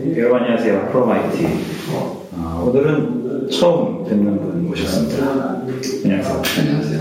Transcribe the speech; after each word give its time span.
여러분 0.00 0.40
안녕하세요. 0.40 0.88
프로마이티. 0.90 1.46
어, 1.92 2.64
오늘은 2.66 3.48
처음 3.50 4.04
뵙는 4.04 4.40
분 4.40 4.66
모셨습니다. 4.68 5.60
안녕하세요. 6.04 6.42
안녕하세요. 6.58 7.00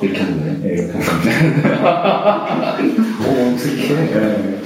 이렇게 0.00 0.18
하는 0.20 0.40
거예요? 0.40 0.58
네, 0.62 0.68
이렇게 0.72 0.92
합니다. 0.98 2.76
오, 3.20 3.54
어색해. 3.54 3.94
네. 3.94 4.60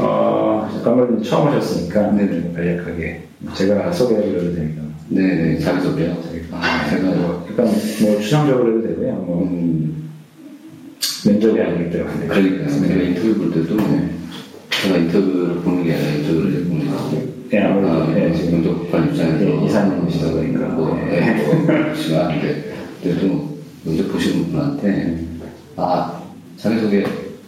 어, 0.00 0.68
잠깐만 0.70 1.22
처음 1.22 1.48
오셨으니까 1.48 2.10
네네. 2.12 2.52
간략하게 2.54 3.22
제가 3.54 3.90
소개해드려도 3.92 4.54
됩니다. 4.54 4.82
네네, 5.08 5.58
자기소개요. 5.60 6.16
아, 6.52 6.90
제가, 6.90 7.08
뭐, 7.08 7.46
약간 7.50 7.66
뭐 8.02 8.20
추상적으로 8.20 8.78
해도 8.78 8.88
되고요. 8.88 9.12
뭐 9.14 9.42
음, 9.44 10.10
면접이 11.24 11.58
아니기 11.58 11.90
때문에. 11.90 12.26
그러니까요. 12.26 12.80
네. 12.82 13.04
인터뷰 13.06 13.34
볼 13.34 13.50
때도 13.54 13.76
제가 14.82 14.98
인터뷰를 14.98 15.56
보는 15.62 15.84
게 15.84 15.94
아니라 15.94 16.10
인터뷰를 16.10 16.50
이제 16.50 16.64
보는 16.68 16.90
거고. 16.90 17.36
네, 17.50 17.62
아무래도 17.62 17.92
아, 17.92 18.06
네, 18.12 18.34
지금 18.34 18.62
지금 18.62 18.62
면접관 18.62 19.08
입장에서. 19.08 19.44
네, 19.44 19.66
이사님이시다 19.66 20.30
보니까. 20.32 20.66
뭐, 20.68 20.94
네. 20.96 21.20
네, 21.20 21.44
뭐, 21.44 21.94
시간 21.94 22.28
근데 22.40 22.74
그래도 23.02 23.58
면접 23.84 24.12
보시는 24.12 24.50
분한테, 24.50 25.24
아, 25.76 26.22
자기소개 26.56 27.04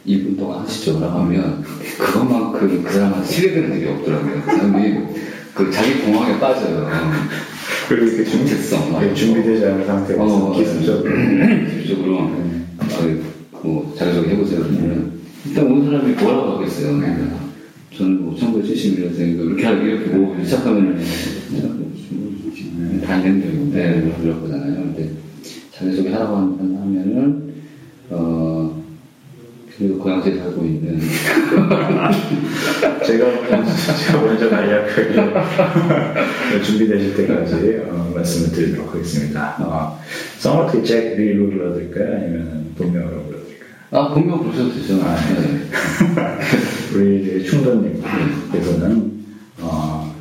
2분 0.06 0.38
동안 0.38 0.60
하시죠. 0.60 1.00
라고 1.00 1.18
하면, 1.20 1.64
그것만큼 1.98 2.82
그 2.82 2.92
사람한테 2.92 3.26
실례되는 3.26 3.76
일이 3.78 3.88
없더라고요. 3.90 4.42
그 4.42 4.56
사람이 4.56 4.94
그 5.54 5.70
자기 5.70 5.94
공황에 6.00 6.38
빠져요. 6.38 6.88
그리고 7.88 8.06
이렇게 8.06 8.24
준비, 8.24 8.48
준비성. 8.48 9.00
네, 9.00 9.14
준비되지 9.14 9.66
않은 9.66 9.86
상태에서 9.86 10.22
어, 10.22 10.52
기술적으로. 10.56 11.10
기술적으로 11.10 12.30
아, 12.78 12.86
뭐 13.62 13.92
자기소개 13.98 14.30
해보세요 14.30 14.60
그러면 14.60 15.17
일단 15.46 15.66
온 15.66 15.84
사람이 15.84 16.12
뭐라고 16.14 16.52
하겠어요 16.56 16.98
그러니까 16.98 17.38
저는 17.96 18.22
뭐 18.22 18.34
1971년생이고 18.34 19.46
이렇게 19.46 19.66
하고 19.66 19.82
이렇게 19.84 20.10
뭐 20.10 20.36
시작하면은 20.44 21.00
다 23.04 23.16
있는데 23.18 24.12
그럴 24.20 24.40
거잖아요 24.40 24.74
근데 24.74 25.10
자기소개 25.72 26.10
하라고 26.10 26.36
하면은 26.36 27.54
어 28.10 28.82
그리고 29.78 29.98
고향지에 29.98 30.36
살고 30.38 30.64
있는 30.64 30.98
제가 33.06 33.26
제가 34.06 34.20
먼저 34.20 34.50
간략하게 34.50 35.14
준비되실 36.64 37.16
때까지 37.16 37.82
어, 37.88 38.10
말씀을 38.12 38.50
드리도록 38.52 38.92
하겠습니다. 38.92 39.54
어, 39.60 40.00
성을 40.38 40.64
어떻게 40.64 40.82
잭 40.82 41.16
리로 41.16 41.50
불러드릴까요? 41.50 42.16
아니면 42.16 42.74
본명으로? 42.76 43.37
아 43.90 44.12
본명 44.12 44.42
부르셔도 44.42 44.74
되죠 44.74 45.00
아, 45.02 45.16
네. 45.40 45.66
우리 46.94 47.22
이제 47.22 47.42
충돌님께서는 47.48 49.24
어, 49.60 50.14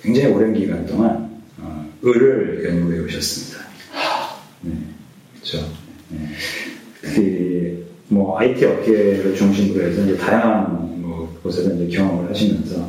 굉장히 0.00 0.32
오랜 0.32 0.54
기간 0.54 0.86
동안 0.86 1.42
어, 1.58 1.84
을을 2.04 2.64
연구해 2.64 3.00
오셨습니다. 3.00 3.66
네, 4.60 4.72
그렇죠. 5.34 5.68
네. 6.10 7.82
뭐 8.06 8.38
IT 8.38 8.64
업계를 8.64 9.34
중심으로 9.34 9.84
해서 9.84 10.04
이제 10.04 10.16
다양한 10.16 11.00
뭐 11.00 11.40
곳에서 11.42 11.74
이제 11.74 11.96
경험을 11.96 12.30
하시면서 12.30 12.88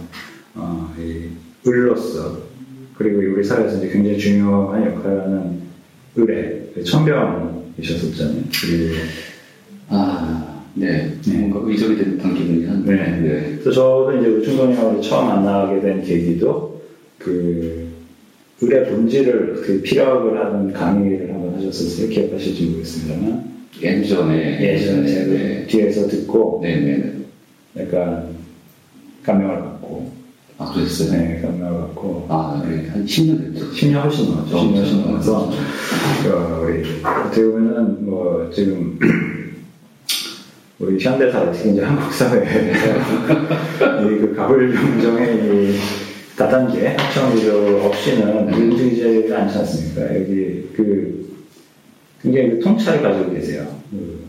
어, 0.53 0.94
이 1.00 1.30
을로서 1.66 2.38
그리고 2.94 3.33
우리 3.33 3.44
사회에서 3.44 3.77
이제 3.77 3.89
굉장히 3.89 4.20
중요한 4.20 4.86
역할을 4.86 5.22
하는 5.22 5.64
을의 6.16 6.72
그 6.75 6.83
천병이셨었잖아요. 6.83 8.44
그리고 8.61 8.95
아, 9.89 10.64
네. 10.76 11.14
네. 11.26 11.38
뭔가 11.48 11.59
된 11.95 12.17
듯한 12.17 12.34
기분이 12.34 12.66
한데 12.66 12.95
네. 12.95 13.59
그래서 13.62 13.72
저도 13.72 14.17
이제 14.17 14.28
우충동님하고 14.30 15.02
처음 15.02 15.28
만나게 15.28 15.81
된 15.81 16.03
계기도 16.03 16.81
그 17.17 17.94
을의 18.61 18.89
본질을 18.89 19.61
그 19.66 19.81
피력을 19.81 20.39
하는 20.39 20.72
강의를 20.72 21.34
한번 21.34 21.56
하셨었어요. 21.56 22.09
기억하실지 22.09 22.66
모르겠습니다만 22.66 23.54
예전에 23.82 24.61
예전에 24.61 25.26
네. 25.26 25.67
뒤에서 25.67 26.08
듣고 26.08 26.60
네네. 26.64 27.14
약간 27.80 28.30
감명을 29.23 29.60
받고 29.60 30.11
아, 30.58 30.71
그랬어요? 30.73 31.11
네, 31.11 31.42
감명을 31.42 31.82
받고 31.82 32.27
아, 32.30 32.64
네. 32.65 32.88
한 32.89 33.05
10년 33.05 33.54
됐죠. 33.54 33.71
10년 33.71 34.04
훨씬 34.04 34.26
넘었죠. 34.26 34.55
10년 34.55 34.76
훨씬 34.76 35.02
넘어서 35.02 35.50
어, 36.30 36.67
어떻게 37.26 37.44
보면은 37.44 38.05
뭐 38.05 38.50
지금 38.54 38.98
우리 40.83 40.99
현대사 40.99 41.49
특히 41.52 41.71
이제 41.71 41.82
한국 41.82 42.11
사회에서 42.11 42.88
이그 44.04 44.33
가불 44.36 44.73
병정의 44.73 45.38
이 45.38 45.76
다단계 46.36 46.88
합청구조 46.88 47.82
없이는 47.83 48.54
움직이지 48.54 49.33
않지 49.33 49.58
않습니까? 49.60 50.16
여기 50.16 50.70
그 50.76 51.33
굉장히 52.21 52.49
그 52.52 52.60
통찰을 52.60 53.02
가지고 53.02 53.33
계세요. 53.33 53.66
그 53.92 54.26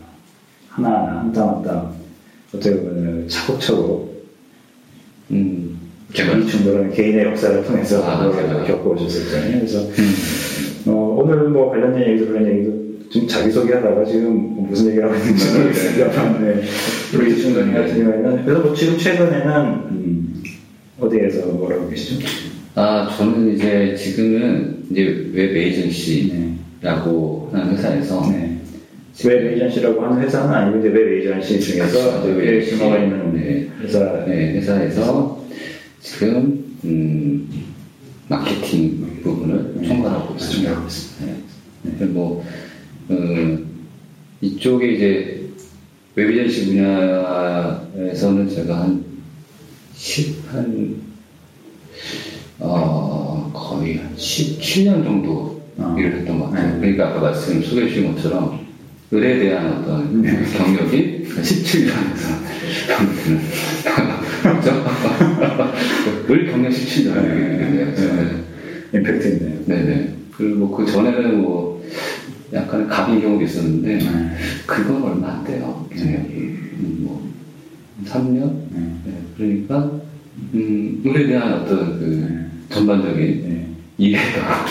하나하나 0.69 1.19
한땀 1.21 1.47
한땀 1.55 1.93
어떻게 2.53 2.75
보면 2.77 3.27
차곡차곡 3.27 4.25
음. 5.31 5.79
이 6.13 6.47
충돌은 6.47 6.91
개인의 6.91 7.25
역사를 7.25 7.61
통해서 7.65 8.01
아, 8.05 8.23
그걸 8.29 8.47
제가. 8.47 8.63
겪어오셨었잖아요. 8.63 9.59
그래서 9.59 9.79
어, 10.87 11.17
오늘 11.19 11.49
뭐 11.49 11.71
관련된 11.71 12.09
얘기도 12.11 12.27
그런 12.31 12.47
얘기도 12.47 12.84
좀 13.15 13.25
자기소개하다가 13.25 14.03
지금 14.03 14.67
무슨 14.67 14.87
얘기를 14.87 15.05
하고 15.05 15.15
있는지 15.15 15.45
네, 15.45 15.57
모르겠습니다만 15.57 16.43
네. 16.43 16.61
우리 17.15 17.41
충돌 17.41 17.73
같은 17.73 18.03
경우에는 18.03 18.43
그래서 18.43 18.61
뭐 18.61 18.75
지금 18.75 18.97
최근에는 18.97 19.55
음, 19.89 20.43
어디에서 20.99 21.47
뭐라고 21.47 21.89
계시죠? 21.89 22.27
아, 22.75 23.09
저는 23.17 23.55
이제 23.55 23.95
지금은 23.95 24.83
이제 24.91 25.29
웹 25.33 25.55
에이전시라고 25.55 27.51
네. 27.53 27.59
하는 27.59 27.77
회사에서 27.77 28.29
네. 28.31 28.59
웹 29.23 29.53
에이전시라고 29.53 30.01
하는 30.01 30.21
회사는 30.21 30.53
아니고 30.53 30.79
이제 30.79 30.89
웹 30.89 31.13
에이전시 31.13 31.61
중에서 31.61 32.19
이제 32.19 32.33
웹 32.33 32.49
에이전시. 32.49 32.77
규모가 32.77 32.97
있는 32.97 33.33
네. 33.33 33.69
회사 33.81 34.25
네, 34.25 34.55
회사에서 34.55 35.41
지금 36.01 36.65
음, 36.83 37.47
마케팅 38.27 39.21
부분을 39.23 39.73
네. 39.77 39.87
총괄하고 39.87 40.35
있습니다. 40.35 40.87
네. 41.21 42.05
뭐 42.07 42.43
어, 43.09 43.57
이쪽에 44.41 44.93
이제 44.93 45.49
웹 46.15 46.29
에이전시 46.29 46.67
분야에서는 46.67 48.49
제가 48.49 48.81
한 48.81 49.03
10, 49.95 50.35
한, 50.51 50.95
어, 52.59 53.51
거의 53.53 53.97
한 53.97 54.15
17년 54.15 55.03
정도 55.03 55.61
어. 55.77 55.95
일을 55.97 56.19
했던 56.19 56.39
것 56.39 56.51
같아요. 56.51 56.73
네. 56.75 56.79
그러니까 56.79 57.09
아까 57.09 57.19
말씀 57.19 57.61
소개해 57.61 57.89
주신 57.89 58.15
것처럼, 58.15 58.65
을에 59.13 59.39
대한 59.39 59.83
어떤 59.83 60.21
경력이 60.23 61.25
17년 61.29 62.15
이상 62.15 62.45
그죠? 64.41 64.85
을 66.33 66.51
경력 66.51 66.71
17년이겠네요. 66.71 67.95
네. 67.95 68.43
임팩트 68.93 69.27
있네요. 69.27 69.65
네네. 69.65 70.13
그리고 70.31 70.55
뭐 70.65 70.77
그 70.77 70.85
전에는 70.91 71.41
뭐 71.41 71.83
약간 72.53 72.87
갑인 72.87 73.21
경우도 73.21 73.43
있었는데, 73.43 73.97
네. 73.97 74.35
그건 74.65 75.03
얼마 75.03 75.33
안 75.33 75.43
돼요. 75.43 75.85
경력이. 75.91 76.33
음, 76.33 76.97
뭐, 77.01 77.29
3년? 78.05 78.53
네. 78.71 78.91
네, 79.05 79.13
그러니까 79.37 79.91
음, 80.53 81.01
을에 81.05 81.27
대한 81.27 81.53
어떤 81.53 81.99
그 81.99 82.45
전반적인 82.69 83.17
네. 83.17 83.67
이해가 83.97 84.65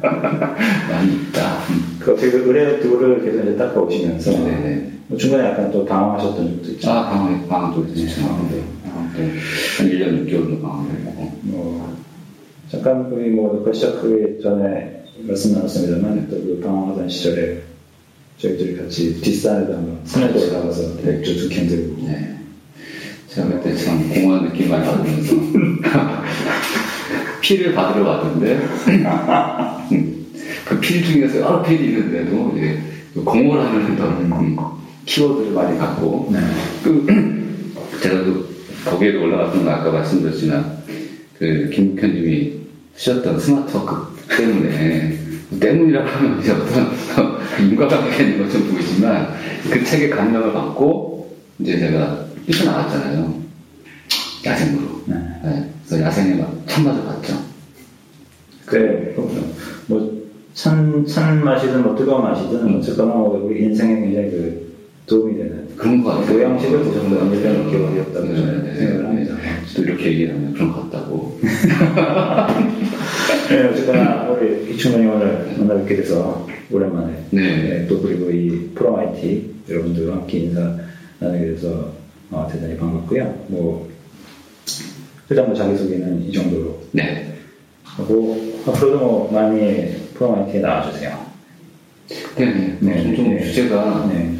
많이 0.00 1.14
있다. 1.14 1.58
음. 1.70 1.96
그 2.00 2.12
어떻게 2.12 2.30
그 2.30 2.38
의뢰 2.48 2.80
도를 2.80 3.24
계속 3.24 3.42
이제 3.42 3.56
닦아오시면서. 3.56 4.32
뭐 5.06 5.18
중간에 5.18 5.50
약간 5.50 5.70
또 5.70 5.84
당황하셨던 5.84 6.48
적도 6.56 6.70
있죠. 6.72 6.90
아, 6.90 7.10
방황, 7.10 7.46
방황도 7.46 7.84
있었죠. 7.92 8.22
네, 8.22 8.26
방황도. 8.26 8.54
방황도 8.84 9.18
한 9.22 9.86
1년 9.88 10.26
6개월도 10.26 10.62
방황했고. 10.62 11.32
뭐 11.42 11.94
잠깐 12.70 13.06
우리 13.12 13.30
뭐 13.30 13.52
녹화 13.52 13.70
시작하기 13.72 14.40
전에 14.42 15.03
말씀 15.26 15.52
나눴습니다만 15.52 16.28
또 16.28 16.36
그 16.36 16.60
방황하던 16.62 17.08
시절에 17.08 17.62
저희들이 18.38 18.76
같이 18.76 19.20
뒷산에도 19.20 19.74
한번 19.74 19.98
산에도 20.04 20.40
올라가서 20.40 20.94
맥주 21.04 21.36
두캔 21.36 21.68
들고 21.68 22.06
네. 22.06 22.36
제가 23.28 23.48
그때 23.48 23.74
참 23.76 24.08
공허한 24.12 24.44
느낌 24.48 24.68
많이 24.70 24.84
받으면서 24.84 25.34
피를 27.40 27.74
받으러 27.74 28.08
왔는데 28.08 28.66
그 30.66 30.80
필 30.80 31.04
중에서 31.04 31.40
여러 31.40 31.62
필이 31.62 31.84
있는데도 31.86 32.54
이제 32.56 32.78
그 33.14 33.22
공허를 33.22 33.64
하는 33.64 33.92
어떤 33.92 34.32
음, 34.32 34.56
키워드를 35.06 35.52
많이 35.52 35.78
갖고 35.78 36.28
네. 36.32 36.38
그 36.82 37.06
제가 38.02 38.24
그 38.24 38.54
거기에 38.84 39.16
올라갔던 39.16 39.64
거 39.64 39.70
아까 39.70 39.90
말씀드렸지만 39.92 40.78
그 41.38 41.70
김국현님이 41.72 42.52
쓰셨던 42.96 43.38
스마트워크 43.40 44.13
때문에 44.28 45.18
때문이라고 45.60 46.08
하면 46.08 46.40
이제 46.40 46.52
어떤 46.52 46.90
인과관계 47.60 48.24
있는 48.24 48.44
것좀 48.44 48.70
보이지만 48.70 49.28
그 49.70 49.84
책에 49.84 50.08
감명을 50.08 50.52
받고 50.52 51.36
이제 51.60 51.78
제가 51.78 52.24
뛰쳐나왔잖아요 52.46 53.42
야생으로 54.44 55.02
네. 55.06 55.14
네. 55.42 55.70
그래서 55.86 56.04
야생에 56.04 56.34
막 56.34 56.62
참마도 56.66 57.04
갔죠. 57.04 57.34
그래, 58.66 59.14
뭐, 59.86 60.24
찬, 60.54 61.04
찬 61.06 61.44
맛이든 61.44 61.82
뭐 61.82 61.94
뜨거운 61.94 62.22
맛이든 62.22 62.76
어쨌거나 62.76 63.14
뭐 63.14 63.44
우리 63.44 63.64
인생에 63.64 64.00
굉장히 64.00 64.30
그 64.30 64.74
도움이 65.06 65.36
되는 65.36 65.68
그런 65.76 66.02
거 66.02 66.10
같아요. 66.10 66.26
보양식을 66.26 66.84
드셔도 66.84 67.20
언제든 67.20 67.70
기억이 67.70 67.98
없다고 68.00 68.26
네, 68.26 68.62
네, 68.62 68.74
생각을 68.74 69.02
네. 69.02 69.06
합니다. 69.06 69.36
또 69.76 69.82
이렇게 69.82 70.06
얘기하면 70.06 70.52
그런 70.54 70.72
것 70.72 70.90
같다고. 70.90 71.38
네, 73.48 73.62
어쨌거나 73.64 74.28
우리 74.30 74.74
이충원이 74.74 75.06
오늘 75.06 75.54
만나 75.58 75.74
뵙게 75.74 75.96
돼서 75.96 76.46
오랜만에 76.70 77.24
네. 77.30 77.86
또 77.86 78.00
그리고 78.00 78.30
이 78.30 78.70
프로마이티 78.74 79.54
여러분들과 79.68 80.16
함께 80.16 80.38
인사 80.38 80.76
나누게 81.18 81.46
돼서 81.46 81.92
어, 82.30 82.48
대단히 82.50 82.76
반갑고요. 82.76 83.44
뭐 83.48 83.90
일단 85.28 85.46
뭐 85.46 85.54
자기소개는 85.54 86.22
이 86.24 86.32
정도로 86.32 86.82
네. 86.92 87.34
하고 87.84 88.54
앞으로도 88.66 88.98
뭐 88.98 89.30
많이 89.32 89.94
프로마이티에 90.14 90.60
나와주세요. 90.60 91.24
네, 92.36 92.44
네. 92.46 92.78
네, 92.80 93.02
종종 93.02 93.28
네. 93.30 93.44
주제가 93.44 94.10
네. 94.12 94.34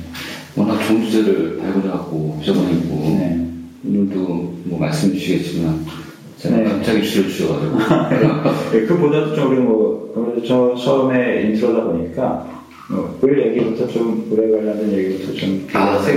워낙 0.56 0.82
좋은 0.86 1.04
주제를 1.04 1.58
발굴해갖고 1.58 2.38
오셔가지고 2.40 2.94
네. 3.18 3.46
오늘도 3.86 4.24
뭐 4.64 4.78
말씀 4.78 5.12
주시겠지만 5.12 5.84
제가 6.44 6.56
네. 6.58 6.64
갑자기 6.64 7.02
주제를 7.02 7.30
주셔가지고 7.30 7.78
네, 8.72 8.86
그보다도 8.86 9.34
좀 9.34 9.50
우리 9.50 9.60
뭐 9.60 10.12
아무래도 10.14 10.46
저 10.46 10.74
처음에 10.76 11.42
인트로다 11.42 11.84
보니까 11.84 12.46
뭐, 12.90 13.16
그 13.18 13.28
얘기부터 13.28 13.88
좀 13.88 14.26
물에 14.28 14.50
관련된 14.50 14.92
얘기부터 14.92 15.32
좀 15.32 15.66
아, 15.72 15.98
네. 16.02 16.12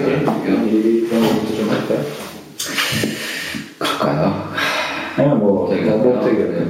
얘기 0.75 1.07
그런 1.07 1.23
것부터 1.23 1.55
좀 1.55 1.69
할까요? 1.69 2.05
갈까요? 3.79 4.43
아니면 5.15 5.39
뭐뭐 5.39 5.65
어떻게 5.65 6.43
네. 6.43 6.65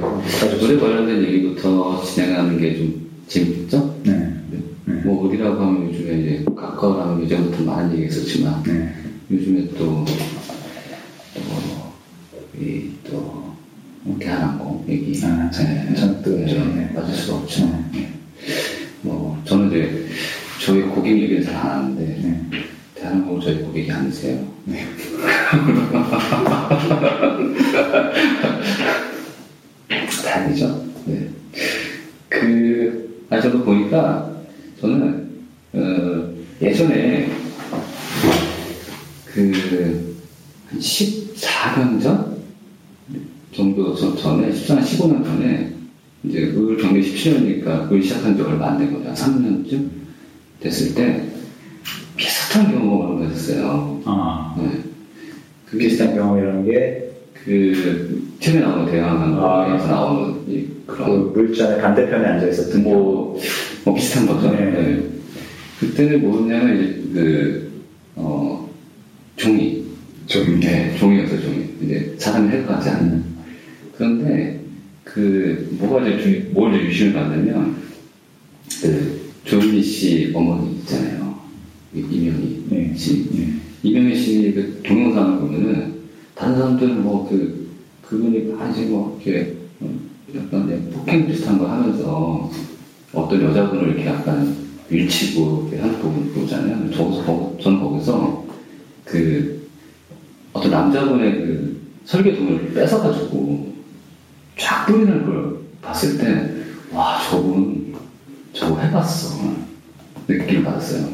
노래 0.60 0.78
관련된 0.78 1.22
얘기부터 1.24 2.00
진행하는 2.04 2.58
게 2.58 2.76
좀 2.76 3.08
재밌죠? 3.28 3.94
네. 4.04 4.12
네. 4.50 4.58
네. 4.86 4.94
뭐 5.04 5.26
어디라고 5.26 5.60
하면 5.60 5.88
요즘에 5.88 6.20
이제 6.20 6.44
가까워라면 6.56 7.24
예전부터 7.24 7.62
많은 7.64 7.92
얘기 7.94 8.06
있었지만 8.06 8.62
네. 8.62 8.94
요즘에 9.30 9.68
또, 9.76 10.04
또, 11.34 12.58
이, 12.58 12.90
또, 13.08 13.48
뭐 14.02 14.16
대한항공 14.18 14.77
얘기. 14.88 15.20
아, 15.24 15.50
참, 15.50 15.94
참 15.94 16.22
뜨겁죠. 16.22 16.54
네. 16.74 16.92
빠질 16.94 17.14
수가 17.14 17.38
없죠. 17.38 17.66
네. 17.92 18.08
뭐, 19.02 19.40
저는 19.44 19.68
이제, 19.68 20.06
저희 20.64 20.82
고객 20.82 21.18
얘기는 21.20 21.42
잘 21.44 21.54
안 21.56 21.66
하는데, 21.84 22.04
네. 22.04 22.40
대한항공 22.94 23.40
저희 23.40 23.58
고객이 23.62 23.90
아니세요. 23.90 24.46
네. 24.64 24.86
다행이죠. 30.24 30.84
네. 31.06 31.28
그, 32.28 33.24
아, 33.30 33.40
저도 33.40 33.64
보니까, 33.64 34.30
저는, 34.80 35.28
어, 35.72 36.34
예전에, 36.60 37.30
그, 39.26 40.16
한 40.68 40.78
14년 40.78 42.02
전? 42.02 42.38
정도 43.54 43.94
전- 43.94 44.16
전에, 44.16 44.50
14년, 44.52 44.82
15년 44.82 45.24
전에, 45.24 45.72
이제 46.24 46.42
을 46.42 46.76
경력 46.76 47.02
17년이니까 47.02 47.90
을 47.90 48.02
시작한 48.02 48.36
지 48.36 48.42
얼마 48.42 48.68
안 48.72 48.78
된 48.78 48.92
거죠. 48.92 49.08
한 49.08 49.14
3년쯤 49.14 49.88
됐을 50.60 50.94
때, 50.94 51.24
비슷한 52.16 52.70
경험을 52.72 53.30
했어요. 53.30 54.00
아, 54.04 54.54
네. 54.58 54.82
그 55.66 55.78
비슷한 55.78 56.14
경험이라는 56.14 56.66
게 56.66 57.10
그, 57.48 58.28
TV에 58.40 58.60
나오는 58.60 58.92
대항항에서 58.92 59.84
아. 59.86 59.88
나오는 59.90 60.34
이그 60.46 60.84
그런 60.86 61.32
물잔의 61.32 61.80
반대편에 61.80 62.26
앉아 62.26 62.46
있었던 62.48 62.82
뭐, 62.82 63.40
뭐 63.84 63.94
비슷한 63.94 64.26
거죠. 64.26 64.50
네. 64.52 64.70
네. 64.70 65.02
그때는 65.80 66.20
뭐냐면 66.20 66.76
이제 66.78 67.02
그, 67.14 67.70
어, 68.16 68.68
종이. 69.36 69.78
좀 70.26 70.60
네, 70.60 70.94
종이였어요, 70.98 71.40
종이. 71.40 71.64
이제 71.82 72.14
사람이 72.18 72.50
해가지 72.50 72.90
않는. 72.90 73.24
그런데 73.96 74.60
그, 75.04 75.74
뭐가 75.80 76.06
이제 76.06 76.22
주, 76.22 76.50
뭘 76.52 76.74
이제 76.74 76.84
유심히 76.84 77.14
봤냐면, 77.14 77.76
그, 78.82 79.20
조윤희 79.44 79.82
씨 79.82 80.30
어머니 80.34 80.72
있잖아요. 80.80 81.34
이- 81.94 82.00
이명희 82.10 82.64
네. 82.68 82.94
씨. 82.94 83.26
네. 83.32 83.48
이명희 83.82 84.14
씨그 84.14 84.80
동영상을 84.84 85.38
보면은, 85.40 85.97
다른 86.38 86.54
사람들은 86.56 87.02
뭐 87.02 87.28
그, 87.28 87.68
그분이 88.02 88.54
아직 88.60 88.86
뭐 88.90 89.18
이렇게, 89.24 89.56
어, 89.80 89.90
약간 90.36 90.90
폭행 90.94 91.26
비슷한 91.26 91.58
거 91.58 91.66
하면서 91.66 92.50
어떤 93.12 93.42
여자분을 93.42 93.88
이렇게 93.88 94.06
약간 94.06 94.56
밀치고 94.88 95.68
이렇게 95.72 95.82
하는 95.82 95.98
부분 96.00 96.32
보잖아요. 96.32 96.90
거- 97.24 97.56
저는 97.60 97.80
거기서 97.80 98.44
그 99.04 99.68
어떤 100.52 100.70
남자분의 100.70 101.32
그 101.32 101.80
설계도를 102.04 102.72
뺏어가지고 102.72 103.74
쫙 104.56 104.86
뿌리는 104.86 105.24
걸 105.26 105.58
봤을 105.82 106.18
때, 106.18 106.52
와, 106.92 107.18
저분 107.28 107.94
저거 108.52 108.80
해봤어. 108.80 109.38
느낌 110.26 110.62
받았어요. 110.64 111.08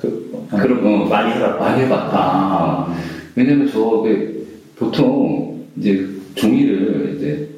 그, 0.00 0.46
그런 0.50 0.82
거 0.82 1.04
많이 1.06 1.32
해봤다. 1.34 1.58
많이 1.58 1.82
해봤다. 1.84 3.11
아. 3.32 3.36
왜냐면 3.36 3.70
저게 3.70 4.32
보통 4.76 5.66
이제 5.76 6.06
종이를 6.34 7.16
이제 7.16 7.48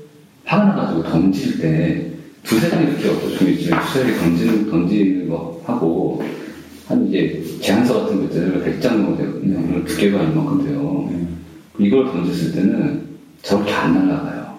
화가 0.44 0.65
나가지고 0.65 1.03
던질 1.05 1.61
때 1.61 2.11
두세 2.43 2.69
장 2.69 2.82
이렇게 2.82 3.09
어떤 3.09 3.31
종이를 3.37 3.56
두세 3.56 4.05
개 4.05 4.15
던지는, 4.17 4.71
던지는 4.71 5.29
거 5.29 5.62
하고 5.65 6.23
한 6.87 7.09
이제 7.09 7.43
제안서 7.61 8.03
같은 8.03 8.19
거 8.19 8.25
있잖아요. 8.25 8.62
100장 8.62 8.82
정도 8.82 9.17
되거든요. 9.17 9.85
두께가 9.85 10.23
이만큼 10.23 10.65
돼요. 10.65 11.09
네. 11.11 11.26
이걸 11.79 12.06
던졌을 12.12 12.53
때는 12.53 13.03
저렇게 13.43 13.73
안 13.73 13.94
날아가요. 13.94 14.59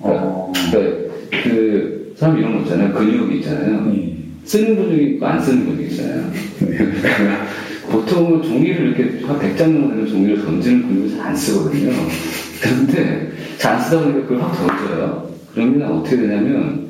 그러니까, 0.00 0.24
어. 0.24 0.52
그러니까 0.70 1.14
그 1.42 2.14
사람 2.16 2.38
이런 2.38 2.56
거 2.56 2.62
있잖아요. 2.62 2.94
근육이 2.94 3.38
있잖아요. 3.38 3.86
네. 3.86 4.18
쓰는 4.44 4.76
근육이 4.76 5.14
있고 5.14 5.26
안 5.26 5.42
쓰는 5.42 5.66
근육이 5.66 5.90
있잖아요. 5.90 6.30
보통은 7.92 8.42
종이를 8.42 8.88
이렇게 8.88 9.24
한 9.26 9.38
100장 9.38 9.56
정도 9.58 9.88
되는 9.90 10.06
종이를 10.06 10.42
던지는 10.44 10.82
근육을 10.88 11.10
잘 11.16 11.26
안 11.28 11.36
쓰거든요. 11.36 11.92
그런데 12.62 13.30
잘 13.58 13.74
안 13.74 13.80
쓰다 13.82 14.00
보니까 14.02 14.22
그걸 14.22 14.42
확 14.42 14.52
던져요. 14.56 15.30
그러면 15.54 15.82
어떻게 15.92 16.16
되냐면 16.16 16.88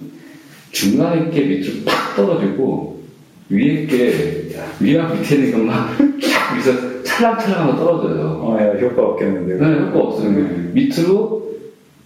중간에 0.70 1.28
게 1.30 1.40
밑으로 1.42 1.84
탁 1.84 2.14
떨어지고 2.16 3.02
위에 3.50 3.86
게 3.86 4.48
위랑 4.80 5.12
밑에 5.20 5.34
있는 5.36 5.52
것만 5.52 5.88
쫙 6.22 6.54
위에서 6.54 7.02
찰랑찰랑하고 7.02 7.76
떨어져요. 7.76 8.40
어, 8.42 8.58
야, 8.60 8.72
효과 8.80 9.02
없겠는데. 9.02 9.54
네, 9.56 9.80
효과 9.86 9.98
없어요. 10.00 10.30
네. 10.30 10.70
밑으로 10.72 11.42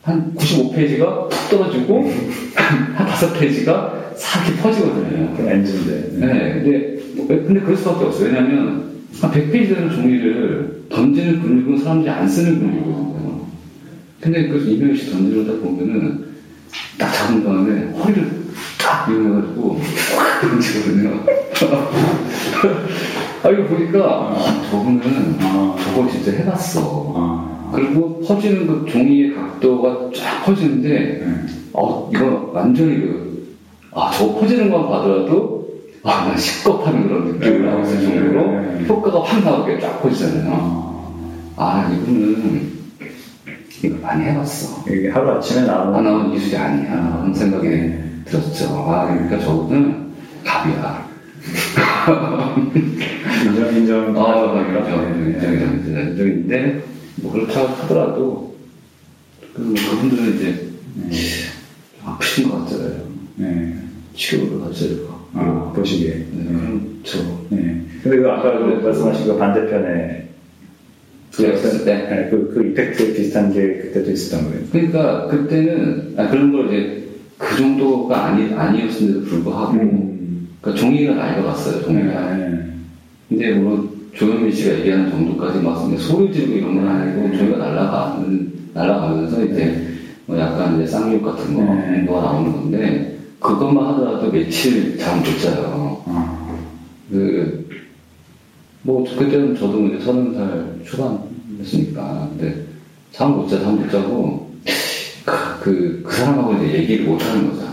한 0.02 0.34
95페이지가 0.34 1.28
툭 1.28 1.50
떨어지고 1.50 2.10
한 2.56 3.06
5페이지가 3.08 3.90
싹이 4.16 4.56
퍼지거든요. 4.56 5.34
그 5.36 5.46
엔진데. 5.48 6.10
네, 6.14 6.52
근데, 6.54 6.70
왜- 6.70 6.95
근데 7.24 7.60
그럴 7.60 7.76
수밖에 7.76 8.04
없어요. 8.04 8.26
왜냐면, 8.26 8.96
한 9.20 9.30
100페이지 9.30 9.74
되는 9.74 9.90
종이를 9.90 10.84
던지는 10.90 11.40
근육은 11.40 11.78
사람들이 11.78 12.10
안 12.10 12.28
쓰는 12.28 12.58
근육이거든요. 12.58 13.40
근데 14.20 14.48
그 14.48 14.58
이명희 14.58 14.96
씨 14.96 15.10
던지려다 15.10 15.60
보면은, 15.60 16.26
딱 16.98 17.12
잡은 17.12 17.42
다음에 17.42 17.92
허리를 17.98 18.30
딱 18.78 19.10
이용해가지고, 19.10 19.80
확 20.16 20.40
던지거든요. 20.42 21.24
아, 23.42 23.50
이거 23.50 23.64
보니까, 23.64 24.04
아, 24.04 24.62
저분은, 24.70 25.36
아. 25.40 25.76
저거 25.82 26.10
진짜 26.10 26.32
해봤어. 26.32 27.12
아. 27.16 27.70
그리고 27.72 28.20
퍼지는 28.20 28.66
그 28.66 28.86
종이의 28.90 29.34
각도가 29.34 30.10
쫙 30.14 30.44
퍼지는데, 30.44 30.88
네. 30.88 31.34
어, 31.72 32.10
이거 32.12 32.50
완전히 32.52 33.00
그, 33.00 33.56
아, 33.92 34.10
저거 34.10 34.40
퍼지는 34.40 34.70
것만 34.70 34.90
봐더라도, 34.90 35.55
아, 36.06 36.28
난 36.28 36.38
식겁하는 36.38 37.08
그런 37.08 37.24
느낌을 37.32 37.62
네, 37.62 37.68
하고 37.68 37.82
있을 37.82 37.98
네, 37.98 38.04
정도로 38.04 38.60
네. 38.60 38.84
효과가 38.86 39.22
확 39.24 39.42
나오게 39.42 39.80
쫙 39.80 40.00
퍼지잖아요. 40.00 40.52
아. 41.56 41.56
아, 41.56 41.90
이거는, 41.92 42.76
이거 43.82 43.96
많이 44.00 44.24
해봤어. 44.26 44.84
이게 44.88 45.10
하루아침에 45.10 45.66
나오는. 45.66 45.94
안 45.96 46.04
나오는 46.04 46.30
기술이 46.32 46.56
아니야. 46.56 47.16
그런 47.18 47.34
생각이 47.34 47.68
네. 47.68 48.04
들었죠. 48.24 48.66
아, 48.88 49.06
그러니까 49.06 49.40
저거는 49.40 50.12
갑이야. 50.44 51.06
인정, 53.44 53.76
인정. 53.76 54.16
아, 54.16 54.52
네. 54.54 54.60
인정, 54.78 55.02
인정, 55.02 55.72
인정, 55.72 56.08
인정인데, 56.08 56.84
뭐, 57.16 57.32
그렇다고 57.32 57.66
하더라도, 57.66 58.54
그, 59.54 59.74
그분들은 59.74 60.36
이제, 60.36 60.70
네. 60.94 61.16
아프신 62.04 62.48
것 62.48 62.60
같잖아요. 62.64 63.00
네. 63.36 63.74
하셔야 64.16 64.96
고 64.96 65.16
아, 65.34 65.72
보시기에. 65.74 66.10
네, 66.10 66.26
네. 66.32 66.44
그럼 66.44 67.00
저, 67.04 67.18
네. 67.50 67.82
근데 68.02 68.16
그 68.18 68.30
아까 68.30 68.58
그 68.58 68.64
말씀하신 68.64 69.26
그 69.26 69.38
반대편에 69.38 70.28
들어갔을 71.30 71.84
때. 71.84 71.94
네, 72.08 72.28
그, 72.30 72.52
그 72.54 72.66
이펙트 72.66 73.14
비슷한 73.14 73.52
게 73.52 73.74
그때도 73.74 74.10
있었던 74.10 74.48
거예요. 74.48 74.64
그러니까 74.72 75.26
그때는 75.26 76.14
아, 76.16 76.28
그런 76.28 76.52
걸 76.52 76.66
이제 76.66 77.08
그 77.36 77.56
정도가 77.56 78.26
아니 78.26 78.52
아니었음에도 78.54 79.24
불구하고 79.24 79.72
음. 79.74 80.48
그러니까 80.62 80.82
종이가 80.82 81.14
날려갔어요 81.14 81.82
종이가. 81.82 82.36
네. 82.36 82.64
근데 83.28 83.54
물론 83.54 83.90
조현민 84.14 84.50
씨가 84.50 84.78
얘기하는 84.78 85.10
정도까지 85.10 85.60
막 85.60 85.86
소리 85.98 86.32
지르고 86.32 86.54
이런 86.54 86.76
건 86.76 86.88
아니고 86.88 87.36
종이가 87.36 87.58
날아가는 87.58 88.52
날아가면서 88.72 89.44
이제 89.44 89.86
뭐 90.24 90.38
약간 90.38 90.76
이제 90.76 90.86
쌍욕 90.86 91.22
같은 91.22 91.54
거 91.54 91.74
네. 91.74 91.96
정도가 91.98 92.22
나오는 92.22 92.52
건데 92.52 93.15
그것만 93.46 93.94
하더라도 93.94 94.30
며칠 94.32 94.98
잠 94.98 95.18
못 95.20 95.24
자요. 95.40 96.02
아, 96.06 96.58
그, 97.10 97.68
뭐, 98.82 99.04
그때는 99.04 99.54
저도 99.56 99.86
이제 99.86 100.04
서른 100.04 100.34
살 100.34 100.80
초반이었으니까. 100.84 102.30
근데, 102.30 102.64
잠 103.12 103.36
못 103.36 103.48
자, 103.48 103.60
잠 103.60 103.76
못 103.76 103.88
자고, 103.88 104.50
그, 105.24 105.32
그, 105.62 106.02
그 106.04 106.12
사람하고 106.12 106.54
이제 106.54 106.74
얘기를 106.78 107.04
못 107.06 107.22
하는 107.24 107.48
거죠. 107.50 107.68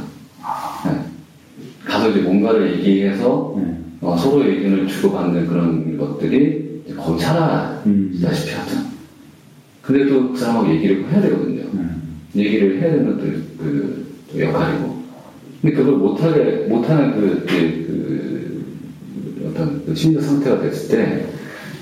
네. 0.85 0.99
가서 1.85 2.09
이제 2.09 2.21
뭔가를 2.21 2.77
얘기해서, 2.77 3.55
네. 3.57 3.77
어, 4.01 4.15
서로 4.15 4.43
의견을 4.45 4.87
주고받는 4.87 5.47
그런 5.47 5.97
것들이 5.97 6.81
이제 6.85 6.95
거의 6.95 7.15
음. 7.15 7.19
살아다시피 7.19 8.55
하죠. 8.55 8.77
근데 9.81 10.05
또 10.07 10.31
그 10.31 10.37
사람하고 10.39 10.69
얘기를 10.75 11.03
해야 11.11 11.19
되거든요. 11.21 11.61
음. 11.73 12.19
얘기를 12.35 12.79
해야 12.79 12.91
되는 12.91 13.17
또, 13.17 13.23
그, 13.63 14.05
또 14.31 14.39
역할이고. 14.39 14.92
근데 15.63 15.77
그걸 15.77 15.95
못하게, 15.95 16.67
못하는 16.67 17.13
그, 17.13 17.45
그, 17.47 17.55
그 17.87 19.49
어떤 19.49 19.85
그 19.85 19.95
심리적 19.95 20.21
상태가 20.21 20.61
됐을 20.61 20.89
때, 20.89 21.25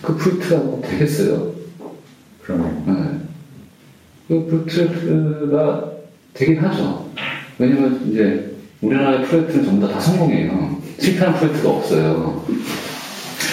그뭐 0.04 0.82
되겠어요. 0.84 1.52
그러네요. 2.44 2.84
네. 2.86 2.94
그 4.28 4.66
프루트가 4.68 5.94
되긴 6.36 6.60
하죠. 6.60 7.10
왜냐면 7.58 8.08
이제 8.08 8.56
우리나라의 8.82 9.26
프로젝트는 9.26 9.66
전부 9.66 9.88
다, 9.88 9.96
다 9.96 10.00
성공해요. 10.00 10.80
실패한 11.00 11.36
프로젝트가 11.38 11.70
없어요. 11.72 12.46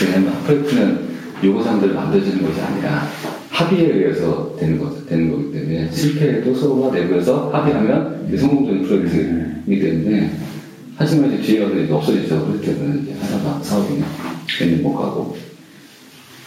왜냐면 0.05 0.35
프로젝트는 0.45 1.09
요구사항들을 1.43 1.95
만들어지는 1.95 2.43
것이 2.43 2.61
아니라 2.61 3.09
합의에 3.59 3.89
의해서 3.89 4.55
되는 4.57 4.79
것, 4.79 5.05
되는 5.09 5.33
거기 5.33 5.53
때문에 5.53 5.91
실패해도 5.91 6.55
서로가 6.55 6.97
내부에서 6.97 7.51
합의하면 7.51 8.37
성공적인 8.39 8.83
프로젝트이기 8.85 9.81
때문에 9.81 10.31
하지만 10.95 11.33
이제 11.33 11.59
가서 11.59 11.77
이제 11.77 11.93
없어지죠. 11.93 12.47
프로젝트는 12.47 13.03
이제 13.03 13.15
하다가 13.15 13.61
사업이 13.61 13.95
몇년 14.61 14.83
못 14.83 14.95
가고. 14.95 15.37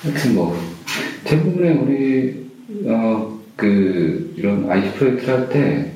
하여튼 0.03 0.35
뭐, 0.35 0.57
대부분의 1.25 1.77
우리, 1.77 2.45
어, 2.85 3.39
그, 3.57 4.33
이런 4.37 4.69
IT 4.69 4.97
프로젝트를 4.97 5.37
할 5.37 5.49
때, 5.49 5.91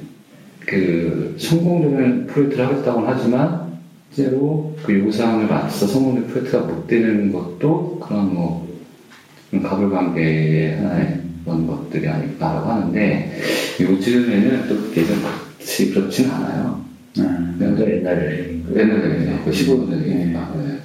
그, 0.65 1.36
성공적인 1.38 2.27
프로젝트를 2.27 2.67
하겠다고는 2.67 3.10
하지만, 3.10 3.79
실제로 4.12 4.75
그 4.84 5.00
요구사항을 5.00 5.48
맞춰서 5.48 5.88
성공적인 5.88 6.29
프로젝트가 6.29 6.65
못 6.65 6.88
되는 6.88 7.31
것도 7.31 8.00
그런 8.00 8.34
뭐, 8.34 8.64
가불 9.62 9.89
관계의 9.89 10.77
하나의 10.77 11.21
그런 11.43 11.67
것들이 11.67 12.07
아닐까라고 12.07 12.69
하는데, 12.69 13.39
요즘에는 13.79 14.67
또 14.67 14.75
그게 14.75 15.05
좀 15.05 15.21
그렇지, 15.57 15.91
그렇진 15.91 16.29
않아요. 16.29 16.85
아, 17.19 17.55
먼저 17.57 17.89
옛날에. 17.89 18.62
옛날에, 18.75 19.39
그 19.43 19.51
15년 19.51 19.89
전이니까. 19.89 20.53
네. 20.57 20.79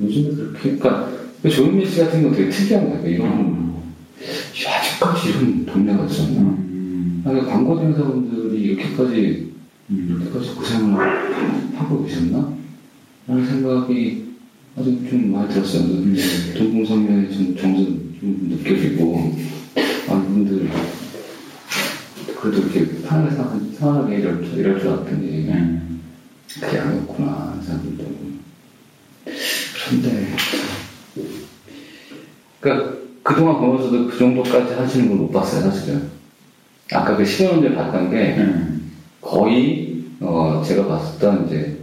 요즘에 0.00 0.34
그렇게, 0.34 0.60
그러니까, 0.60 1.10
그 1.42 1.50
조현민 1.50 1.88
씨 1.88 2.00
같은 2.00 2.22
경우 2.22 2.34
되게 2.34 2.50
특이한 2.50 2.90
거예요. 2.90 3.06
이런, 3.08 3.74
야, 4.66 4.78
아직까지 4.80 5.30
이런 5.30 5.66
동네가 5.66 6.04
있었나? 6.06 6.40
음. 6.40 7.22
아니, 7.26 7.40
광고 7.42 7.78
대행사분들이 7.78 8.62
이렇게까지, 8.62 9.52
음. 9.90 10.16
이렇게까지 10.20 10.54
고생을 10.54 11.76
하고 11.76 12.04
계셨나? 12.04 12.54
라는 13.26 13.46
생각이 13.46 14.24
아주 14.76 14.98
좀 15.08 15.32
많이 15.32 15.48
들었어요. 15.52 15.82
음. 15.82 16.16
정서 16.56 16.94
좀 16.94 18.03
느껴지고, 18.24 19.34
아, 20.08 20.14
이분들, 20.14 20.70
그래도 22.40 22.58
이렇게 22.62 23.02
편하게 23.02 23.30
생각, 23.36 23.78
편하게 23.78 24.16
이럴, 24.16 24.44
줄- 24.44 24.58
이럴 24.58 24.80
줄 24.80 24.88
알았더니, 24.90 25.48
음. 25.48 26.00
그게 26.60 26.78
아니었구나, 26.78 27.60
들고. 27.66 28.14
그런데, 29.86 30.36
그니까, 32.60 32.94
그동안 33.22 33.58
보면서도 33.58 34.08
그 34.08 34.18
정도까지 34.18 34.74
하시는 34.74 35.08
걸 35.08 35.16
못 35.18 35.30
봤어요, 35.30 35.62
사실은. 35.70 36.08
아까 36.92 37.16
그 37.16 37.24
시간을 37.24 37.74
봤던 37.74 38.10
게, 38.10 38.36
음. 38.38 38.92
거의, 39.20 40.02
어, 40.20 40.62
제가 40.64 40.86
봤었던 40.86 41.46
이제, 41.46 41.78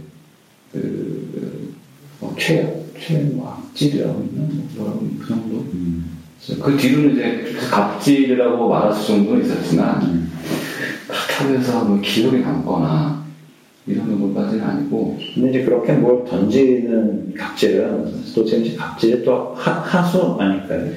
그, 0.72 1.74
어, 2.20 2.34
최, 2.38 2.82
최악질이라고 3.00 4.22
있나? 4.32 4.42
뭐 4.42 4.68
뭐라고, 4.76 5.08
그 5.20 5.26
정도? 5.26 5.56
음. 5.74 6.11
그 6.46 6.76
뒤로는 6.76 7.12
이제 7.12 7.54
갑질이라고 7.70 8.68
말할 8.68 8.92
수 8.92 9.06
정도는 9.08 9.44
있었지만, 9.44 10.02
음. 10.02 10.32
그렇다고 11.06 11.54
해서 11.58 11.84
뭐 11.84 12.00
기억에 12.00 12.38
남거나, 12.38 13.22
이런 13.86 14.06
정도까지는 14.06 14.64
아니고, 14.64 15.18
근데 15.34 15.50
이제 15.50 15.64
그렇게 15.64 15.92
뭘 15.92 16.24
던지는 16.24 17.34
갑질은 17.36 18.12
또 18.34 18.44
지금 18.44 18.76
갑질이 18.76 19.24
또 19.24 19.54
하, 19.56 19.70
하수 19.72 20.36
아닐까요? 20.38 20.88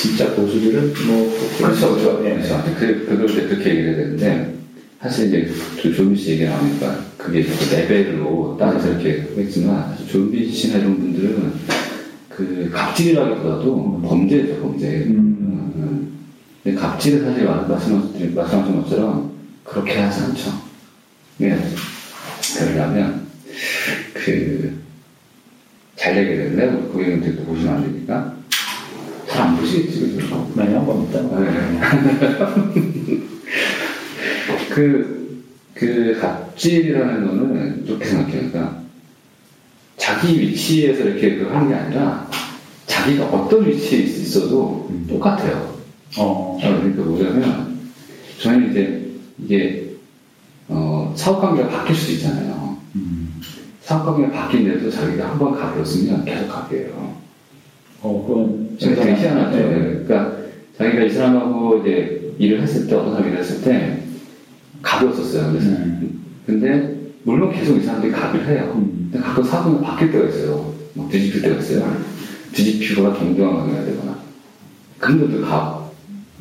진짜 0.00 0.30
고수들은 0.34 0.92
뭐 1.06 1.38
그렇죠, 1.58 1.94
그렇죠. 1.94 2.22
예. 2.24 2.34
그렇죠. 2.34 2.62
그, 2.78 3.06
그걸 3.08 3.30
이제 3.30 3.42
그렇게 3.42 3.70
얘기를 3.70 3.88
해야 3.90 3.96
되는데, 3.96 4.54
사실 5.00 5.28
이제 5.28 5.50
조- 5.80 5.92
조민 5.92 6.16
씨 6.16 6.30
얘기 6.32 6.44
나오니까 6.44 6.98
그게 7.18 7.42
그 7.42 7.74
레벨로 7.74 8.56
따져서 8.58 8.90
이렇게 8.90 9.26
했지만, 9.36 9.96
조민 10.10 10.50
씨나 10.50 10.78
이런 10.78 10.98
분들은 10.98 11.52
그 12.36 12.70
갑질이라기보다도 12.72 14.00
범죄죠, 14.02 14.60
범죄. 14.62 15.04
음. 15.06 15.72
음. 15.76 16.18
근데 16.62 16.78
갑질은 16.80 17.24
사실 17.24 17.44
마- 17.44 17.62
말씀하신, 17.66 18.34
말씀하신 18.34 18.82
것처럼 18.82 19.32
그렇게 19.64 19.98
하지 19.98 20.20
않죠. 20.22 20.50
왜? 21.38 21.58
왜냐면, 22.66 23.26
그, 24.14 24.80
잘 25.96 26.16
얘기를 26.16 26.46
했는데, 26.50 26.88
고객님들도 26.88 27.44
보시면 27.44 27.74
안 27.74 27.82
되니까, 27.84 28.36
잘 29.28 29.42
안 29.42 29.56
보시겠지, 29.56 30.00
그죠? 30.16 30.50
많이 30.54 30.72
한 30.74 30.86
겁니다. 30.86 31.20
네. 31.20 31.80
그, 34.70 35.42
그 35.74 36.18
갑질이라는 36.20 37.26
거는 37.26 37.84
이렇게 37.86 38.04
생각해요. 38.04 38.50
그러니까 38.50 38.81
자기 40.02 40.40
위치에서 40.40 41.04
이렇게 41.04 41.36
그 41.36 41.46
하는 41.48 41.68
게 41.68 41.74
아니라 41.76 42.28
자기가 42.86 43.26
어떤 43.26 43.64
위치에 43.68 44.00
있어도 44.00 44.88
음. 44.90 45.06
똑같아요. 45.08 45.76
어. 46.18 46.58
어, 46.60 46.60
그러니까 46.60 47.02
뭐냐면 47.04 47.78
저는 48.40 48.70
이제 48.72 49.10
이게 49.38 49.92
어, 50.66 51.12
사업 51.16 51.40
관계가 51.40 51.68
바뀔 51.68 51.94
수 51.94 52.10
있잖아요. 52.14 52.78
음. 52.96 53.40
사업 53.80 54.04
관계가 54.04 54.32
바뀐데도 54.32 54.90
자기가 54.90 55.30
한 55.30 55.38
번 55.38 55.54
가버렸으면 55.56 56.24
계속 56.24 56.48
가게요. 56.48 57.14
어, 58.02 58.24
그건 58.26 58.76
되게 58.80 59.14
희한하죠. 59.14 59.56
네. 59.56 59.68
그러니까 60.04 60.36
자기가 60.78 61.04
이 61.04 61.10
사람하고 61.10 61.78
이제 61.78 62.34
일을 62.40 62.60
했을 62.60 62.88
때 62.88 62.96
어떤 62.96 63.12
사람이 63.12 63.28
일을 63.30 63.40
했을 63.40 63.62
때 63.62 64.02
가벼웠었어요. 64.82 65.52
그래서 65.52 65.68
음. 65.68 66.24
근데 66.44 67.01
물론 67.24 67.52
계속 67.52 67.76
이 67.78 67.82
사람들이 67.82 68.12
갑을 68.12 68.46
해요. 68.48 68.72
음. 68.76 69.10
근데 69.12 69.24
가끔 69.26 69.44
사고가 69.44 69.80
바뀔 69.80 70.12
때가 70.12 70.28
있어요. 70.28 70.72
막 70.94 71.08
뒤집힐 71.10 71.42
때가 71.42 71.56
있어요. 71.56 71.96
뒤집히거나 72.52 73.14
해야 73.16 73.84
되거나. 73.84 74.18
근데도 74.98 75.42
갑 75.42 75.82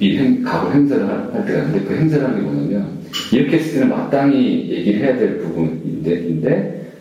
이 0.01 0.17
행, 0.17 0.41
갑을 0.41 0.73
행사를 0.73 1.07
할, 1.07 1.31
할 1.31 1.45
때가 1.45 1.59
있는데 1.59 1.85
그 1.85 1.95
행사라는 1.95 2.38
게 2.38 2.41
뭐냐면 2.41 3.01
이렇게 3.31 3.57
했을 3.57 3.73
때는 3.73 3.89
마땅히 3.89 4.67
얘기를 4.71 5.00
해야 5.00 5.15
될 5.15 5.38
부분인데 5.38 6.27
인데, 6.27 6.91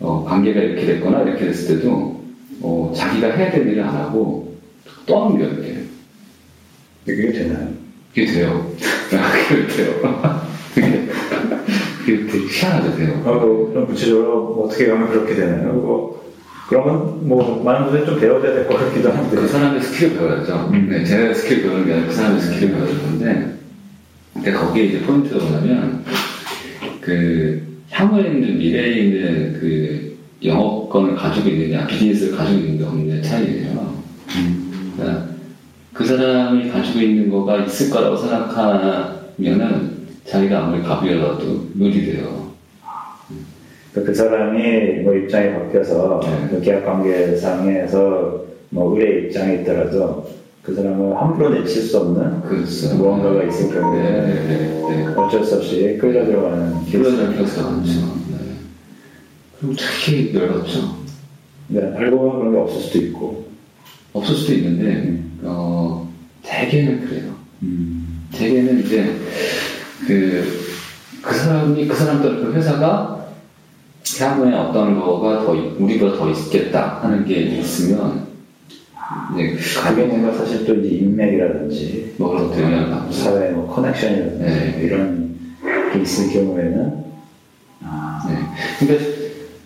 어, 0.00 0.24
관계가 0.24 0.58
이렇게 0.60 0.86
됐거나 0.86 1.22
이렇게 1.22 1.44
됐을 1.44 1.76
때도 1.76 2.24
어, 2.62 2.92
자기가 2.96 3.32
해야 3.32 3.50
될 3.50 3.68
일을 3.68 3.82
안 3.82 3.94
하고 3.94 4.56
떠넘겨요. 5.04 5.48
이렇게. 5.48 5.76
그게 7.04 7.32
되나요? 7.32 7.68
그게 8.14 8.26
돼요. 8.26 8.72
그게 9.48 9.76
돼요. 9.76 10.45
희한하죠. 12.60 12.88
어, 13.24 13.34
뭐, 13.34 13.70
그럼 13.70 13.86
구체적으로 13.86 14.64
어떻게 14.64 14.90
하면 14.90 15.08
그렇게 15.10 15.34
되나요? 15.34 15.72
뭐, 15.74 16.32
그러면 16.68 17.28
뭐 17.28 17.62
많은 17.62 17.86
분들이 17.86 18.06
좀 18.06 18.18
배워야 18.18 18.40
될 18.40 18.66
것 18.66 18.76
같기도 18.78 19.10
한데. 19.12 19.36
그 19.36 19.46
사람의 19.46 19.80
스킬을 19.82 20.16
배워야죠. 20.18 20.70
음. 20.72 20.88
네, 20.90 21.04
제가 21.04 21.32
스킬 21.34 21.62
배우는 21.62 21.86
게 21.86 21.92
아니라 21.92 22.08
그 22.08 22.14
사람의 22.14 22.40
스킬을 22.40 22.72
배워야 22.72 22.86
되는데, 22.88 23.56
근데 24.34 24.52
거기에 24.52 24.84
이제 24.86 25.00
포인트가 25.00 25.44
뭐냐면, 25.44 26.04
그, 27.00 27.62
향후에 27.90 28.22
있는, 28.30 28.58
미래에 28.58 28.92
있는 28.98 29.58
그 29.60 30.16
영업권을 30.42 31.14
가지고 31.14 31.48
있느냐, 31.50 31.86
비즈니스를 31.86 32.36
가지고 32.36 32.58
있는 32.58 32.78
게 32.78 32.84
없느냐 32.84 33.22
차이예요. 33.22 34.02
음. 34.36 34.92
그러니까 34.96 35.26
그 35.92 36.04
사람이 36.04 36.68
가지고 36.70 36.98
있는 37.00 37.30
거가 37.30 37.64
있을 37.64 37.90
거라고 37.90 38.16
생각하면은 38.16 39.96
자기가 40.26 40.64
아무리 40.64 40.82
갑이라도 40.82 41.68
무리돼요. 41.74 42.45
그 44.04 44.14
사람이 44.14 45.02
뭐 45.02 45.14
입장이 45.14 45.52
바뀌어서 45.52 46.20
네. 46.22 46.48
그 46.50 46.60
계약 46.60 46.84
관계상에서 46.84 48.44
뭐 48.70 48.94
의뢰 48.94 49.26
입장에 49.26 49.56
있더라도 49.56 50.28
그 50.62 50.74
사람을 50.74 51.16
함부로 51.16 51.50
내칠 51.50 51.82
수 51.82 51.98
없는 51.98 52.42
그렇죠. 52.42 52.94
무언가가 52.96 53.42
있을 53.44 53.72
경우에 53.72 54.02
네, 54.02 54.20
네, 54.26 54.96
네. 54.96 55.06
어쩔 55.14 55.44
수 55.44 55.56
없이 55.56 55.96
끌려 55.98 56.26
들어가는. 56.26 56.84
네. 58.30 58.36
그리고 59.58 59.74
특히 59.78 60.34
열받죠. 60.34 60.96
네, 61.68 61.92
알고 61.96 62.18
보면 62.18 62.38
그런 62.38 62.52
게 62.52 62.58
없을 62.58 62.80
수도 62.80 62.98
있고. 62.98 63.46
없을 64.12 64.34
수도 64.34 64.54
있는데, 64.54 64.84
음. 64.86 65.40
어, 65.42 66.10
대개는 66.42 67.06
그래요. 67.06 67.34
음. 67.62 68.26
대개는 68.32 68.80
이제, 68.80 69.12
그, 70.06 70.44
그 71.22 71.34
사람이, 71.34 71.86
그 71.86 71.94
사람들, 71.94 72.40
그 72.40 72.54
회사가 72.54 73.15
향후에 74.20 74.52
어떤 74.54 74.98
거가 75.00 75.44
더, 75.44 75.54
있- 75.54 75.78
우리보다 75.78 76.16
더 76.18 76.30
있겠다 76.30 77.00
하는 77.02 77.24
게 77.24 77.40
있으면, 77.42 78.26
이제, 79.34 79.56
그게 79.84 80.04
뭔가 80.04 80.32
사실 80.36 80.64
또 80.64 80.74
이제 80.76 80.96
인맥이라든지 80.96 82.14
뭐 82.18 82.30
그런 82.30 82.52
영향을 82.60 82.90
받고, 82.90 83.12
사회 83.12 83.50
뭐 83.50 83.66
커넥션이라든지 83.74 84.44
네. 84.44 84.70
뭐 84.76 84.80
이런 84.86 85.36
게 85.92 86.00
있을 86.00 86.32
경우에는 86.32 87.04
아, 87.84 88.20
네. 88.28 88.36
근데 88.78 89.16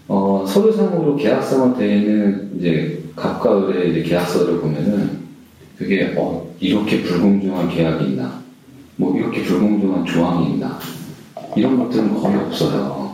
어, 0.08 0.44
서류상으로 0.46 1.16
계약서가 1.16 1.78
되어 1.78 1.96
있는 1.96 2.50
이제 2.58 3.02
갑과 3.16 3.68
을의 3.68 3.90
이제 3.92 4.02
계약서를 4.02 4.60
보면은 4.60 5.20
그게 5.78 6.14
어, 6.18 6.52
이렇게 6.60 7.02
불공정한 7.02 7.68
계약이 7.70 8.10
있나, 8.12 8.40
뭐 8.96 9.16
이렇게 9.16 9.42
불공정한 9.42 10.04
조항이 10.04 10.54
있나 10.54 10.78
이런 11.56 11.78
것들은 11.78 12.14
거의 12.20 12.36
없어요. 12.36 13.09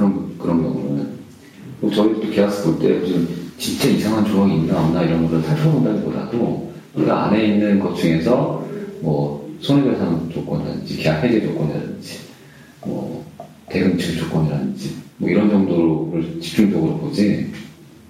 그런 0.00 0.38
그런 0.38 0.62
경우는 0.62 1.08
그리고 1.80 1.94
저희 1.94 2.14
도 2.14 2.30
계약서 2.30 2.64
볼 2.64 2.78
때 2.78 2.94
무슨 2.98 3.28
진짜 3.58 3.88
이상한 3.88 4.24
조항이 4.24 4.56
있나 4.56 4.80
없나 4.80 5.02
이런 5.02 5.26
거를 5.28 5.42
살펴본다기보다도 5.42 6.72
그 6.96 7.12
안에 7.12 7.46
있는 7.46 7.78
것 7.78 7.94
중에서 7.94 8.64
뭐 9.02 9.46
손해배상 9.60 10.30
조건이라든지 10.32 10.96
계약 10.96 11.22
해제 11.22 11.42
조건이라든지 11.42 12.18
뭐 12.86 13.24
대금 13.68 13.98
지급 13.98 14.20
조건이라든지 14.20 14.96
뭐 15.18 15.28
이런 15.28 15.50
정도를 15.50 16.40
집중적으로 16.40 16.96
보지 16.98 17.52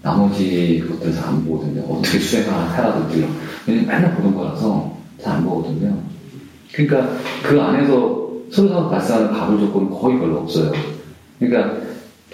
나머지 0.03 0.83
것들 0.89 1.13
잘안 1.13 1.45
보거든요. 1.45 1.83
어떻게 1.83 2.19
수행을 2.21 2.49
해라든지 2.49 3.27
왜냐면 3.67 3.89
맨날 3.89 4.15
보는 4.15 4.35
거라서 4.35 4.97
잘 5.21 5.35
안 5.35 5.45
보거든요. 5.45 5.99
그러니까 6.73 7.19
그 7.43 7.61
안에서 7.61 8.31
서로서로 8.53 8.89
발생하는 8.89 9.33
가불 9.33 9.59
조건은 9.61 9.91
거의 9.91 10.19
별로 10.19 10.39
없어요. 10.39 10.73
그러니까 11.41 11.81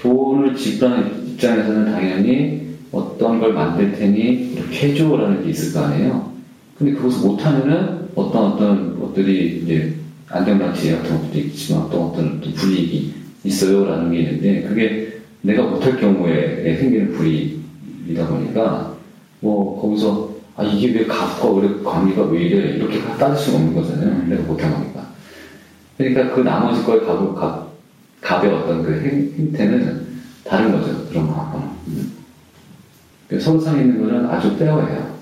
돈을 0.00 0.54
지불하는 0.54 1.28
입장에서는 1.28 1.92
당연히 1.92 2.66
어떤 2.92 3.40
걸 3.40 3.52
만들 3.52 3.92
테니 3.92 4.52
이렇게 4.54 4.88
해줘라는 4.88 5.44
게 5.44 5.50
있을 5.50 5.72
거 5.72 5.86
아니에요. 5.86 6.32
근데 6.76 6.92
그것을 6.92 7.26
못하면은 7.26 8.08
어떤 8.14 8.52
어떤 8.52 9.00
것들이 9.00 9.62
이제 9.62 9.94
안전장치 10.28 10.90
같은 10.92 11.22
것도 11.22 11.38
있지만 11.38 11.82
어떤 11.84 12.00
어떤 12.02 12.40
또 12.40 12.50
불이익이 12.52 13.14
있어요라는 13.44 14.10
게 14.10 14.18
있는데 14.20 14.62
그게 14.62 15.20
내가 15.42 15.62
못할 15.62 15.98
경우에 15.98 16.76
생기는 16.76 17.12
불이익이다 17.12 18.26
보니까 18.28 18.96
뭐 19.40 19.80
거기서 19.80 20.36
아 20.56 20.64
이게 20.64 20.98
왜 20.98 21.06
갑과 21.06 21.56
을의 21.56 21.84
관계가 21.84 22.24
왜 22.24 22.42
이래? 22.42 22.76
이렇게 22.76 23.00
따질 23.18 23.36
수가 23.36 23.58
없는 23.58 23.74
거잖아요. 23.74 24.26
내가 24.26 24.42
못한 24.42 24.72
거니까. 24.72 25.06
그러니까 25.96 26.34
그 26.34 26.40
나머지 26.40 26.82
거의 26.82 27.04
갑, 27.04 27.34
갑, 27.34 27.75
갑의 28.26 28.52
어떤 28.52 28.82
그 28.82 28.92
행, 29.02 29.32
행태는 29.38 30.04
다른 30.42 30.72
거죠 30.72 31.06
그런 31.08 31.28
거하고는 31.28 31.68
음. 31.86 32.12
그 33.28 33.36
있는 33.36 34.00
거는 34.00 34.26
아주 34.26 34.56
rare해요. 34.56 35.14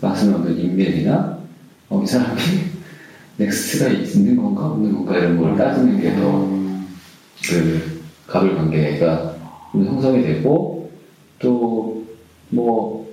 말씀한 0.00 0.40
어떤 0.40 0.58
인맥이나 0.58 1.38
어, 1.88 2.02
이 2.02 2.06
사람이 2.06 2.40
next가 3.38 3.90
있는 3.90 4.36
건가 4.36 4.66
없는 4.66 4.92
건가 4.92 5.16
이런 5.16 5.38
걸 5.38 5.56
따지는 5.56 6.00
게 6.00 6.12
더 6.16 7.09
그 7.09 8.02
갑을 8.26 8.56
관계가 8.56 9.36
형성이 9.72 10.22
되고 10.22 10.90
또 11.38 12.04
뭐 12.50 12.81
또 12.81 13.04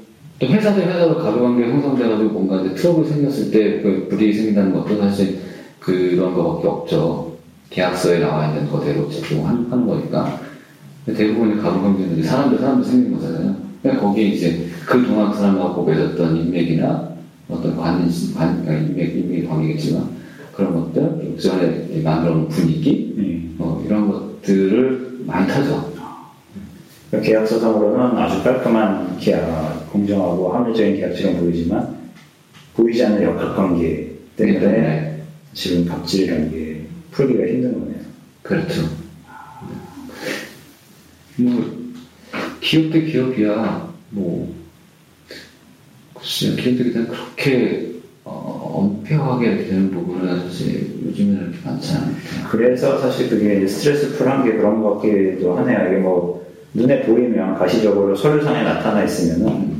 회사도 0.42 0.82
회사도 0.82 1.20
갑을 1.20 1.42
관계 1.42 1.70
형성돼가지고 1.70 2.30
뭔가 2.32 2.62
이제 2.62 2.74
트러블 2.74 3.06
생겼을 3.06 3.52
때 3.52 3.82
그 3.84 4.08
불이익이 4.10 4.36
생긴다는 4.36 4.74
것도 4.74 4.98
사실 4.98 5.40
그런 5.80 6.34
거밖에 6.34 6.68
없죠 6.68 7.29
계약서에 7.70 8.20
나와 8.20 8.48
있는 8.48 8.70
거대로 8.70 9.10
적용하는 9.10 9.72
하는 9.72 9.88
거니까 9.88 10.40
대부분의 11.06 11.58
관계는 11.58 12.18
이제 12.18 12.28
사람들 12.28 12.60
사람들 12.60 12.90
생기는 12.90 13.18
거잖아요 13.18 13.56
그러니까 13.82 14.06
거기에 14.06 14.26
이제 14.28 14.68
그 14.86 15.06
동안 15.06 15.32
그 15.32 15.38
사람하고 15.38 15.84
맺었던 15.86 16.36
인맥이나 16.36 17.10
어떤 17.48 17.76
관, 17.76 18.10
관, 18.36 18.64
그러니까 18.64 18.74
인맥, 18.74 19.16
인맥 19.16 19.50
관계겠지만 19.50 20.20
그런 20.54 20.74
것들, 20.74 21.36
그 21.36 21.42
전에 21.42 22.02
만들어 22.04 22.34
놓은 22.36 22.50
분위기, 22.50 23.16
음. 23.18 23.56
어, 23.60 23.82
이런 23.86 24.12
것들을 24.12 25.22
많이 25.26 25.48
타죠. 25.48 25.90
그러니까 27.10 27.32
계약서상으로는 27.32 28.18
아주 28.18 28.44
깔끔한 28.44 29.18
계약, 29.18 29.92
공정하고 29.92 30.54
합리적인 30.54 30.98
계약처럼 30.98 31.40
보이지만 31.40 31.96
보이지 32.76 33.04
않는 33.06 33.24
역학 33.24 33.56
관계 33.56 34.16
때문에 34.36 34.60
때문에. 34.60 35.22
지금 35.54 35.86
갑질이라는 35.86 36.52
게 36.52 36.69
풀기가 37.12 37.48
힘든 37.48 37.74
거네요. 37.74 38.00
그렇죠. 38.44 38.82
뭐, 41.38 41.80
기업 42.60 42.92
대 42.92 43.02
기업이야, 43.02 43.94
뭐, 44.10 44.54
글쎄요, 46.14 46.56
기업들이 46.56 46.94
다 46.94 47.06
그렇게, 47.06 47.94
어, 48.26 48.72
엄폐하게 48.76 49.48
이렇게 49.48 49.66
되는 49.68 49.92
부분은 49.92 50.42
사실 50.42 50.90
요즘에는 51.06 51.50
이렇게 51.50 51.58
많지 51.64 51.94
않아요. 51.96 52.14
그래서 52.50 53.00
사실 53.00 53.30
그게 53.30 53.58
이제 53.58 53.68
스트레스 53.68 54.18
풀한 54.18 54.44
게 54.44 54.58
그런 54.58 54.82
것 54.82 54.96
같기도 54.96 55.58
하네요. 55.58 55.88
이게 55.88 55.98
뭐 55.98 56.46
눈에 56.74 57.02
보이면 57.02 57.58
가시적으로 57.58 58.16
서류상에 58.16 58.64
나타나 58.64 59.04
있으면은 59.04 59.80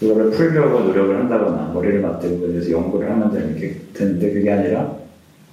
그거를 0.00 0.30
풀려고 0.30 0.80
노력을 0.80 1.16
한다거나 1.16 1.70
머리를 1.72 2.00
맞대고 2.00 2.40
그래서 2.40 2.70
연구를 2.70 3.10
하면 3.10 3.32
되는 3.32 3.56
되는데 3.94 4.32
그게 4.32 4.50
아니라 4.50 5.05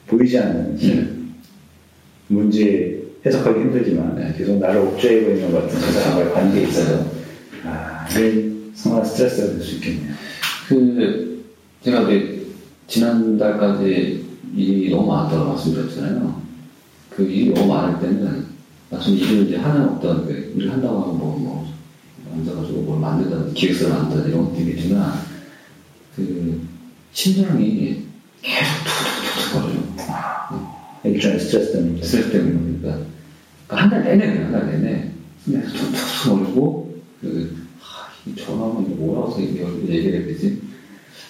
보이지 0.08 0.38
않는 0.38 0.78
힘. 0.78 1.34
문제 2.28 3.02
해석하기 3.26 3.60
힘들지만 3.60 4.16
네. 4.16 4.34
계속 4.38 4.58
나를 4.60 4.82
옥죄이고 4.82 5.32
있는 5.32 5.52
것 5.52 5.62
같은 5.62 5.80
저 5.80 5.92
사람과의 5.92 6.34
관계에 6.34 6.64
있어서 6.64 7.06
아, 7.66 8.06
이게 8.12 8.52
상당한 8.76 9.06
스트레스가 9.06 9.48
될 9.54 9.62
수 9.62 9.76
있겠네요. 9.76 10.14
그, 10.68 11.44
제가 11.84 12.02
이제 12.04 12.46
지난달까지 12.88 14.26
일이 14.56 14.90
너무 14.90 15.08
많다고 15.08 15.50
말씀드렸잖아요. 15.52 16.42
그 17.10 17.24
일이 17.24 17.54
너무 17.54 17.74
많을 17.74 18.00
때는, 18.00 18.46
마침 18.90 19.16
일을 19.16 19.48
이제 19.48 19.58
하는 19.58 19.88
어떤 19.90 20.26
그 20.26 20.54
일을 20.58 20.72
한다고 20.72 21.02
하면 21.04 21.18
뭐, 21.18 21.38
뭐, 21.38 21.74
앉아가지고 22.34 22.82
뭘 22.82 23.00
만들다든지 23.00 23.54
기획서를 23.54 23.94
만들다 23.96 24.28
이런 24.28 24.46
것도 24.46 24.60
있겠지만, 24.62 25.14
그, 26.16 26.62
심장이 27.14 28.04
계속 28.42 28.72
툭툭툭툭 28.84 29.54
거려요. 29.54 29.73
일종의 31.04 31.40
스트레스 31.40 31.74
때문에. 31.74 32.02
스트레스 32.02 32.32
때문에 32.32 32.80
그러니까 32.82 33.06
한 33.70 33.90
달 33.90 34.04
내내 34.04 34.26
그냥 34.34 34.46
한달 34.54 34.72
내내 34.72 35.10
그냥 35.46 35.64
툭툭 35.68 36.30
거리고 36.30 36.94
그 37.22 37.56
전화하면 38.38 38.96
뭐라고 38.98 39.42
얘기- 39.42 39.60
얘기를 39.88 40.20
해야 40.20 40.28
되지? 40.28 40.62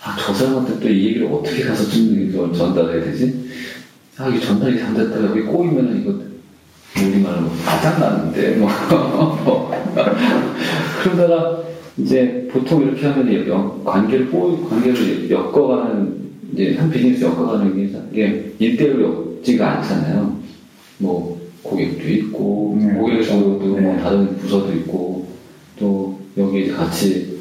아, 0.03 0.15
저 0.19 0.33
사람한테 0.33 0.79
또 0.79 0.87
이 0.89 1.07
얘기를 1.07 1.27
어떻게 1.27 1.63
가서 1.63 1.89
좀 1.89 2.53
전달해야 2.53 3.03
되지? 3.05 3.49
아, 4.17 4.27
이게 4.27 4.39
전달이 4.39 4.79
안 4.81 4.93
됐다가 4.93 5.25
여기 5.31 5.41
꼬이면은 5.41 6.01
이거 6.01 6.19
우리말로 7.01 7.41
뭐 7.41 7.51
짜증나는데 7.81 8.57
뭐 8.57 8.69
그러다가 11.03 11.63
이제 11.97 12.47
보통 12.51 12.81
이렇게 12.83 13.07
하면 13.07 13.47
연- 13.47 13.83
관계를 13.83 14.29
꼬이 14.29 14.63
관계를 14.69 15.29
엮어가는 15.31 16.22
이제 16.53 16.75
한 16.77 16.89
비즈니스 16.89 17.23
엮어가는 17.23 17.75
게 17.75 17.99
이게 18.11 18.55
일대일로 18.59 19.37
엮지가 19.39 19.79
않잖아요. 19.79 20.37
뭐 20.99 21.41
고객도 21.63 22.07
있고 22.09 22.77
네, 22.79 22.93
고객도 22.93 23.35
뭐 23.37 23.79
네. 23.79 23.97
다른 23.97 24.37
부서도 24.37 24.71
있고 24.73 25.27
또 25.79 26.19
여기 26.37 26.69
같이 26.71 27.39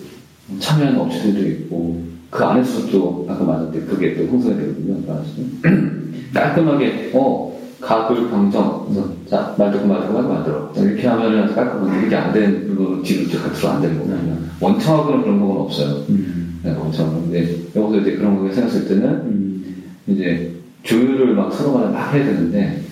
참여하는 0.58 0.98
업체들도 0.98 1.46
있고 1.48 2.02
그 2.30 2.44
안에서 2.44 2.90
또 2.90 3.26
아까 3.28 3.44
말했듯 3.44 3.86
그게 3.88 4.16
또 4.16 4.24
형성이 4.24 4.56
되거든요. 4.56 4.96
그래서 5.02 5.22
깔끔하게 6.32 7.10
어 7.12 7.52
가글 7.80 8.30
방정 8.30 8.86
그래서 8.88 9.12
자 9.28 9.54
말듣고 9.58 9.86
말듣고 9.86 10.18
하고 10.18 10.28
만들어 10.28 10.72
자, 10.72 10.80
이렇게 10.80 11.06
하면은 11.06 11.54
깔끔한데 11.54 12.06
이게 12.06 12.16
안 12.16 12.32
되는 12.32 12.74
걸로 12.74 13.02
뒤로 13.02 13.28
쭉 13.28 13.42
gat으로 13.42 13.68
안 13.68 13.82
되는 13.82 13.98
거면 13.98 14.50
원청하고는 14.60 15.22
그런 15.22 15.40
건 15.40 15.58
없어요. 15.58 16.04
음. 16.08 16.41
네, 16.62 16.72
그렇죠. 16.74 17.10
근데 17.10 17.40
여기서 17.74 18.00
이제 18.00 18.16
그런 18.16 18.38
거 18.38 18.52
생각했을 18.54 18.88
때는 18.88 19.04
음. 19.04 19.84
이제 20.06 20.54
조율을 20.84 21.34
막 21.34 21.52
서로 21.52 21.74
간에 21.74 21.90
막 21.90 22.12
해야 22.12 22.24
되는데 22.24 22.82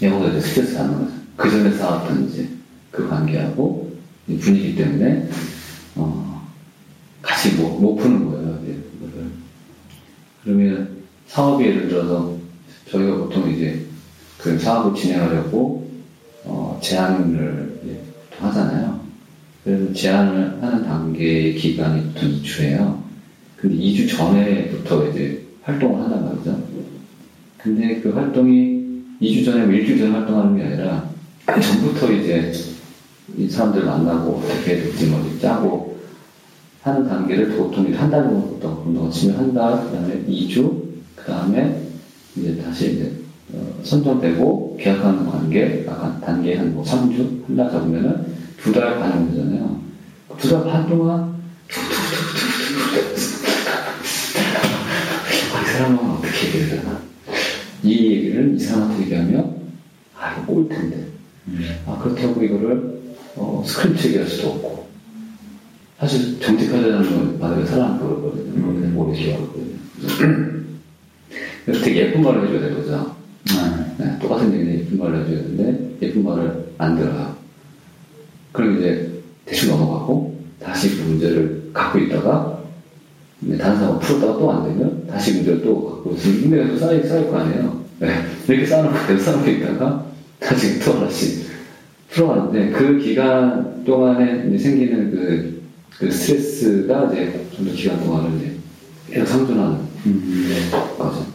여기서 0.00 0.30
이제 0.30 0.40
스트레스 0.40 0.76
받는 0.76 0.98
거죠. 0.98 1.12
그 1.36 1.50
전에 1.50 1.70
싸웠던 1.72 2.28
이제 2.28 2.48
그 2.90 3.08
관계하고 3.08 3.92
이 4.28 4.36
분위기 4.36 4.76
때문에 4.76 5.28
어, 5.96 6.48
같이 7.20 7.56
못, 7.56 7.80
못 7.80 7.96
푸는 7.96 8.30
거예요. 8.30 8.60
이제 8.62 8.78
그거를. 9.00 9.26
그러면 10.44 10.96
사업이 11.26 11.64
예를 11.64 11.88
들어서 11.88 12.36
저희가 12.90 13.16
보통 13.16 13.50
이제 13.50 13.84
그 14.38 14.58
사업을 14.58 15.00
진행하려고 15.00 15.90
어, 16.44 16.78
제안을 16.82 17.80
하잖아요. 18.38 18.91
그래서 19.64 19.92
제안을 19.92 20.58
하는 20.62 20.84
단계의 20.84 21.54
기간이 21.54 22.02
보통 22.12 22.30
2주예요. 22.42 22.98
근데 23.56 23.76
2주 23.76 24.10
전에부터 24.10 25.08
이제 25.08 25.42
활동을 25.62 26.02
한단 26.02 26.24
말이죠. 26.24 26.62
근데 27.58 28.00
그 28.00 28.10
활동이 28.10 28.82
2주 29.20 29.44
전에, 29.44 29.64
뭐 29.64 29.72
일주일 29.74 29.98
전에 29.98 30.10
활동하는 30.10 30.56
게 30.56 30.64
아니라 30.64 31.08
그 31.46 31.60
전부터 31.60 32.10
이제 32.12 32.52
이 33.38 33.48
사람들 33.48 33.84
만나고 33.84 34.32
어떻게 34.44 34.76
될지 34.78 35.06
뭐 35.06 35.20
짜고 35.40 35.96
하는 36.82 37.08
단계를 37.08 37.50
보통 37.50 37.86
이제 37.86 37.96
한달 37.96 38.24
정도 38.24 38.82
운동을 38.84 39.10
치면 39.12 39.36
한 39.38 39.54
달, 39.54 39.80
그 39.84 39.92
다음에 39.96 40.24
2주, 40.26 40.82
그 41.14 41.24
다음에 41.24 41.80
이제 42.36 42.56
다시 42.60 42.94
이제 42.94 43.12
어, 43.54 43.72
선정되고 43.84 44.76
계약하는 44.80 45.24
관계, 45.26 45.84
약간 45.86 46.20
단계 46.20 46.56
한 46.56 46.72
뭐 46.74 46.82
3주, 46.82 47.46
한 47.46 47.56
달 47.56 47.70
잡으면은 47.70 48.41
두 48.62 48.72
달 48.72 48.98
반이 48.98 49.30
되잖아요. 49.30 49.80
두 50.38 50.48
달 50.50 50.64
반 50.64 50.88
동안 50.88 51.34
아, 55.54 55.62
이 55.62 55.66
사람은 55.66 55.98
어떻게 56.10 56.46
얘기를 56.58 56.78
하나? 56.80 57.00
이 57.82 58.12
얘기를 58.12 58.54
이 58.54 58.58
사람한테 58.58 59.02
얘기하면 59.04 59.56
아, 60.18 60.32
이거 60.34 60.46
꼴 60.46 60.68
텐데. 60.68 61.06
아, 61.86 61.98
그렇다고 62.02 62.42
이거를 62.42 63.02
어, 63.36 63.64
스크립트 63.66 64.06
얘기할 64.08 64.26
수도 64.28 64.48
없고. 64.50 64.82
사실 65.98 66.40
정직하자는 66.40 67.02
건 67.10 67.38
만약에 67.38 67.64
사람 67.66 67.98
그러거든요. 67.98 68.52
음. 68.54 68.94
오래 68.96 69.16
기억하거든요. 69.16 69.76
그래서 71.64 71.84
되게 71.84 72.00
예쁜 72.08 72.22
말을 72.22 72.48
해줘야 72.48 72.68
되거죠. 72.70 73.16
아, 73.50 73.94
네, 73.98 74.18
똑같은 74.20 74.52
얘기는 74.52 74.80
예쁜 74.80 74.98
말을 74.98 75.20
해줘야 75.24 75.42
되는데 75.42 75.96
예쁜 76.02 76.24
말을 76.24 76.72
안 76.78 76.96
들어요. 76.96 77.36
그리고 78.52 78.78
이제 78.78 79.10
대충 79.44 79.70
넘어가고 79.70 80.40
다시 80.60 80.96
그 80.96 81.02
문제를 81.02 81.70
갖고 81.72 81.98
있다가 81.98 82.62
네, 83.40 83.56
다른 83.58 83.76
사람 83.76 83.98
풀었다가 83.98 84.38
또 84.38 84.52
안 84.52 84.64
되면 84.64 85.06
다시 85.08 85.32
문제를 85.34 85.62
또 85.62 85.84
갖고 86.04 86.16
인내가 86.24 86.68
또 86.68 86.76
쌓일, 86.76 87.04
쌓일 87.06 87.28
거 87.28 87.38
아니에요. 87.38 87.82
네, 87.98 88.14
이렇게 88.48 88.66
쌓아놓고 88.66 89.06
계속 89.06 89.24
쌓아놓고 89.24 89.50
있다가 89.50 90.06
다시 90.38 90.78
또 90.80 90.92
하나씩 90.94 91.46
풀어가는데 92.10 92.70
그 92.70 92.98
기간 92.98 93.84
동안에 93.84 94.56
생기는 94.58 95.10
그, 95.10 95.62
그 95.98 96.10
스트레스가 96.10 97.10
이제 97.12 97.46
좀 97.56 97.66
더 97.66 97.72
기간 97.72 98.04
동안을 98.04 98.36
이제 98.38 98.52
계속 99.10 99.26
상존하는 99.26 99.78
음. 100.06 100.54
거죠. 100.98 101.26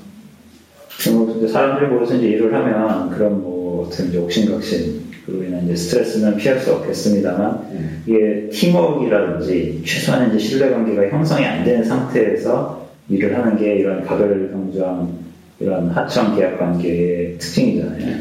그리고 1.00 1.48
사람들이 1.48 1.90
모여서 1.92 2.16
이제 2.16 2.28
일을 2.30 2.54
하면 2.54 3.10
그런 3.10 3.42
뭐 3.42 3.88
어떤 3.88 4.08
이제 4.08 4.18
옥신각신 4.18 5.02
인한 5.34 5.64
이제 5.66 5.76
스트레스는 5.76 6.38
피할 6.38 6.60
수 6.60 6.74
없겠습니다만 6.74 7.68
네. 7.72 7.80
이게 8.06 8.50
팀워크라든지 8.50 9.82
최소한 9.86 10.30
이제 10.30 10.40
신뢰관계가 10.40 11.10
형성이 11.10 11.46
안된 11.46 11.84
상태에서 11.84 12.88
일을 13.10 13.38
하는 13.38 13.58
게 13.58 13.76
이런 13.76 14.04
가별 14.06 14.50
경쟁 14.52 15.10
이런 15.60 15.90
하청 15.90 16.36
계약 16.36 16.60
관계의 16.60 17.38
특징이잖아요. 17.40 18.16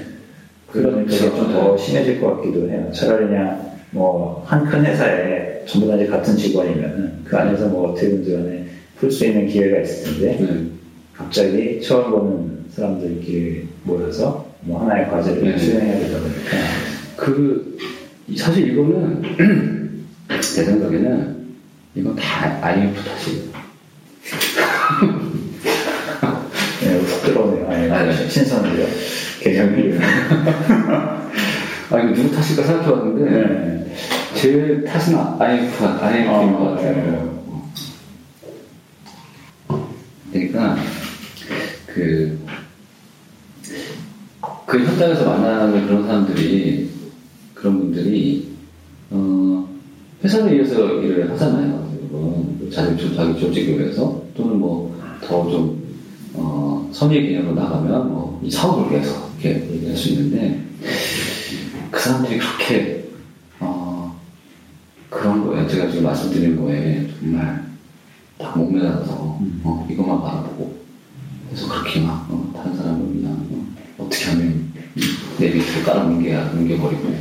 그러면 0.71 1.07
그게 1.07 1.19
그렇죠. 1.19 1.37
좀더 1.37 1.77
심해질 1.77 2.21
것 2.21 2.37
같기도 2.37 2.69
해요. 2.69 2.91
차라리 2.93 3.27
그냥 3.29 3.71
뭐 3.93 4.45
한 4.47 4.65
큰 4.67 4.85
회사에 4.85 5.63
전부 5.67 5.89
다 5.89 5.97
이제 5.97 6.07
같은 6.07 6.37
직원이면은 6.37 7.13
그 7.25 7.37
안에서 7.37 7.69
뭐 7.69 7.91
어떻게든지 7.91 8.33
간에 8.33 8.65
풀 8.99 9.11
수 9.11 9.27
있는 9.27 9.47
기회가 9.47 9.81
있을 9.81 10.05
텐데 10.21 10.39
네. 10.45 10.65
갑자기 11.15 11.81
처음 11.81 12.11
보는 12.11 12.65
사람들끼리 12.71 13.67
모여서 13.85 14.47
뭐 14.63 14.83
하나의 14.83 15.09
과제를 15.09 15.43
네. 15.43 15.59
수행해야 15.59 15.99
되다 16.01 16.19
보니까 16.19 16.96
그 17.17 17.79
사실 18.37 18.73
이거는 18.73 19.23
내 20.29 20.43
생각에는 20.43 21.37
이건 21.95 22.17
다 22.17 22.59
IMF 22.63 23.03
탓이에요. 23.03 23.43
네, 26.83 26.99
훅 26.99 27.23
들어오네요. 27.25 27.71
아예 27.71 27.91
아, 27.91 28.03
네. 28.05 28.29
신선해요. 28.29 28.87
개념이. 29.41 29.99
아 31.91 31.99
이거 32.01 32.15
누구 32.15 32.31
탓일까 32.35 32.63
생각해봤는데 32.65 33.31
네. 33.31 33.95
제 34.35 34.85
탓은 34.85 35.17
IMF 35.41 35.79
탓, 35.79 36.03
IMF인 36.03 36.29
아, 36.29 36.59
것 36.59 36.75
같아요. 36.75 36.95
네. 40.33 40.49
그러니까 40.49 40.77
그, 41.87 42.39
그 44.67 44.79
현장에서 44.85 45.25
만나는 45.25 45.87
그런 45.87 46.07
사람들이 46.07 46.96
그런 47.67 47.79
분들이 47.81 48.47
어, 49.11 49.69
회사를 50.23 50.55
위해서 50.55 51.03
일을 51.03 51.29
하잖아요. 51.33 51.91
대부분. 52.01 52.71
자기, 52.73 52.97
조- 52.97 53.13
자기 53.17 53.41
조직을 53.41 53.93
또는 54.37 54.61
뭐 54.61 54.97
더좀 55.21 55.85
어, 56.35 56.89
선의 56.93 57.27
개념으로 57.27 57.55
나가면 57.57 58.09
뭐 58.13 58.27
이 58.45 58.51
사업을 58.51 58.93
위해서 58.93 59.29
이렇게 59.41 59.69
얘기할 59.73 59.97
수 59.97 60.11
있는데 60.11 60.63
그 61.91 61.99
사람들이 61.99 62.39
그렇게 62.39 63.09
어, 63.59 64.15
그런 65.11 65.45
거에 65.45 65.67
제가 65.67 65.89
지금 65.89 66.05
말씀드린 66.05 66.57
거에 66.61 67.09
정말 67.19 67.65
딱 68.39 68.57
목매달아서 68.57 69.41
어, 69.65 69.89
이것만 69.91 70.21
바라보고 70.21 70.77
그래서 71.49 71.69
그렇게 71.69 72.01
막 72.03 72.29
어, 72.31 72.53
다른 72.55 72.77
사람을 72.77 73.07
그냥 73.07 73.33
어, 73.99 74.09
떻게 74.09 74.27
하면 74.27 74.67
내 75.39 75.51
밑으로 75.51 75.85
깔아 75.85 76.05
뭉개야 76.05 76.53
뭉개버리고 76.55 77.15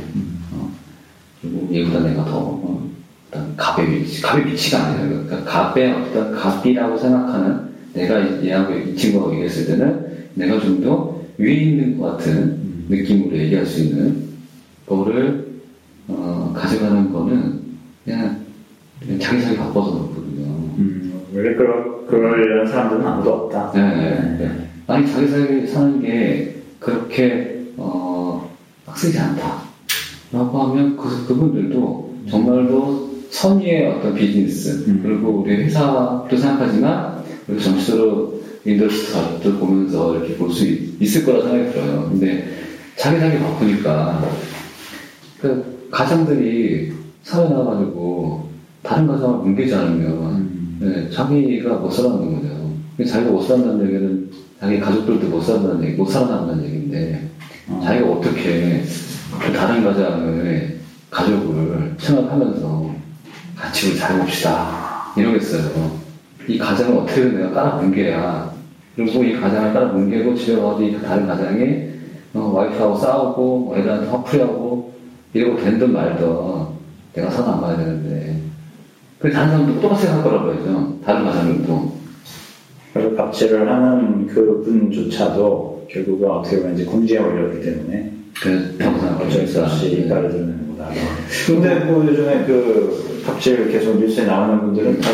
얘보다 1.76 2.00
내가 2.00 2.24
더 2.24 2.38
어, 2.38 2.90
어떤 3.28 3.56
갑의 3.56 3.90
위치 3.92 4.22
갑의 4.22 4.46
위치가 4.46 4.84
아니라 4.84 5.08
그러니까 5.08 5.44
갑의 5.44 5.92
어떤 5.92 6.34
갑이라고 6.34 6.96
생각하는 6.98 7.66
내가 7.92 8.44
얘하고 8.44 8.74
이 8.74 8.96
친구하고 8.96 9.32
얘기했을 9.34 9.66
때는 9.66 10.06
내가 10.34 10.60
좀 10.60 10.82
더 10.82 11.16
위에 11.38 11.52
있는 11.52 11.98
것 11.98 12.12
같은 12.16 12.86
느낌으로 12.88 13.36
얘기할 13.36 13.66
수 13.66 13.82
있는 13.82 14.24
거를 14.86 15.46
어, 16.08 16.52
가져가는 16.56 17.12
거는 17.12 17.60
그냥, 18.04 18.40
그냥 19.00 19.18
자기 19.18 19.42
자기 19.42 19.56
바빠서 19.56 19.92
그렇거든요. 19.92 20.44
음, 20.78 21.20
원래 21.34 21.54
그럴, 21.54 22.06
그럴 22.06 22.66
사람들은 22.68 23.06
아무도 23.06 23.32
없다. 23.32 23.72
네, 23.74 23.80
네, 23.80 24.36
네. 24.38 24.68
아니 24.86 25.06
자기 25.10 25.26
살기 25.26 25.66
사는 25.66 26.00
게 26.00 26.62
그렇게 26.78 27.64
어, 27.76 28.48
빡세지 28.86 29.18
않다. 29.18 29.65
라고 30.32 30.58
하면 30.62 30.96
그, 30.96 31.26
그분들도 31.26 32.14
정말로 32.28 33.10
선의의 33.30 33.92
어떤 33.92 34.14
비즈니스 34.14 34.84
음. 34.88 35.00
그리고 35.02 35.42
우리 35.42 35.54
회사도 35.56 36.28
생각하지만 36.36 37.22
우리 37.48 37.60
전체적으로 37.62 38.40
industry도 38.64 39.58
보면서 39.58 40.16
이렇게 40.16 40.36
볼 40.36 40.50
수 40.50 40.64
있을 40.66 41.24
거라 41.24 41.42
생각이 41.42 41.72
들어요. 41.72 42.08
근데 42.10 42.48
자기 42.96 43.20
자기 43.20 43.38
바쁘니까 43.38 44.28
그 45.40 45.88
가장들이 45.90 46.92
사회 47.22 47.48
나가가지고 47.48 48.48
다른 48.82 49.06
가장을 49.06 49.38
뭉개지 49.38 49.74
않으면 49.74 50.12
음. 50.12 50.78
네, 50.80 51.10
자기가 51.10 51.74
못 51.76 51.90
살아남는 51.90 52.42
거죠. 52.42 53.10
자기가 53.10 53.30
못 53.30 53.42
살아남는 53.42 53.86
얘기는 53.86 54.30
자기 54.58 54.80
가족들도 54.80 55.28
못 55.28 55.40
살아남는 55.42 55.86
얘기, 55.86 55.96
못 55.96 56.06
살아남는 56.06 56.64
얘기인데, 56.64 57.28
어. 57.68 57.80
자기가 57.84 58.10
어떻게 58.10 58.82
그 58.82 58.84
다른 59.52 59.84
가장의 59.84 60.76
가족을 61.10 61.94
생각하면서 61.98 62.94
같이 63.56 63.90
우리 63.90 63.98
잘 63.98 64.18
봅시다. 64.18 65.12
이러겠어요. 65.16 65.98
이 66.48 66.58
가장을 66.58 66.98
어떻게든 66.98 67.36
내가 67.36 67.50
깔아 67.52 67.76
뭉개야. 67.76 68.52
그리고 68.94 69.24
이 69.24 69.38
가장을 69.38 69.72
깔아 69.72 69.86
뭉개고 69.92 70.34
집에 70.34 70.56
가서 70.56 70.82
이 70.82 71.00
다른 71.00 71.26
가장이 71.26 71.86
어, 72.34 72.52
와이프하고 72.54 72.96
싸우고 72.96 73.58
뭐 73.60 73.76
애들한테 73.76 74.08
화풀이하고 74.08 74.92
이러고 75.32 75.62
된든 75.62 75.92
말든 75.92 76.26
내가 77.14 77.30
살아남아야 77.30 77.76
되는데 77.76 78.40
그 79.18 79.30
다른 79.30 79.50
사람도 79.50 79.80
똑같이 79.80 80.06
생각할 80.06 80.30
거라고 80.30 80.52
해야죠. 80.52 80.98
다른 81.04 81.24
가장들도. 81.24 81.96
그리고 82.92 83.16
갑질을 83.16 83.70
하는 83.70 84.26
그 84.26 84.62
분조차도 84.64 85.86
결국은 85.90 86.30
어떻게 86.30 86.58
보면 86.58 86.74
이제 86.74 86.84
궁지에 86.84 87.18
올렸기 87.18 87.60
때문에 87.60 88.15
그렇다고 88.42 89.24
어쩔 89.24 89.46
수 89.46 89.62
없이 89.62 90.06
거다. 90.08 90.28
근데 91.46 91.74
뭐 91.84 92.04
요즘에 92.06 92.44
그 92.46 93.22
갑질 93.24 93.70
계속 93.70 93.98
뉴스에 93.98 94.24
나오는 94.24 94.60
분들은 94.60 95.00
다 95.00 95.10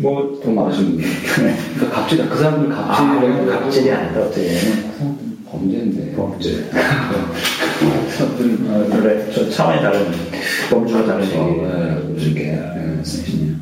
뭐, 0.00 0.40
돈 0.42 0.54
많으신 0.54 0.90
분들. 0.92 1.04
그러니까 1.74 1.90
갑질, 1.90 2.28
그 2.28 2.36
사람들 2.36 2.68
갑질. 2.68 3.52
아, 3.52 3.58
갑질이 3.60 3.90
아니다, 3.90 4.20
어떻게. 4.20 4.48
범죄인데. 5.50 6.14
범죄. 6.14 6.70
사람들은 8.10 8.70
어, 8.70 8.86
그래, 8.92 9.28
저 9.34 9.50
차원이 9.50 9.82
다른, 9.82 10.06
범주가 10.70 11.04
다른 11.04 11.24
얘기. 11.24 11.34
네, 11.34 12.12
무슨 12.12 12.34
게, 12.34 12.44
네. 12.44 12.94
말씀이시네요. 12.96 13.54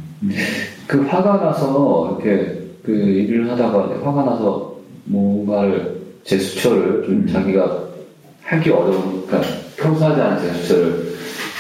그 0.87 1.01
화가 1.07 1.39
나서 1.39 2.19
이렇게 2.23 2.61
그 2.85 2.93
일을 2.93 3.51
하다가 3.51 4.01
화가 4.03 4.25
나서 4.25 4.77
뭔가를 5.05 5.97
제스처를 6.25 7.05
좀 7.07 7.15
음. 7.15 7.27
자기가 7.27 7.86
하기 8.47 8.71
어려운, 8.71 9.27
그러니까 9.27 9.51
평소 9.77 10.05
하지 10.07 10.21
않은 10.21 10.41
제스처를 10.41 11.17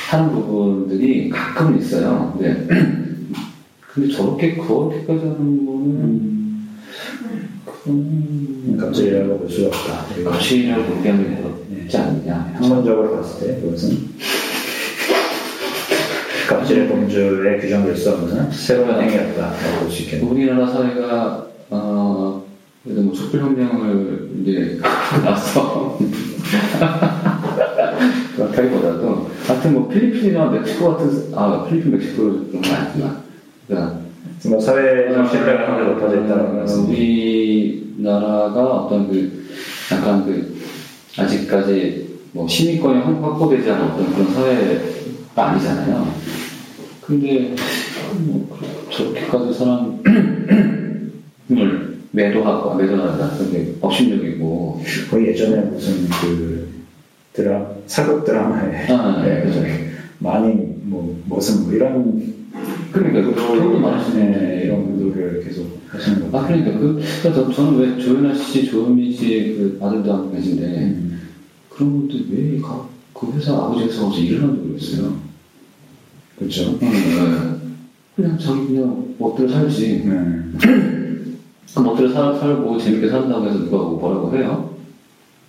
하는 0.09 0.31
부분들이 0.33 1.29
가끔은 1.29 1.79
있어요. 1.81 2.33
근데, 2.39 2.67
근데 3.93 4.15
저렇게, 4.15 4.55
그렇게까지 4.55 5.19
하는 5.21 5.67
거는, 5.67 6.67
그건, 7.65 8.77
갑질이라고 8.79 9.39
볼 9.39 9.51
수가 9.51 9.69
없다. 9.69 10.31
거시라고 10.31 10.85
보기에는 10.85 11.45
어렵지 11.45 11.97
않느냐. 11.97 12.53
학문적으로 12.55 13.17
봤을 13.17 13.47
때 13.47 13.61
그것은 13.61 13.99
갑질의 16.49 16.89
범주에 16.89 17.59
규정될 17.59 17.97
수 17.97 18.11
없는 18.13 18.51
새로운 18.53 19.01
행위였다라고 19.01 19.81
볼 19.81 19.91
수 19.91 20.03
있겠네요. 20.03 20.31
우리나라 20.31 20.67
사회가 20.69 21.47
어 21.71 22.46
그래도 22.87 23.03
뭐 23.03 23.13
촛불혁명을 23.13 24.31
이제 24.43 24.79
나서 25.25 25.99
그렇다기보다도 28.37 29.29
하여튼 29.47 29.73
뭐 29.75 29.89
필리핀이나 29.89 30.45
멕시코 30.51 30.93
같은 30.93 31.33
아 31.35 31.65
필리핀 31.69 31.91
멕시코 31.97 32.23
그런 32.23 32.63
건 32.63 32.63
아니지만 32.73 33.17
그러니까 33.67 33.99
뭐 34.45 34.61
사회적 34.61 35.29
신뢰가 35.31 35.67
상당히 35.67 35.89
높아져 35.95 36.25
있다는 36.25 36.45
어, 36.47 36.53
말씀. 36.53 36.89
우리나라가 36.89 38.63
어떤 38.63 39.09
그 39.09 39.45
약간 39.93 40.25
그 40.25 40.55
아직까지 41.19 42.07
뭐 42.33 42.47
시민권이 42.47 43.01
확- 43.01 43.21
확보되지 43.25 43.69
않은 43.69 43.85
어떤 43.91 44.13
그런 44.15 44.33
사회가 44.33 45.47
아니잖아요. 45.49 46.07
근데 47.01 47.57
뭐 48.21 48.57
저렇게까지 48.91 49.55
사람을 49.59 49.97
매도하고 52.17 52.75
매도한다. 52.75 53.37
근데 53.37 53.75
업신여기고 53.81 54.83
거의 55.11 55.29
예전에 55.29 55.61
무슨 55.67 56.09
그 56.09 56.69
드라 57.35 57.71
사극 57.87 58.25
드라마에 58.25 58.87
아, 58.91 59.23
네, 59.23 59.43
그죠. 59.43 59.63
많이 60.19 60.55
뭐 60.85 61.21
무슨 61.27 61.65
뭐 61.65 61.73
이런 61.75 62.35
그러니까 62.91 63.23
그 63.23 63.35
돈도 63.35 63.79
많으시네. 63.79 64.31
네, 64.31 64.63
이런 64.65 64.97
구도를 64.97 65.45
계속 65.45 65.79
하시는 65.89 66.31
거. 66.31 66.39
아 66.39 66.47
그러니까 66.47 66.79
그 66.79 67.03
그래서 67.23 67.53
저는 67.53 67.79
왜 67.79 68.03
조연아 68.03 68.35
씨, 68.35 68.65
조현민 68.65 69.13
씨그 69.13 69.79
아들도 69.83 70.11
한분 70.11 70.35
계신데 70.35 70.65
음. 70.65 71.21
그런 71.69 71.93
분들 71.93 72.25
왜그 72.31 73.37
회사 73.37 73.53
아버지 73.53 73.85
회사 73.85 74.05
가서 74.05 74.19
일을 74.19 74.43
하는지 74.43 74.63
모르겠어요. 74.63 75.17
그렇죠. 76.39 76.79
응, 76.83 77.61
그냥 78.15 78.39
자기 78.39 78.69
그냥 78.69 79.15
멋대로 79.19 79.51
살지. 79.51 80.05
네. 80.07 80.96
그 81.75 81.81
멋대로 81.81 82.13
살, 82.13 82.39
살고 82.39 82.79
재밌게 82.79 83.09
산다고 83.09 83.47
해서 83.47 83.59
누가 83.59 83.77
뭐 83.79 83.99
뭐라고 83.99 84.37
해요? 84.37 84.77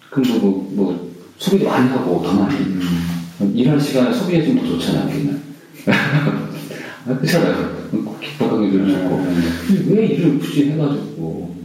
그럼 0.10 0.42
뭐, 0.42 0.52
뭐, 0.52 0.70
뭐 0.72 1.12
소비도 1.38 1.66
많이 1.66 1.90
하고 1.90 2.22
더 2.24 2.34
많이. 2.34 2.56
음. 2.58 3.54
일할 3.54 3.80
시간에 3.80 4.14
소비해 4.14 4.44
주면 4.44 4.64
더 4.64 4.72
좋잖아요, 4.72 5.10
우리는. 5.14 5.42
아, 5.86 7.18
그렇잖아요. 7.18 7.78
기뻐하기 8.20 8.72
좀 8.72 8.90
좋고. 8.90 9.24
근데 9.68 9.96
왜 9.96 10.08
일을 10.08 10.40
굳이 10.40 10.72
해가지고. 10.72 11.56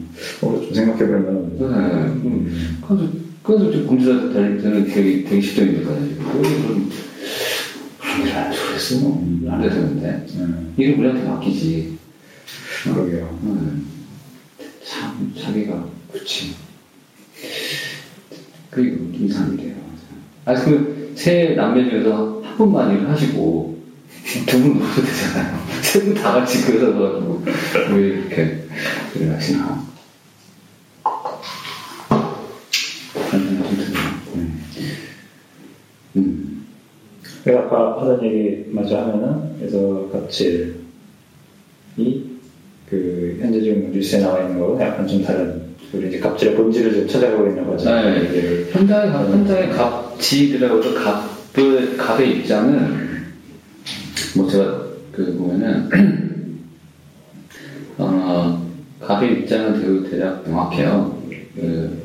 어, 0.42 0.60
좀 0.62 0.74
생각해보면 0.74 1.58
네. 1.58 1.64
음. 1.64 2.78
그래서, 2.86 3.08
그래서 3.42 3.72
좀 3.72 3.86
범죄자 3.86 4.32
되는 4.32 4.84
되게, 4.86 5.24
되게 5.24 5.40
쉽정이니까요. 5.40 5.96
왜 5.96 6.08
그런, 6.16 6.90
그런 7.98 8.20
일을 8.20 8.36
안 8.36 8.52
좋아했어? 8.52 9.06
안 9.48 9.62
되는데. 9.62 10.26
음, 10.36 10.74
일을 10.76 10.98
우리한테 10.98 11.24
맡기지. 11.24 11.98
그러게요. 12.84 13.38
음, 13.44 13.86
참, 14.92 15.35
자기가, 15.40 15.87
그치. 16.12 16.55
그게 18.70 18.96
이상이래요. 19.24 19.74
아, 20.44 20.55
그, 20.55 21.12
세 21.16 21.55
남매 21.55 21.88
중에서 21.90 22.42
한 22.44 22.57
분만 22.57 22.92
일을 22.94 23.09
하시고, 23.11 23.81
두분 24.46 24.78
모셔도 24.78 25.02
되잖아요. 25.07 25.62
세 25.83 26.00
분 26.05 26.14
다 26.14 26.33
같이 26.33 26.62
그 26.64 26.72
회사 26.74 26.87
가가지고, 26.92 27.44
왜 27.94 28.07
이렇게 28.09 28.66
일을 29.14 29.35
하시나. 29.35 29.83
음. 34.35 34.62
음. 36.16 36.66
내가 37.44 37.61
아까 37.61 38.00
하던 38.00 38.22
얘기 38.24 38.64
마저 38.70 38.98
하면은 38.98 39.59
그래서 39.59 40.09
갑질 40.12 40.76
이 41.96 42.24
그 42.92 43.38
현재 43.40 43.62
지금 43.62 43.90
뉴스에 43.90 44.20
나와 44.20 44.42
있는 44.42 44.61
거고 44.61 44.78
약간 44.78 45.07
좀 45.07 45.24
다른 45.24 45.62
우리 45.94 46.09
이제 46.09 46.18
갑질의 46.18 46.57
본질을 46.57 46.92
좀 46.92 47.09
찾아가고 47.09 47.46
있는 47.46 47.66
거죠. 47.66 47.90
네. 47.90 48.28
이제 48.28 48.68
현장의 48.70 49.11
갑, 49.11 49.31
현장의 49.31 49.70
갑지들하고도 49.70 50.94
갑의, 50.94 51.96
갑의 51.96 52.37
입장은, 52.37 53.22
뭐 54.37 54.46
제가 54.46 54.83
그 55.11 55.35
보면은, 55.38 55.88
어, 57.96 58.62
갑의 59.00 59.40
입장은 59.40 59.81
대략, 59.81 60.11
대략 60.11 60.50
명확해요. 60.50 61.18
그, 61.55 62.02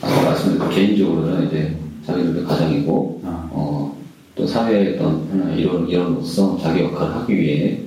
아까 0.00 0.22
말씀드린 0.22 0.70
개인적으로는 0.70 1.48
이제 1.48 1.74
자기들도 2.06 2.46
가장이고, 2.46 3.22
아. 3.24 3.48
어, 3.50 3.98
또 4.36 4.46
사회의 4.46 4.94
어떤 4.94 5.26
하나의 5.32 5.62
일원, 5.62 5.88
일원으로서 5.88 6.56
자기 6.62 6.84
역할을 6.84 7.12
하기 7.16 7.34
위해, 7.34 7.80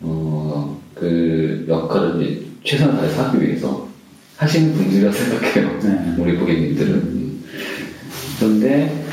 어, 0.00 0.80
그 1.02 1.66
역할을 1.68 2.22
이제 2.22 2.46
최선을 2.62 2.94
다해서 2.94 3.22
하기 3.24 3.44
위해서 3.44 3.88
하시는 4.36 4.72
분들이라 4.72 5.10
생각해요. 5.10 5.80
네. 5.82 6.14
우리 6.16 6.36
고객님들은. 6.36 6.94
음. 6.94 7.44
그런데, 8.38 9.04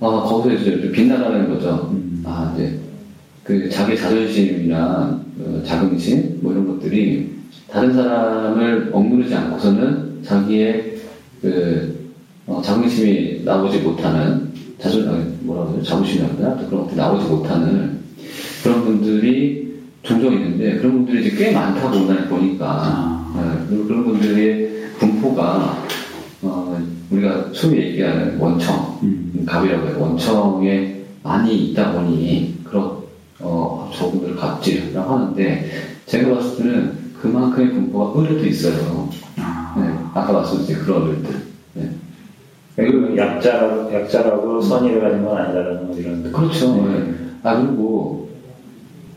아, 0.00 0.06
거기서 0.06 0.62
이제 0.62 0.80
좀 0.80 0.90
빗나가는 0.90 1.50
거죠. 1.50 1.90
음. 1.92 2.22
아, 2.24 2.54
이제, 2.56 2.78
그 3.42 3.68
자기 3.68 3.94
자존심이나 3.94 5.22
어, 5.38 5.62
자긍심, 5.66 6.38
뭐 6.40 6.52
이런 6.52 6.66
것들이 6.66 7.34
다른 7.70 7.92
사람을 7.92 8.88
억누르지 8.90 9.34
않고서는 9.34 10.22
자기의 10.22 10.96
그, 11.42 12.10
어, 12.46 12.62
자긍심이 12.64 13.42
나오지 13.44 13.80
못하는, 13.80 14.50
자존, 14.78 15.10
아니, 15.10 15.24
뭐라고 15.40 15.74
해요? 15.74 15.82
자부심이라든가 15.82 16.66
그런 16.68 16.82
것들이 16.84 16.96
나오지 16.96 17.28
못하는 17.28 17.98
그런 18.62 18.82
분들이 18.82 19.63
종종 20.04 20.32
있는데 20.34 20.76
그런 20.76 20.92
분들이 20.92 21.26
이제 21.26 21.36
꽤 21.36 21.52
많다고 21.52 21.96
오늘 21.96 22.28
보니까 22.28 22.66
아. 22.66 23.64
네, 23.68 23.76
그런 23.86 24.04
분들의 24.04 24.90
분포가 24.98 25.82
어, 26.42 26.78
우리가 27.10 27.46
소위 27.52 27.78
얘기하는 27.78 28.38
원청, 28.38 28.98
음. 29.02 29.44
갑이라고 29.46 29.88
해요. 29.88 29.96
원청에 29.98 31.02
많이 31.22 31.70
있다 31.70 31.92
보니 31.92 32.60
그런 32.64 32.98
어, 33.40 33.90
저분들을 33.94 34.36
갑질이라고 34.36 35.10
하는데 35.10 35.70
제가 36.06 36.34
봤을 36.34 36.58
때는 36.58 36.92
그만큼의 37.20 37.70
분포가 37.70 38.20
의뢰도 38.20 38.46
있어요. 38.46 39.08
아. 39.38 39.74
네, 39.78 39.90
아까 40.12 40.32
말씀드린 40.32 40.82
그런 40.82 41.02
의뢰들. 41.08 41.34
네. 41.74 41.90
그리고 42.76 43.16
약자라고, 43.16 43.94
약자라고 43.94 44.60
선의를 44.60 45.00
가진 45.00 45.24
건 45.24 45.38
아니다라는 45.38 45.86
뭐 45.86 45.96
이런. 45.96 46.30
그렇죠. 46.30 46.74
네. 46.76 46.98
네. 46.98 47.14
아 47.42 47.56
그리고 47.56 48.23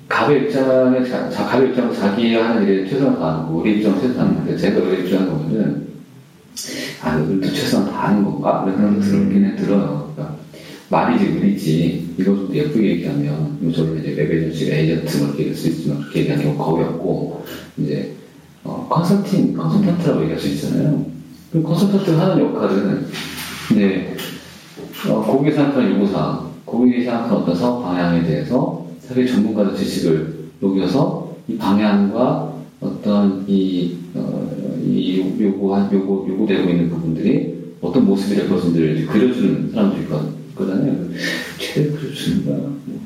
갑의 0.07 0.43
입장에 0.43 0.99
갑의 1.01 1.69
입장은 1.69 1.93
자기 1.93 2.33
하는 2.35 2.67
일에 2.67 2.89
최선을 2.89 3.19
다하는 3.19 3.47
거, 3.47 3.53
우리 3.55 3.77
입장은 3.77 3.97
최선을 3.97 4.15
다하는데 4.15 4.57
제가 4.57 4.79
우리 4.79 5.01
입장을 5.01 5.27
보면은 5.27 5.87
아 7.03 7.17
우리도 7.17 7.53
최선을 7.53 7.91
다하는 7.91 8.23
건가? 8.23 8.63
이런 8.65 9.01
생각이 9.01 9.01
들긴 9.01 9.45
해 9.45 9.55
들어요. 9.55 10.11
그러니까 10.15 10.37
말이지 10.89 11.25
의리지 11.25 12.15
이거 12.17 12.35
좀 12.35 12.49
예쁘게 12.53 12.91
얘기하면 12.91 13.57
뭐 13.59 13.71
저는 13.71 13.99
이제 13.99 14.13
웹에이전시 14.13 14.71
에이전트 14.71 15.17
뭐 15.17 15.27
이렇게 15.27 15.39
얘기할 15.39 15.55
수 15.55 15.67
있지만 15.67 15.99
그렇게 15.99 16.19
얘기하는 16.21 16.43
경우 16.43 16.57
거의 16.57 16.85
없고 16.87 17.45
이제 17.77 18.15
어, 18.63 18.87
컨설팅 18.89 19.53
컨설턴트라고 19.53 20.21
얘기할 20.21 20.39
수 20.39 20.47
있잖아요. 20.47 21.05
그 21.51 21.61
컨설턴트가 21.61 22.19
하는 22.19 22.45
역할은 22.45 23.07
이제 23.71 24.15
어, 25.09 25.21
고객이 25.21 25.55
생각하는 25.55 25.95
요구사항, 25.95 26.49
고객이 26.65 27.03
생각하는 27.03 27.35
어떤 27.35 27.55
사업 27.55 27.83
방향에 27.83 28.23
대해서 28.23 28.86
자기 29.07 29.27
전문가의 29.27 29.75
지식을 29.77 30.47
녹여서 30.59 31.35
이 31.47 31.57
방향과 31.57 32.53
어떤 32.81 33.45
이, 33.47 33.95
어, 34.13 34.81
이 34.83 35.19
요- 35.19 35.33
요구한, 35.45 35.91
요구, 35.93 36.25
요구되고 36.29 36.69
있는 36.69 36.89
부분들이 36.89 37.55
어떤 37.81 38.05
모습이 38.05 38.35
될 38.35 38.49
것인지를 38.49 39.05
그려주는 39.07 39.71
사람들이 39.71 40.03
있거- 40.03 40.33
있거든요. 40.49 41.09
최대 41.57 41.89
그려주는가? 41.91 42.51
뭐, 42.51 43.01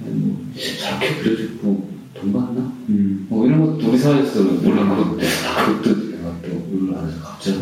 뭐, 0.00 0.44
저렇게 0.80 1.14
그려주고 1.22 1.88
돈돈 2.14 2.32
받나? 2.32 2.72
음. 2.88 3.26
뭐 3.28 3.46
이런 3.46 3.60
것도 3.60 3.88
우리 3.90 3.98
사회에서 3.98 4.42
놀랐거든요. 4.42 5.16
그것도 5.66 6.10
내가 6.10 6.36
또 6.42 7.06
해서 7.06 7.20
갑자기. 7.22 7.58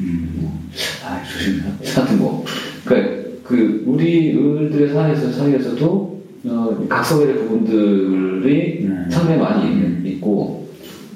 음. 0.00 0.32
뭐, 0.40 0.60
아, 1.04 1.22
조심해. 1.24 1.62
하여튼 1.94 2.18
뭐. 2.18 2.44
그러니까 2.84 3.29
그, 3.50 3.82
우리 3.84 4.30
의들의 4.30 4.90
사회에서, 4.90 5.32
사회에서도, 5.32 6.20
어, 6.44 6.86
각서의 6.88 7.34
부분들이 7.34 8.84
음. 8.84 9.08
상당히 9.10 9.40
많이 9.40 9.72
있는, 9.72 10.06
있고, 10.06 10.68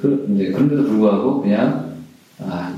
그, 0.03 0.27
이제 0.35 0.51
그런데도 0.51 0.83
불구하고 0.83 1.43
그냥, 1.43 1.93
아, 2.41 2.77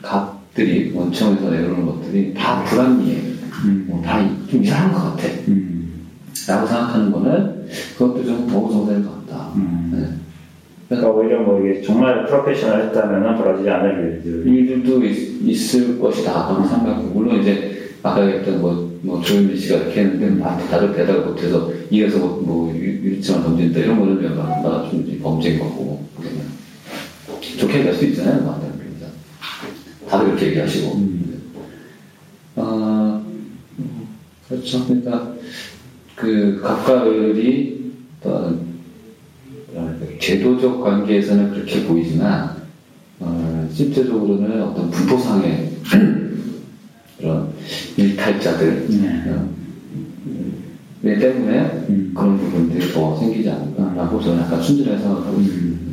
값들이 0.00 0.92
원청에서 0.94 1.50
내려오는 1.50 1.84
것들이 1.84 2.32
다 2.32 2.64
불합리해. 2.64 3.18
음. 3.66 3.84
뭐, 3.86 4.02
다좀 4.02 4.62
이상한 4.64 4.92
것 4.94 4.98
같아. 5.10 5.28
음. 5.48 6.06
라고 6.48 6.66
생각하는 6.66 7.12
거는 7.12 7.66
그것도 7.98 8.24
좀 8.24 8.48
어우성된 8.50 9.04
것 9.04 9.26
같다. 9.26 9.52
음. 9.56 9.90
네. 9.92 10.06
그러니까 10.88 11.10
오히려 11.10 11.42
뭐 11.42 11.60
이게 11.60 11.82
정말 11.82 12.24
프로페셔널 12.24 12.86
했다면 12.86 13.36
벌어지지 13.36 13.68
않을 13.68 14.22
일들. 14.24 14.48
일들도 14.48 15.04
있, 15.04 15.74
을 15.74 16.00
것이다. 16.00 16.48
그런 16.48 16.66
생각하고. 16.66 17.08
물론 17.10 17.40
이제 17.40 17.79
아까 18.02 18.26
얘기했던 18.26 18.60
뭐, 18.60 18.98
뭐 19.02 19.20
조현미 19.22 19.56
씨가 19.58 19.76
이렇게 19.76 20.00
했는데 20.00 20.42
다들 20.42 20.94
대답을 20.94 21.26
못해서 21.26 21.70
이래서 21.90 22.18
뭐, 22.18 22.40
뭐 22.40 22.74
유리치만 22.74 23.42
던진다 23.42 23.80
이런 23.80 23.98
거는 23.98 24.22
내가 24.22 24.88
좀 24.90 25.20
범죄인 25.22 25.58
거고. 25.58 26.04
그러면 26.16 26.46
좋게 27.58 27.78
얘기할 27.78 27.94
수 27.94 28.06
있잖아요. 28.06 28.44
만나는 28.44 28.78
그러니까. 28.78 29.06
다들 30.08 30.26
그렇게 30.26 30.46
얘기하시고. 30.48 30.94
음. 30.94 31.42
아, 32.56 33.22
그렇죠. 34.48 34.86
그러니까 34.86 35.34
그 36.16 36.60
각가을이 36.62 37.92
어떤 38.20 38.70
제도적 40.20 40.82
관계에서는 40.82 41.50
그렇게 41.52 41.84
보이지만 41.86 42.60
어, 43.20 43.68
실제적으로는 43.72 44.62
어떤 44.62 44.90
분포상의 44.90 45.70
일탈자들 48.00 48.86
네. 49.02 49.30
어, 49.30 51.18
때문에 51.18 51.60
음. 51.88 52.12
그런 52.14 52.38
부분들이 52.38 52.92
더 52.92 53.16
생기지 53.16 53.50
않을까라고 53.50 54.20
저는 54.20 54.42
약간 54.42 54.62
순진하게 54.62 54.98
생각하고 54.98 55.36
음. 55.36 55.42
있습니다. 55.42 55.90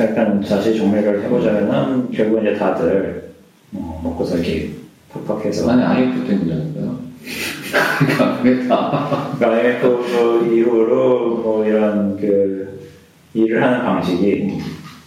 약간 0.00 0.40
다시 0.40 0.76
정리를 0.76 1.24
해보자면은 1.24 2.10
결국 2.10 2.40
이제 2.40 2.54
다들 2.54 3.32
어, 3.74 4.00
먹고 4.02 4.24
살기 4.24 4.74
팍팍해서 5.12 5.70
아니 5.70 5.82
IMF 5.82 6.26
때문이라니까요. 6.26 6.98
그러니까 8.42 9.38
IMF 9.40 9.80
그 9.80 10.54
이후로 10.56 11.36
뭐 11.38 11.64
이런 11.64 12.16
그 12.16 12.88
일을 13.34 13.62
하는 13.62 13.82
방식이 13.82 14.58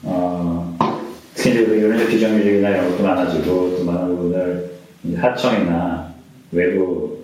어, 0.03 0.77
특히 1.33 1.63
이제 1.63 1.77
이런 1.77 2.07
비정규직이나 2.07 2.69
이런 2.69 2.91
것도 2.91 3.03
많아지고 3.03 3.75
또 3.77 3.83
많은 3.83 4.15
부분을 4.15 4.75
하청이나 5.15 6.04
외부 6.55 7.17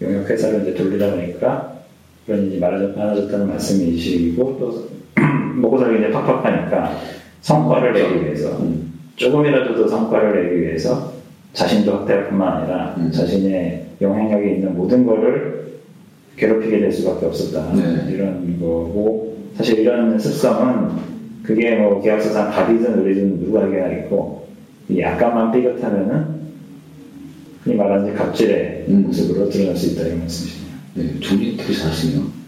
용역 0.00 0.28
회사를 0.28 0.62
이제 0.62 0.74
돌리다 0.74 1.12
보니까 1.12 1.72
그런 2.26 2.46
일이 2.46 2.58
많아졌다는 2.58 3.48
말씀이시고 3.48 4.58
또 4.58 4.88
먹고 5.56 5.78
살기 5.78 5.98
이제 5.98 6.10
팍팍하니까 6.10 6.98
성과를 7.42 7.92
내기 7.92 8.24
위해서 8.24 8.58
음. 8.60 8.92
조금이라도 9.16 9.76
더 9.76 9.88
성과를 9.88 10.42
내기 10.42 10.62
위해서 10.62 11.12
자신도 11.52 11.92
확대할 11.92 12.28
뿐만 12.28 12.58
아니라 12.58 12.94
음. 12.98 13.10
자신의 13.12 13.86
영향력이 14.00 14.54
있는 14.54 14.74
모든 14.74 15.06
거를 15.06 15.62
괴롭히게 16.36 16.80
될 16.80 16.90
수밖에 16.90 17.26
없었다. 17.26 17.72
네. 17.74 18.12
이런 18.12 18.58
거고, 18.58 19.36
사실 19.56 19.80
이런 19.80 20.18
습성은 20.18 20.90
그게 21.42 21.76
뭐 21.76 22.00
계약서상 22.00 22.50
답이든 22.50 22.98
의리든 22.98 23.40
누구에게나 23.40 23.92
있고, 23.98 24.46
약간만 24.96 25.52
삐끗하면은 25.52 26.41
흔히 27.64 27.76
말하는 27.76 28.14
갑질의 28.14 28.86
음. 28.88 29.02
모습으로 29.02 29.48
드러날 29.48 29.76
수 29.76 29.92
있다 29.92 30.02
이런 30.02 30.20
말씀이시네요. 30.20 30.72
네, 30.94 31.20
정리 31.20 31.56
되게 31.56 31.72
잘하시네요. 31.72 32.42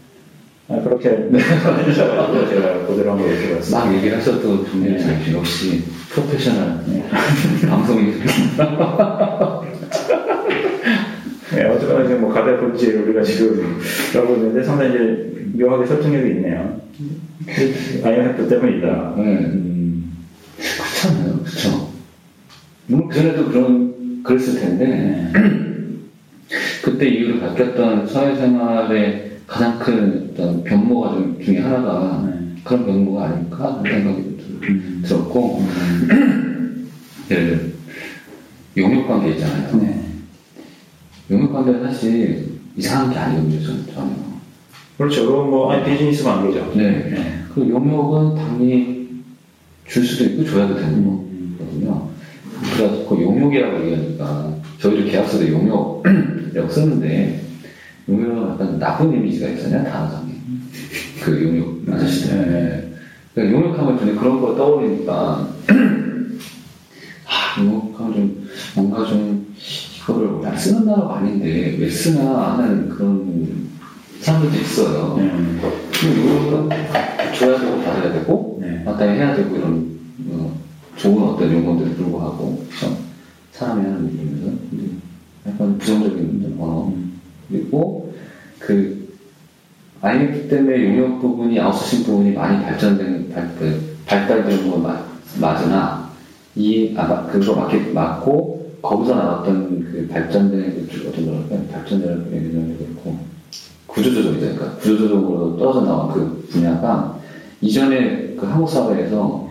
아, 0.67 0.81
그렇게 0.81 1.09
해주셔가지고 1.31 2.49
제가 2.49 2.85
고대로 2.85 3.11
한번 3.11 3.29
이렇게 3.29 3.55
봤습니다. 3.55 3.85
막 3.85 3.95
얘기를 3.95 4.17
하셔도 4.17 4.65
정리를 4.65 4.97
네. 4.97 5.03
잘 5.03 5.33
역시 5.33 5.83
프로페셔널 6.09 6.83
네. 6.87 7.03
방송이 7.67 8.13
네, 11.53 11.63
어쨌거나 11.65 12.07
지금 12.07 12.21
뭐 12.21 12.33
가대 12.33 12.57
본질 12.57 12.95
우리가 13.01 13.21
지금 13.23 13.79
하고 14.13 14.35
있는데 14.35 14.63
상당히 14.63 14.95
이제 14.95 15.45
묘하게 15.53 15.85
설득력이 15.85 16.29
있네요. 16.31 16.81
IMF 18.03 18.49
때문이다. 18.49 19.13
네. 19.17 19.23
음. 19.23 20.25
그렇잖아요. 20.57 21.39
그렇죠. 21.39 21.91
뭐 22.87 23.07
그전에도 23.07 23.45
그런 23.49 23.94
그랬을 24.25 24.59
텐데 24.59 24.85
네. 24.85 25.31
그때 26.83 27.07
이후로 27.07 27.39
바뀌었던 27.39 28.07
사회생활의 28.07 29.39
가장 29.47 29.79
큰 29.79 30.31
어떤 30.31 30.63
변모가 30.63 31.13
좀 31.13 31.39
중에 31.43 31.59
하나가 31.59 32.25
네. 32.27 32.55
그런 32.63 32.85
변모가 32.85 33.25
아닐까 33.25 33.75
하는 33.77 33.91
생각이 33.91 34.21
음. 34.63 35.03
들었고 35.05 35.59
음. 35.59 36.89
예를 37.29 37.73
용역 38.77 39.07
관계 39.07 39.31
있잖아요. 39.31 39.77
네. 39.77 40.05
용역 41.31 41.53
관계는 41.53 41.83
사실 41.83 42.55
이상한 42.75 43.11
게 43.11 43.17
아니거든요, 43.17 43.61
전혀. 43.93 44.11
그렇죠. 44.97 45.25
그건 45.25 45.49
뭐, 45.49 45.71
아니, 45.71 45.83
비즈니스 45.83 46.23
관계죠. 46.23 46.73
네. 46.75 47.09
네. 47.09 47.39
그 47.53 47.61
용역은 47.61 48.35
당연히 48.35 49.23
줄 49.87 50.05
수도 50.05 50.25
있고 50.25 50.45
줘야도 50.45 50.75
되는 50.75 51.05
거거든요. 51.57 52.09
그래서 52.61 53.07
그 53.07 53.21
용역이라고 53.21 53.83
얘기하니까, 53.85 54.55
저희도 54.79 55.09
계약서에 55.09 55.51
용역이라고 55.51 56.69
쓰는데, 56.69 57.41
용역은 58.07 58.51
약간 58.51 58.79
나쁜 58.79 59.13
이미지가 59.13 59.49
있잖아요, 59.49 59.83
단어상에. 59.83 60.31
그 61.23 61.43
용역 61.43 61.93
아저씨들. 61.93 62.51
네. 62.51 62.91
그러니까 63.33 63.57
용역하면 63.57 63.99
전에 63.99 64.13
그런 64.13 64.41
거 64.41 64.55
떠올리니까, 64.55 65.47
아, 67.25 67.61
용역하면 67.61 68.13
좀, 68.13 68.47
뭔가 68.75 69.05
좀, 69.05 69.45
그거를 70.05 70.39
그냥 70.39 70.55
쓰는 70.55 70.85
단어가 70.85 71.17
아닌데 71.17 71.75
왜 71.79 71.89
쓰나 71.89 72.57
하는 72.57 72.87
그런 72.89 73.69
사람들도 74.19 74.55
있어요. 74.55 75.15
음. 75.17 75.59
이거는 76.03 76.69
줘야 77.33 77.59
되고 77.59 77.77
받아야 77.81 78.13
되고 78.13 78.59
네. 78.61 78.83
마땅히 78.85 79.17
해야 79.17 79.35
되고 79.35 79.55
이런 79.55 79.97
어, 80.29 80.59
좋은 80.97 81.23
어떤 81.23 81.51
용어들을 81.51 81.95
불구하고 81.95 82.63
그렇죠? 82.69 82.97
사람이 83.51 83.83
하는 83.83 84.13
일이면서 84.13 84.57
약간 85.47 85.77
부정적인 85.77 86.57
언어 86.59 86.87
음. 86.87 87.19
그리고 87.49 88.13
그 88.59 89.05
IMF 90.01 90.47
때문에 90.49 90.85
용역 90.85 91.21
부분이 91.21 91.59
아웃소싱 91.59 92.03
부분이 92.03 92.33
많이 92.33 92.63
발전된 92.63 93.29
발, 93.29 93.55
그, 93.57 93.97
발달된 94.05 94.69
건 94.69 94.83
맞, 94.83 94.99
맞으나 95.39 96.09
이 96.55 96.93
아, 96.97 97.25
그거 97.27 97.55
맞게 97.55 97.91
맞고 97.91 98.79
거기서 98.81 99.15
나왔던 99.15 99.91
그 99.91 100.07
발전된 100.11 100.87
그 100.87 101.09
어떤 101.09 101.25
뭐랄까 101.25 101.55
발전되는 101.71 102.33
얘기는 102.33 102.77
그렇고 102.77 103.17
구조조정이죠. 103.87 104.39
그러니까 104.39 104.71
구조조정으로 104.77 105.57
떨어져 105.57 105.81
나온 105.81 106.13
그 106.13 106.47
분야가 106.51 107.19
이전에 107.61 108.35
그 108.35 108.45
한국 108.45 108.69
사회에서 108.69 109.44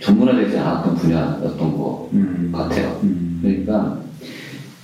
전문화되지 0.00 0.58
않았던 0.58 0.94
분야였던 0.96 1.58
것 1.76 2.08
음. 2.12 2.50
같아요. 2.52 3.00
음. 3.02 3.40
그러니까 3.42 3.98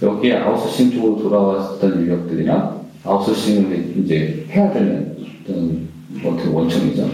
여기에 0.03 0.39
아웃소싱 0.39 0.93
쪽으로 0.93 1.23
돌아왔던 1.23 2.03
인력들이나 2.03 2.81
아웃소싱을 3.05 3.95
이제 3.99 4.47
해야 4.51 4.73
되는 4.73 5.17
어떤 5.43 5.89
어떻게 6.25 6.49
원청이죠. 6.49 7.11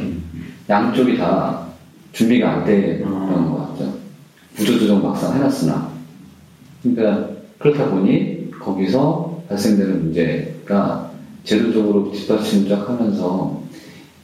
양쪽이 0.68 1.16
다 1.16 1.66
준비가 2.12 2.52
안 2.52 2.64
되는 2.64 3.04
아. 3.06 3.50
것 3.50 3.76
같죠. 3.78 3.94
구조조정 4.56 5.02
막상 5.02 5.34
해놨으나 5.36 5.90
그러니까 6.82 7.30
그렇다 7.58 7.90
보니 7.90 8.50
거기서 8.50 9.42
발생되는 9.48 10.04
문제가 10.04 11.10
제도적으로 11.44 12.10
뒷받침쫙 12.12 12.88
하면서 12.88 13.62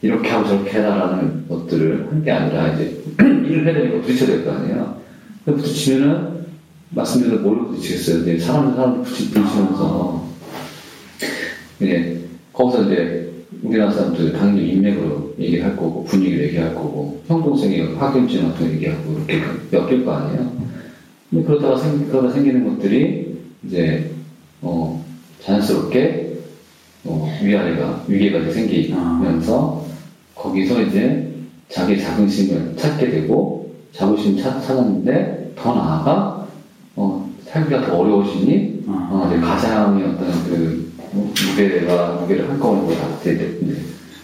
이렇게 0.03 0.29
하고 0.31 0.47
저렇게 0.49 0.71
해라라는 0.73 1.49
것들을 1.49 2.09
한 2.11 2.23
게 2.25 2.31
아니라 2.31 2.73
이제 2.75 3.03
일을 3.21 3.67
해야 3.67 3.75
되니까 3.75 4.01
부딪혀야 4.03 4.27
될 4.29 4.45
거 4.45 4.53
아니에요. 4.53 4.97
부딪히면은 5.45 6.37
말씀대로 6.91 7.39
뭘 7.41 7.67
부딪히겠어요. 7.69 8.23
이제 8.23 8.39
사람 8.39 8.75
사람 8.75 9.03
부딪히면서 9.03 10.27
이제 11.81 12.21
거기서 12.53 12.85
이제 12.85 13.33
우리나라 13.63 13.91
사람들 13.93 14.33
당연히 14.33 14.71
인맥으로 14.71 15.35
얘기를 15.39 15.65
할 15.65 15.77
거고 15.77 16.05
분위기를 16.05 16.45
얘기할 16.49 16.75
거고 16.75 17.23
형 17.27 17.43
동생이 17.43 17.81
학연증 17.95 18.43
같은 18.49 18.67
거 18.67 18.73
얘기하고 18.75 19.19
이렇게 19.29 19.43
엮일 19.73 20.05
거 20.05 20.13
아니에요. 20.13 20.57
그러다가 21.47 21.77
생, 21.79 22.07
그러다 22.09 22.31
생기는 22.31 22.65
것들이 22.65 23.37
이제, 23.67 24.11
어, 24.63 25.05
자연스럽게, 25.43 26.39
어, 27.05 27.29
위아래가, 27.43 28.05
위계가 28.07 28.51
생기면서, 28.53 29.83
아. 29.83 29.86
거기서 30.37 30.83
이제 30.83 31.35
자기 31.69 32.01
자긍심을 32.01 32.77
찾게 32.77 33.11
되고 33.11 33.75
자부심 33.93 34.41
찾, 34.41 34.61
찾았는데 34.61 35.55
더 35.57 35.75
나아가 35.75 36.47
어, 36.95 37.31
살기가 37.45 37.87
더 37.87 37.97
어려워지니 37.99 38.85
어, 38.87 39.29
이제 39.29 39.41
가장의 39.41 40.05
어떤 40.05 40.45
그 40.45 40.93
무게와 41.13 42.21
무게를 42.21 42.49
한꺼번에 42.51 42.97
다 42.97 43.09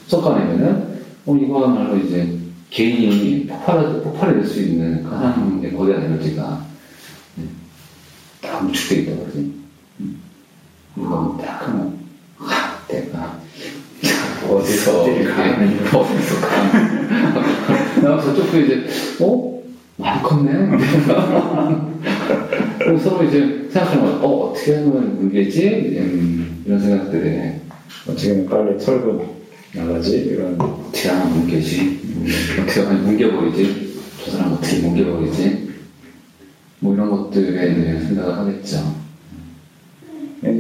쏟아내면은 0.06 0.92
어, 1.26 1.36
이거야말로 1.36 1.96
이제 1.98 2.38
개인이 2.70 3.46
폭발해, 3.46 4.02
폭발이 4.02 4.34
될 4.34 4.46
수 4.46 4.62
있는 4.62 5.02
가장 5.04 5.60
거대한 5.76 6.04
에너지가 6.04 6.66
다 8.40 8.60
묵축되어 8.60 9.02
있다고 9.02 9.20
그러지. 9.24 9.52
이거 10.96 11.38
딱 11.40 11.68
하면, 11.68 11.98
하, 12.36 12.86
내가 12.88 13.40
어디서, 14.48 15.02
어디서 15.02 16.40
가. 16.40 16.62
나 18.02 18.20
저쪽도 18.20 18.60
이제, 18.60 18.84
어? 19.20 19.62
많이 19.96 20.22
컸네? 20.22 20.52
서로 23.02 23.24
이제 23.24 23.68
생각하는 23.70 24.02
거야. 24.02 24.12
어, 24.22 24.50
어떻게 24.50 24.74
하면 24.76 25.16
문제지? 25.18 25.96
음, 25.98 26.62
이런 26.66 26.80
생각들에. 26.80 27.60
어떻게 28.08 28.30
하면 28.30 28.46
빨리 28.46 28.78
털고 28.78 29.42
나가지? 29.74 30.18
이런. 30.18 30.60
어떻게 30.60 31.08
하면 31.08 31.32
뭉개지? 31.40 32.00
음, 32.04 32.26
어떻게 32.62 32.80
하면 32.80 33.04
뭉개버리지? 33.04 33.92
저 34.24 34.30
사람 34.32 34.52
어떻게 34.54 34.78
뭉개버리지? 34.80 35.70
뭐 36.80 36.94
이런 36.94 37.10
것들에 37.10 38.00
생각을 38.00 38.36
하겠죠. 38.38 39.00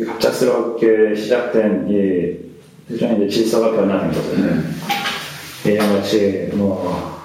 갑작스럽게 0.06 1.16
시작된 1.16 1.88
이 1.90 2.51
일종의 2.92 3.16
이제 3.16 3.28
질서가 3.28 3.72
변화된 3.72 4.12
거잖아요. 4.12 4.62
네. 5.64 5.72
예전 5.72 5.96
같이 5.96 6.48
뭐 6.54 7.18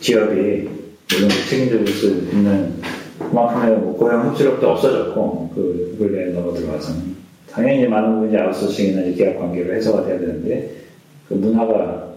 기업이 0.00 0.68
물론 1.10 1.30
책임져 1.48 1.84
줄 1.84 1.94
수 1.94 2.06
있는 2.08 2.74
그만큼의 3.18 3.78
뭐 3.78 3.96
고용 3.96 4.28
흡수력도 4.28 4.68
없어졌고 4.68 5.52
그 5.54 5.96
구글에 5.98 6.32
넘어 6.32 6.52
들어와서는 6.52 7.16
당연히 7.50 7.86
많은 7.88 8.20
부분이 8.20 8.36
아웃소싱이나 8.38 9.16
계약 9.16 9.38
관계로 9.38 9.72
해소가 9.74 10.04
돼야 10.04 10.18
되는데 10.18 10.70
그 11.28 11.34
문화가 11.34 12.12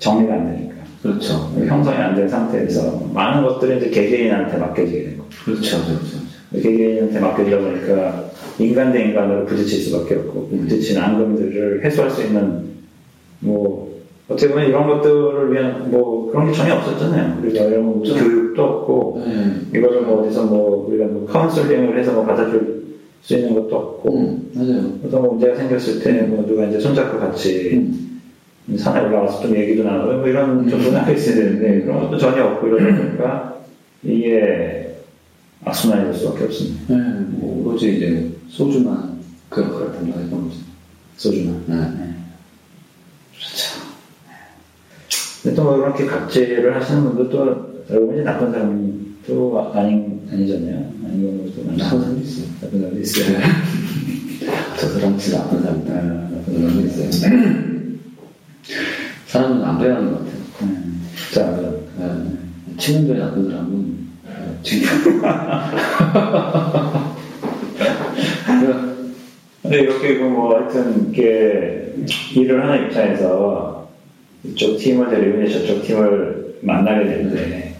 정리가 0.00 0.34
안 0.34 0.50
되니까 0.52 0.74
그렇죠. 1.02 1.34
형성이 1.66 1.96
안 1.98 2.14
된 2.16 2.28
상태에서 2.28 3.08
많은 3.14 3.46
것들이 3.46 3.76
이제 3.78 3.90
개개인한테 3.90 4.56
맡겨지게 4.58 5.04
된 5.04 5.18
거죠. 5.18 5.28
그렇죠, 5.44 5.76
그렇죠. 5.84 6.18
개개인한테 6.60 7.20
맡겨지다 7.20 7.58
보니까 7.58 8.27
인간 8.58 8.92
대 8.92 9.04
인간으로 9.04 9.44
부딪힐 9.46 9.80
수밖에 9.80 10.16
없고 10.16 10.48
음. 10.52 10.58
부딪힌 10.62 10.98
앙금들을 10.98 11.84
해소할 11.84 12.10
수 12.10 12.22
있는 12.24 12.62
뭐 13.40 13.88
어떻게 14.28 14.50
보면 14.52 14.68
이런 14.68 14.86
것들을 14.86 15.52
위한 15.52 15.90
뭐 15.90 16.30
그런 16.30 16.46
게 16.46 16.52
전혀 16.52 16.74
없었잖아요. 16.74 17.38
우리가 17.42 17.64
이런 17.64 17.84
뭐 17.84 18.02
교육도 18.02 18.62
없고 18.62 19.22
음. 19.24 19.70
이거를 19.74 20.02
뭐 20.02 20.20
어디서 20.22 20.44
뭐 20.46 20.86
우리가 20.88 21.06
뭐 21.06 21.26
카운슬링을 21.26 21.98
해서 21.98 22.12
뭐 22.12 22.24
받아줄 22.24 22.78
수 23.22 23.34
있는 23.34 23.54
것도 23.54 23.74
없고 23.76 24.16
음, 24.16 24.50
맞아요. 24.54 24.92
어떤 25.04 25.22
뭐 25.22 25.32
문제가 25.32 25.56
생겼을 25.56 26.00
때 26.02 26.22
뭐 26.22 26.44
누가 26.46 26.64
이제 26.66 26.78
손잡고 26.78 27.18
같이 27.18 27.70
음. 27.74 28.76
산에 28.76 29.06
올라가서 29.06 29.40
좀 29.42 29.56
얘기도 29.56 29.82
나누고 29.82 30.18
뭐 30.18 30.28
이런 30.28 30.68
정도는 30.68 31.00
할수 31.00 31.30
있는데 31.30 31.82
그런 31.82 32.00
것도 32.02 32.18
전혀 32.18 32.44
없고 32.44 32.66
이러다 32.66 32.96
보니까 32.96 33.56
이게 34.04 34.96
악순환이 35.64 36.04
될 36.04 36.14
수밖에 36.14 36.44
없습니다. 36.44 36.94
네, 36.94 36.96
뭐 37.30 37.66
오로지 37.66 37.96
이제 37.96 38.28
소주만 38.48 39.18
그 39.48 39.62
역할을 39.62 39.92
담당했던 39.92 40.48
거죠. 40.48 40.60
소주만. 41.16 41.64
네. 41.66 41.76
네. 41.76 42.14
그렇죠. 43.34 43.80
근데 45.42 45.56
또뭐 45.56 45.76
그렇게 45.76 46.06
갑질을 46.06 46.74
하시는 46.74 47.02
분도 47.04 47.28
또 47.30 47.84
여러분이 47.90 48.22
나쁜 48.22 48.50
사람이 48.52 48.92
또 49.26 49.72
아닌, 49.74 50.26
아니잖아요. 50.30 50.92
아닌 51.04 51.22
경우도 51.22 51.64
나쁜 51.76 52.00
사람도 52.00 52.20
있어요. 52.20 52.46
나쁜 52.60 52.80
사람도 52.80 53.00
있어요. 53.00 53.38
저 54.78 54.88
사람 54.88 55.18
진짜 55.18 55.38
나쁜 55.38 55.62
사람이다. 55.62 55.92
아, 55.92 55.96
나쁜 56.30 56.54
사람도 56.54 56.80
있어요. 56.86 57.10
사람은 59.26 59.64
안 59.64 59.78
배우는 59.78 60.12
것 60.12 60.18
같아요. 60.18 60.38
음, 60.62 61.02
자, 61.32 61.60
네. 61.98 62.04
치명적인 62.78 63.22
나쁜 63.22 63.50
사람은 63.50 64.08
근데 69.62 69.80
이렇게 69.80 70.14
뭐 70.14 70.56
하여튼 70.56 71.12
이렇게 71.12 71.94
일을 72.34 72.62
하는 72.64 72.86
입장에서 72.86 73.88
이쪽 74.44 74.76
팀을 74.78 75.10
데리고 75.10 75.48
저쪽 75.50 75.82
팀을 75.82 76.58
만나게 76.62 77.04
되는데 77.04 77.76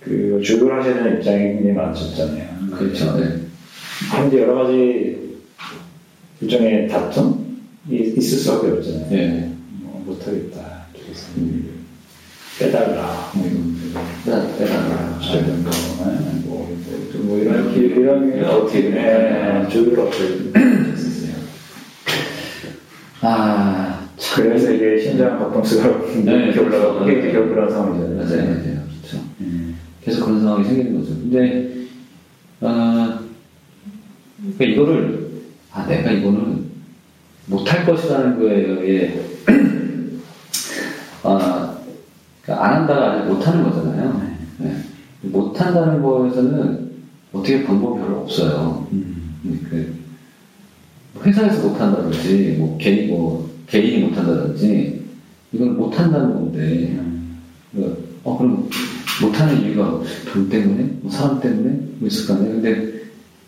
그 0.00 0.40
주도를 0.44 0.82
되는 0.82 1.18
입장이 1.18 1.38
굉장히 1.38 1.72
많으셨잖아요. 1.72 2.48
그렇죠. 2.76 3.18
네. 3.18 3.40
그런데 4.10 4.42
여러 4.42 4.54
가지 4.54 5.38
일종의 6.40 6.88
다툼이 6.88 7.34
있을 7.90 8.38
수밖에 8.38 8.68
없잖아요. 8.72 9.10
네. 9.10 9.52
뭐 9.80 10.02
못하겠다. 10.06 10.84
음. 11.36 11.84
빼달라. 12.58 13.30
뭐 13.34 13.46
이런 13.46 14.58
빼달라. 14.58 15.18
이런 15.20 15.64
거. 15.64 15.70
뭐, 15.98 16.23
뭐 17.24 17.38
이런 17.38 17.72
이런 17.74 18.44
어떻게 18.44 18.90
네, 18.90 19.66
조율 19.70 19.98
어떻게 19.98 20.24
했었어요. 20.54 21.34
아 23.22 24.08
그래서 24.34 24.72
이게 24.72 25.00
심장 25.00 25.38
박동수가 25.38 26.22
네, 26.24 26.32
이렇게 26.44 26.60
올라가고 26.60 27.08
이렇게 27.08 27.32
결불한 27.32 27.70
상황이잖아요. 27.70 28.16
맞아요, 28.16 28.42
맞아요. 28.48 28.82
그렇죠. 29.00 29.24
음. 29.40 29.78
계속 30.02 30.26
그런 30.26 30.40
상황이 30.40 30.64
생기는 30.64 31.00
거죠. 31.00 31.14
근데 31.14 31.72
아 32.60 33.20
그러니까 34.38 34.64
이거를 34.64 35.30
아 35.72 35.86
내가 35.86 36.10
이거는 36.10 36.64
못할 37.46 37.86
것이라는 37.86 38.38
거에 38.38 39.20
아 41.24 41.78
그러니까 42.42 42.66
안 42.66 42.74
한다가 42.80 43.12
아니라 43.12 43.26
못하는 43.26 43.64
거잖아요. 43.64 44.22
네. 44.58 44.68
네. 44.68 44.76
못한다는 45.22 46.02
거에서는 46.02 46.83
어떻게 47.34 47.64
방법이 47.64 48.00
별로 48.00 48.20
없어요. 48.20 48.86
음. 48.92 49.34
그 49.68 49.94
회사에서 51.22 51.68
못한다든지, 51.68 52.56
뭐 52.58 52.78
개인, 52.78 53.08
뭐 53.08 53.50
개인이 53.66 54.04
못한다든지, 54.04 55.02
이건 55.52 55.76
못한다는 55.76 56.34
건데, 56.34 56.96
음. 56.98 57.40
어, 58.22 58.38
그럼 58.38 58.68
못하는 59.20 59.62
이유가 59.62 60.00
돈 60.32 60.48
때문에? 60.48 60.84
뭐 61.00 61.10
사람 61.10 61.40
때문에? 61.40 61.70
뭐 61.98 62.08
있을 62.08 62.26
거 62.26 62.34
아니에요? 62.34 62.60
근데 62.60 62.94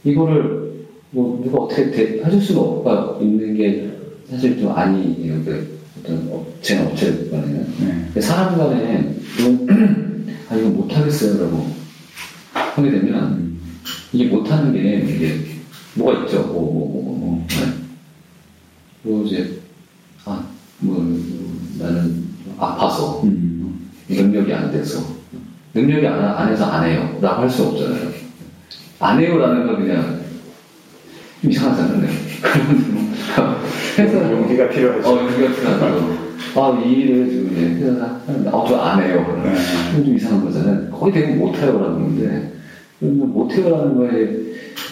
이거를 0.05 0.87
뭐 1.11 1.41
누가 1.43 1.63
어떻게 1.63 1.91
대, 1.91 2.23
해줄 2.25 2.41
수가 2.43 3.19
있는 3.21 3.57
게 3.57 3.91
사실 4.29 4.59
좀 4.59 4.73
아니에요. 4.73 5.43
그 5.45 5.79
어떤 6.01 6.29
업체, 6.33 6.79
업체 6.81 7.29
간에는. 7.31 7.67
네. 8.15 8.21
사람 8.21 8.59
간에, 8.59 9.17
아, 10.51 10.57
이거 10.57 10.69
못하겠어요. 10.69 11.43
라고 11.43 11.67
하게 12.53 12.91
되면, 12.91 13.25
음. 13.33 13.46
이게 14.17 14.29
못하는 14.31 14.73
게, 14.73 14.79
이게, 15.07 15.41
뭐가 15.95 16.23
있죠. 16.23 16.45
뭐, 16.45 16.73
뭐, 16.73 16.91
뭐, 16.91 17.03
뭐, 17.03 17.19
뭐. 17.19 17.47
네. 17.49 17.73
뭐, 19.03 19.27
이제, 19.27 19.59
아, 20.25 20.43
뭐, 20.79 21.21
나는 21.79 22.25
아파서, 22.59 23.21
음. 23.25 23.91
능력이 24.09 24.55
안 24.55 24.73
돼서, 24.73 25.03
능력이 25.75 26.07
안, 26.07 26.25
안 26.25 26.51
해서 26.51 26.65
안 26.65 26.89
해요. 26.89 27.19
라고 27.21 27.43
할 27.43 27.51
수 27.51 27.65
없잖아요. 27.65 28.09
안 29.01 29.21
해요. 29.21 29.37
라는 29.37 29.67
건 29.67 29.81
그냥, 29.81 30.21
이상하잖아요. 31.43 32.09
해서 33.99 34.33
용기가 34.33 34.71
필요하죠. 34.71 35.09
어, 35.11 35.19
용기가 35.21 35.55
필요하죠. 35.55 36.27
아, 36.57 36.83
이 36.83 36.91
일을 36.91 37.29
지금 37.29 37.53
이제 37.53 37.85
회사가 37.85 38.23
하는데, 38.27 38.49
아, 38.49 38.65
저안 38.67 39.03
해요. 39.03 39.43
네. 39.45 40.03
좀 40.03 40.17
이상한 40.17 40.43
거잖아요. 40.43 40.91
거의 40.91 41.13
대부분 41.13 41.39
못 41.39 41.55
해요라는 41.59 41.93
건데, 42.01 42.53
못해요라는 43.01 43.97
거에 43.97 44.47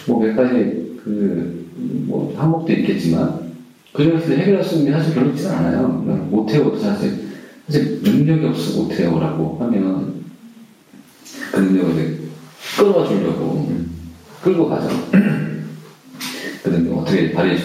뭐 0.07 0.19
몇 0.21 0.35
가지 0.35 0.85
그, 1.05 1.67
뭐 2.07 2.33
항목도 2.35 2.73
있겠지만, 2.73 3.53
그 3.93 4.03
중에서 4.03 4.33
해결할 4.33 4.63
수 4.63 4.75
있는 4.75 4.91
게 4.91 4.97
사실 4.97 5.13
별로 5.13 5.29
있지는 5.29 5.51
않아요. 5.51 5.87
못해요도 6.31 6.79
사실, 6.79 7.13
사실 7.67 8.01
능력이 8.01 8.45
없어 8.47 8.81
못해요라고 8.81 9.57
하면, 9.59 10.25
그 11.51 11.59
능력을 11.59 11.93
이제 11.93 12.19
끌어와 12.77 13.07
주려고, 13.07 13.71
끌고 14.41 14.67
가죠. 14.67 14.89
그 16.63 16.69
능력 16.69 16.97
어떻게 16.97 17.31
발휘해 17.31 17.57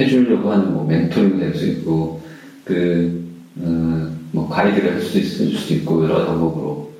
해주려고 0.00 0.50
하는 0.50 0.72
뭐 0.72 0.84
멘토링도 0.84 1.38
될 1.38 1.54
수 1.54 1.66
있고, 1.68 2.20
그, 2.64 3.24
어, 3.60 4.10
뭐 4.32 4.48
가이드를 4.48 4.94
할 4.94 5.00
수도 5.00 5.20
있을 5.20 5.52
수도 5.52 5.74
있고, 5.74 6.04
여러 6.04 6.26
방법으로, 6.26 6.92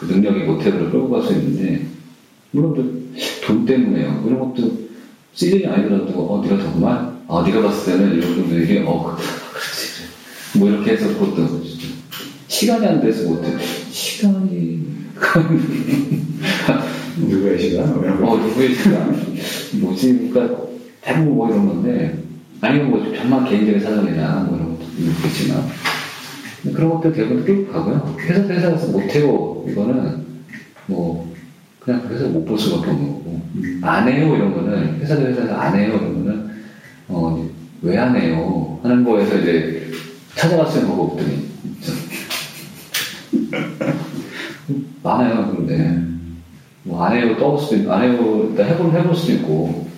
그 0.00 0.06
능력의 0.06 0.44
모태를 0.44 0.90
끌고 0.90 1.10
갈 1.10 1.22
수 1.24 1.32
있는데, 1.34 1.86
물론 2.52 3.12
돈 3.44 3.66
때문에요. 3.66 4.24
이런 4.26 4.40
것도 4.40 4.88
시즌이 5.34 5.66
아니더라도, 5.66 6.12
어, 6.20 6.42
네가 6.42 6.56
정말, 6.62 7.12
아, 7.28 7.42
네가 7.46 7.60
봤을 7.62 7.92
때는 7.98 8.16
이런 8.16 8.34
분들이, 8.34 8.78
어, 8.84 9.14
그렇지. 9.14 10.58
뭐 10.58 10.68
이렇게 10.70 10.92
해서 10.92 11.06
그것도 11.08 11.60
시간이 12.48 12.86
안 12.86 13.00
돼서 13.00 13.28
못해. 13.28 13.48
시간이. 13.90 14.80
누구의 17.18 17.58
시간? 17.60 17.88
어, 18.24 18.36
누구의 18.36 18.74
시간? 18.74 19.14
뭐지? 19.80 20.30
그러니까 20.32 20.62
대부분 21.02 21.34
뭐 21.34 21.48
이런 21.48 21.66
건데, 21.68 22.18
아니면 22.62 22.90
뭐 22.90 23.14
정말 23.14 23.48
개인적인 23.48 23.80
사정이나 23.80 24.40
뭐 24.48 24.56
이런 24.56 24.78
것도 24.78 24.84
있겠지만, 24.98 25.62
그런 26.62 26.90
것들 26.90 27.12
대부분 27.12 27.44
끌고 27.44 27.72
가고요. 27.72 28.16
회사 28.20 28.42
회사 28.42 28.70
가서 28.70 28.88
못해요. 28.88 29.64
이거는 29.68 30.24
뭐, 30.86 31.32
그냥 31.80 32.06
회사 32.10 32.24
못 32.26 32.44
볼 32.44 32.58
수밖에 32.58 32.90
없는 32.90 33.08
거고. 33.08 33.40
안 33.82 34.06
해요. 34.08 34.34
이런 34.36 34.54
거는, 34.54 35.00
회사도 35.00 35.22
회사에서 35.26 35.54
안 35.54 35.74
해요. 35.76 35.94
이런 35.94 36.24
거는, 36.24 36.50
어, 37.08 37.48
왜 37.82 37.96
안 37.96 38.14
해요? 38.14 38.78
하는 38.82 39.04
거에서 39.04 39.38
이제 39.38 39.90
찾아갔으면 40.34 40.86
뭐가 40.88 41.02
없더니. 41.14 41.48
많아요. 45.02 45.50
그런데. 45.50 45.98
뭐, 46.82 47.02
안 47.04 47.16
해요. 47.16 47.36
떠올 47.38 47.58
수도 47.58 47.76
있고, 47.76 47.92
안 47.92 48.02
해요. 48.02 48.48
일단 48.50 48.66
해볼, 48.68 48.92
해볼 48.92 49.14
수도 49.14 49.32
있고. 49.34 49.88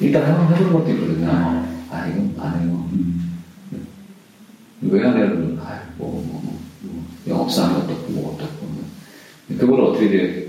일단 0.00 0.22
해보, 0.26 0.54
해보는 0.54 0.72
것도 0.72 0.90
있거든요. 0.92 1.28
아, 1.90 2.06
이건 2.08 2.34
안 2.40 2.60
해요. 2.60 2.77
왜안 4.90 5.16
해요? 5.16 5.58
아, 5.60 5.82
뭐, 5.96 6.10
뭐, 6.26 6.40
뭐, 6.42 6.58
뭐 6.80 7.04
영업사항이 7.26 7.82
어떻고, 7.82 8.12
뭐 8.12 8.34
어떻고. 8.34 8.68
그걸 9.58 9.80
어떻게 9.80 10.06
이제 10.06 10.48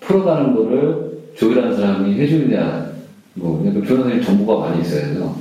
풀어가는 0.00 0.54
거를 0.54 1.32
조율하는 1.36 1.76
사람이 1.76 2.14
해주느냐. 2.20 2.92
뭐, 3.34 3.58
그러니까 3.58 3.86
조율하는 3.86 4.10
사람이 4.10 4.24
정보가 4.24 4.68
많이 4.68 4.82
있어야죠. 4.82 5.38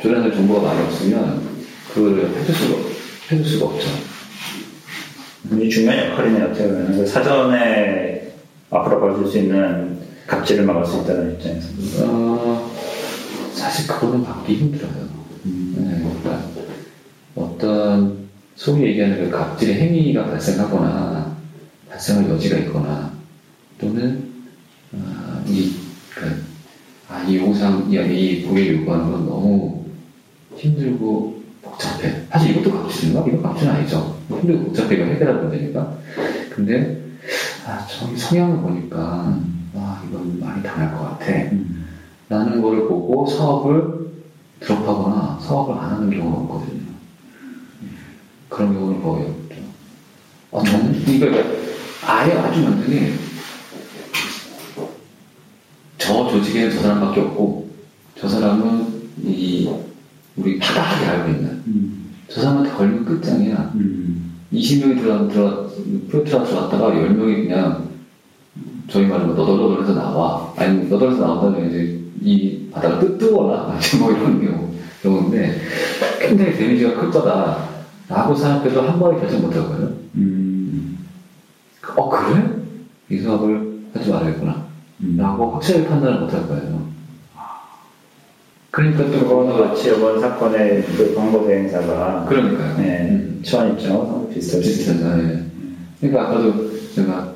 조율하는 0.00 0.30
사람이 0.30 0.46
정보가 0.46 0.68
많이 0.68 0.82
없으면 0.86 1.42
그거를 1.92 2.36
해줄 2.36 2.54
수가, 2.54 2.76
해줄 3.30 3.44
수가 3.44 3.66
없죠. 3.66 3.88
굉장히 5.48 5.70
중요한 5.70 6.10
역할이네요. 6.10 6.44
어떻게 6.46 6.66
보면 6.66 6.92
그 6.96 7.06
사전에 7.06 8.32
앞으로 8.70 9.00
벌어질 9.00 9.26
수 9.26 9.38
있는 9.38 9.98
갑질을 10.26 10.64
막을 10.64 10.86
수 10.86 11.02
있다는 11.02 11.34
입장에서. 11.34 11.68
어, 12.00 12.70
사실 13.52 13.86
그거는 13.86 14.22
막기 14.22 14.54
힘들어요. 14.54 15.08
네, 15.44 15.74
그러니까 15.74 16.03
어떤 17.36 18.28
소위 18.56 18.86
얘기하는 18.88 19.18
그 19.18 19.30
갑질의 19.30 19.74
행위가 19.80 20.26
발생하거나 20.26 21.36
발생할 21.90 22.30
여지가 22.30 22.58
있거나 22.58 23.12
또는 23.78 24.32
아, 24.92 25.42
이, 25.46 25.72
그, 26.14 26.44
아, 27.08 27.22
이 27.24 27.36
영상, 27.38 27.90
이, 27.90 27.96
이 27.96 28.42
고객이 28.44 28.78
요구하는 28.78 29.10
건 29.10 29.26
너무 29.26 29.84
힘들고 30.56 31.42
복잡해. 31.62 32.26
사실 32.30 32.52
이것도 32.52 32.72
갑질인가? 32.72 33.24
이건 33.26 33.42
갑질은 33.42 33.72
아니죠. 33.72 34.16
힘들고 34.28 34.64
복잡해. 34.66 34.94
이거 34.94 35.04
해결할 35.04 35.42
문제니까. 35.42 35.98
근데, 36.50 37.02
아, 37.66 37.84
저기 37.86 38.16
성향을 38.16 38.58
보니까, 38.58 39.36
아, 39.74 40.04
이건 40.08 40.38
많이 40.38 40.62
당할 40.62 40.92
것 40.92 41.18
같아. 41.18 41.26
라는 42.28 42.62
거를 42.62 42.88
보고 42.88 43.26
사업을 43.26 44.12
드롭하거나 44.60 45.40
사업을 45.42 45.74
안 45.74 45.90
하는 45.92 46.10
경우가 46.10 46.54
없거든요. 46.54 46.83
그런 48.54 48.72
경우는 48.72 49.02
거의 49.02 49.24
없죠. 49.26 49.56
아, 50.52 50.62
저는, 50.62 50.94
이거, 51.08 51.26
아예 52.06 52.32
아주 52.34 52.64
완전히, 52.64 53.14
저 55.98 56.28
조직에는 56.28 56.70
저 56.70 56.82
사람밖에 56.82 57.20
없고, 57.20 57.70
저 58.16 58.28
사람은 58.28 59.10
이, 59.24 59.68
우리 60.36 60.58
파다하게 60.58 61.06
알고 61.06 61.30
있는, 61.30 61.62
저 62.28 62.40
사람한테 62.42 62.70
걸리면 62.70 63.04
끝장이야. 63.04 63.72
20명이 64.52 65.00
들어, 65.00 65.28
들어, 65.28 65.70
프로트라 66.08 66.44
들어갔다가 66.44 66.90
10명이 66.92 67.48
그냥, 67.48 67.88
저희 68.88 69.06
말로 69.06 69.34
너덜너덜해서 69.34 69.94
나와. 69.94 70.52
아니, 70.56 70.88
너덜해서 70.88 71.20
나온다면 71.20 71.70
이제 71.70 72.00
이 72.22 72.70
바닥을 72.70 73.00
뜨, 73.00 73.18
뜨거나, 73.18 73.76
뭐 73.98 74.12
이런 74.12 74.40
경우, 74.40 74.70
경우인데, 75.02 75.60
굉장히 76.20 76.56
데미지가 76.56 77.00
클 77.00 77.10
거다. 77.10 77.73
라고 78.08 78.34
생각해도 78.34 78.82
한 78.82 78.98
번에 78.98 79.18
결정 79.20 79.42
못 79.42 79.54
하고요. 79.54 79.94
어, 81.96 82.10
그래? 82.10 82.44
이 83.10 83.18
사업을 83.20 83.84
하지 83.94 84.10
말아야겠구나. 84.10 84.64
라고 85.16 85.52
확실하게 85.52 85.86
판단을 85.88 86.20
못 86.20 86.32
할 86.32 86.46
거예요. 86.48 86.84
그러니까 88.70 89.04
또 89.06 89.20
그거는 89.20 89.68
마치 89.68 89.88
이번 89.88 90.20
사건의 90.20 90.82
그 90.84 91.14
광고 91.14 91.46
대행사가 91.46 92.24
그러니까요. 92.28 92.76
네, 92.78 93.08
음. 93.10 93.40
처한 93.44 93.72
입장하고 93.74 94.28
비슷할 94.30 94.62
수 94.64 94.70
있어요. 94.70 94.96
비슷하죠. 94.96 95.22
예. 95.28 95.44
그러니까 96.00 96.22
아까도 96.24 96.70
제가 96.92 97.34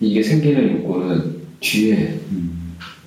이게 0.00 0.22
생기는 0.22 0.82
요건은 0.82 1.36
뒤에 1.58 2.20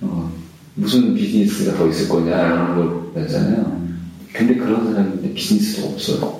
어, 0.01 0.29
무슨 0.75 1.15
비즈니스가 1.15 1.77
더 1.77 1.87
있을 1.87 2.09
거냐 2.09 2.35
이런 2.47 2.75
걸 3.13 3.23
했잖아요. 3.23 3.87
근데 4.33 4.55
그런 4.55 4.91
사람인데 4.91 5.33
비즈니스도 5.33 5.87
없어요. 5.89 6.39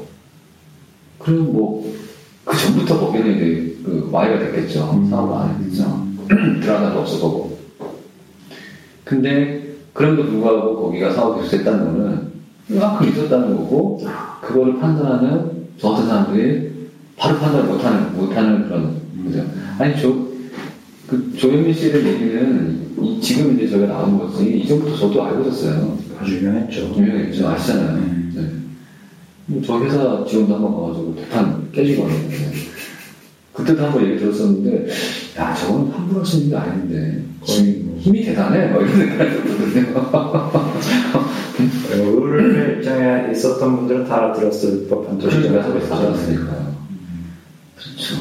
그럼 1.30 1.54
뭐그 1.54 2.58
전부터 2.58 3.00
거기는 3.00 3.36
이제 3.36 3.78
그 3.86 4.10
와이가 4.12 4.40
됐겠죠. 4.40 4.92
음. 4.94 5.10
사업을 5.10 5.36
안 5.36 5.62
했겠죠. 5.62 6.08
드라마도 6.62 7.00
없을 7.02 7.22
거고. 7.22 7.60
근데 9.04 9.76
그럼에도 9.94 10.26
불구하고 10.26 10.82
거기가 10.84 11.12
사업이 11.12 11.42
계속 11.42 11.58
됐다는 11.58 11.86
거는 11.86 12.30
그만큼 12.68 13.10
있었다는 13.10 13.56
거고 13.58 14.04
그거를 14.42 14.80
판단하는 14.80 15.68
저 15.78 15.90
같은 15.92 16.08
사람들이 16.08 16.90
바로 17.16 17.38
판단을 17.38 17.66
못하는 17.66 18.16
못하는 18.16 18.68
그런 18.68 19.00
거죠. 19.26 19.46
아니 19.78 20.00
조, 20.00 20.30
그 21.08 21.34
조현민 21.36 21.74
씨의 21.74 22.06
얘기는 22.06 22.88
이, 23.02 23.20
지금 23.22 23.56
이제 23.56 23.68
저희가 23.70 23.88
나온 23.88 24.18
것이 24.20 24.60
이전부터 24.60 24.96
저도 24.96 25.24
알고 25.24 25.50
있었어요. 25.50 25.98
아주 26.20 26.38
유명했죠. 26.38 26.94
유명했죠. 26.96 27.48
아시잖아요. 27.48 27.98
음. 27.98 28.32
네. 28.36 28.69
뭐저 29.50 29.84
회사 29.84 30.24
직원도 30.26 30.54
한번 30.56 30.76
가가지고 30.76 31.16
대판 31.16 31.72
깨지거든요. 31.72 32.38
그때도 33.54 33.84
한번 33.84 34.06
얘기 34.06 34.20
들었었는데, 34.20 34.88
야, 35.38 35.54
저건 35.56 35.92
함부로 35.92 36.20
할 36.20 36.26
수 36.26 36.38
있는 36.38 36.50
게 36.52 36.56
아닌데, 36.56 37.24
거의 37.42 37.74
뭐 37.84 37.98
힘이 38.00 38.24
대단해. 38.24 38.68
막 38.68 38.82
이런 38.82 38.98
생각이 38.98 39.32
들거든요. 39.44 40.52
의를 41.92 42.78
입장에 42.78 43.32
있었던 43.32 43.76
분들은 43.76 44.06
다 44.06 44.16
알아들었을 44.18 44.88
법한 44.88 45.18
도시가 45.18 45.64
서로 45.64 45.80
받았으니까요. 45.80 46.76
그렇죠. 47.76 48.16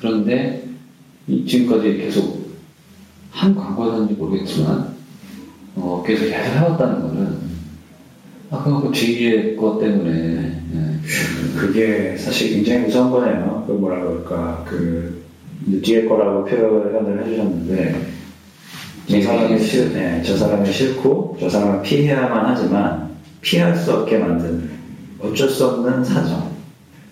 그런데 0.00 0.68
이 1.28 1.44
지금까지 1.46 1.98
계속 1.98 2.50
한 3.30 3.54
광고였는지 3.54 4.14
모르겠지만 4.14 4.94
어, 5.76 6.02
계속 6.04 6.24
계속 6.24 6.34
해왔다는 6.34 7.02
거는 7.02 7.49
아까 8.50 8.80
그 8.80 8.90
뒤에 8.90 9.54
것 9.54 9.78
때문에 9.78 10.62
예. 10.74 11.58
그게 11.58 12.16
사실 12.16 12.50
굉장히 12.54 12.86
무서운 12.86 13.10
거네요. 13.10 13.64
그 13.66 13.72
뭐라 13.72 14.02
그럴까 14.02 14.64
그 14.68 15.24
뒤에 15.82 16.06
거라고 16.06 16.44
표현을 16.44 17.24
해주셨는데 17.24 18.10
저 19.08 19.20
사람이 19.22 19.58
싫, 19.60 19.92
네, 19.92 20.22
저 20.24 20.36
사람이 20.36 20.70
싫고 20.70 21.38
저 21.40 21.48
사람을 21.48 21.82
피해야만 21.82 22.46
하지만 22.46 23.10
피할 23.40 23.76
수 23.76 23.92
없게 23.92 24.18
만든 24.18 24.70
어쩔 25.20 25.48
수 25.48 25.66
없는 25.66 26.04
사정 26.04 26.50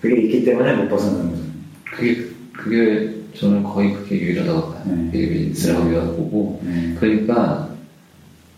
그게 0.00 0.22
있기 0.22 0.44
때문에 0.44 0.74
못 0.74 0.88
벗어나는 0.88 1.30
거죠. 1.30 1.42
그게 1.84 2.24
그게 2.52 3.14
저는 3.34 3.62
거의 3.62 3.92
그게 3.94 4.16
유일하다고 4.16 4.72
봐요. 4.72 4.82
네. 4.86 5.10
이게 5.14 5.28
비즈니스라고 5.28 5.86
유일하다고 5.86 6.16
보고 6.16 6.60
네. 6.64 6.96
그러니까 6.98 7.68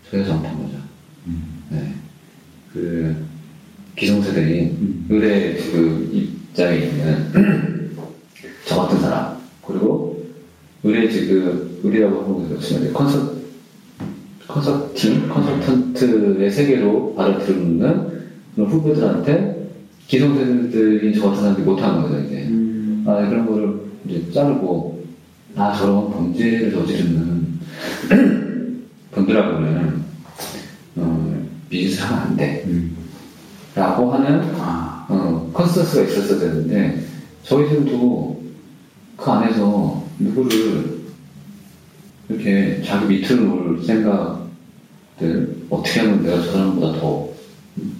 저희가 0.09 0.27
잘못한 0.27 0.57
거죠. 0.57 0.77
음. 1.27 1.60
네. 2.73 2.81
그 2.81 3.15
기성세대인 3.95 4.69
음. 4.79 5.05
의뢰 5.09 5.55
그 5.55 6.09
입장에 6.13 6.77
있는 6.77 7.91
저 8.65 8.81
같은 8.81 8.99
사람 8.99 9.37
그리고 9.65 10.25
의뢰 10.83 11.09
지금 11.09 11.79
의뢰라고 11.83 12.21
하는 12.21 12.33
것이 12.35 12.49
그렇지만 12.49 12.93
컨설 12.93 13.41
컨설팅 14.47 15.27
컨설턴트의 15.29 16.49
세계로 16.49 17.15
발을 17.15 17.39
들는 17.39 18.21
그런 18.55 18.69
후배들한테 18.69 19.69
기성세대들인 20.07 21.13
저 21.13 21.23
같은 21.27 21.41
사람들이 21.41 21.65
못하는 21.65 22.01
거죠 22.01 22.19
이제 22.19 22.47
음. 22.49 23.03
아 23.07 23.27
그런 23.29 23.45
거를 23.45 23.81
이제 24.07 24.31
자르고 24.31 25.03
아 25.55 25.73
저런 25.77 26.11
범죄를 26.11 26.71
저지르는 26.71 27.59
분들하고는 29.11 30.01
어, 30.95 31.30
비즈니스 31.71 32.01
하면 32.01 32.19
안 32.19 32.35
돼. 32.35 32.63
음. 32.67 32.95
라고 33.73 34.11
하는 34.11 34.41
아, 34.59 35.05
어, 35.09 35.49
컨센서스가 35.53 36.03
있었어야 36.03 36.39
되는데 36.39 37.03
저희들도 37.43 38.43
그 39.15 39.31
안에서 39.31 40.03
누구를 40.19 40.99
이렇게 42.27 42.81
자기 42.85 43.07
밑으로 43.07 43.43
놓을 43.43 43.83
생각들 43.83 45.55
어떻게 45.69 46.01
하면 46.01 46.23
내가 46.23 46.41
저 46.41 46.51
사람보다 46.51 46.99
더 46.99 47.29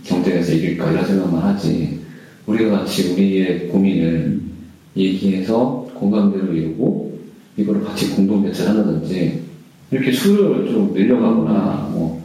경쟁에서 0.04 0.54
이길까 0.54 0.92
이런 0.92 1.06
생각만 1.06 1.42
하지 1.42 2.02
우리가 2.46 2.80
같이 2.80 3.14
우리의 3.14 3.70
고민을 3.70 4.42
얘기해서 4.98 5.88
공감대를 5.96 6.56
이루고 6.56 7.20
이거를 7.56 7.84
같이 7.86 8.10
공동 8.10 8.44
대처를 8.44 8.72
한다든지 8.72 9.42
이렇게 9.90 10.12
수를 10.12 10.70
좀 10.72 10.94
늘려가거나 10.94 11.90
뭐 11.94 12.21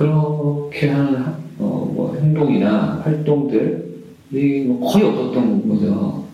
그렇게 0.00 0.88
하는 0.88 1.26
어, 1.58 1.92
뭐 1.94 2.16
행동이나 2.18 3.02
활동들이 3.04 4.64
뭐 4.66 4.90
거의 4.90 5.04
없었던 5.04 5.68
거죠. 5.68 6.24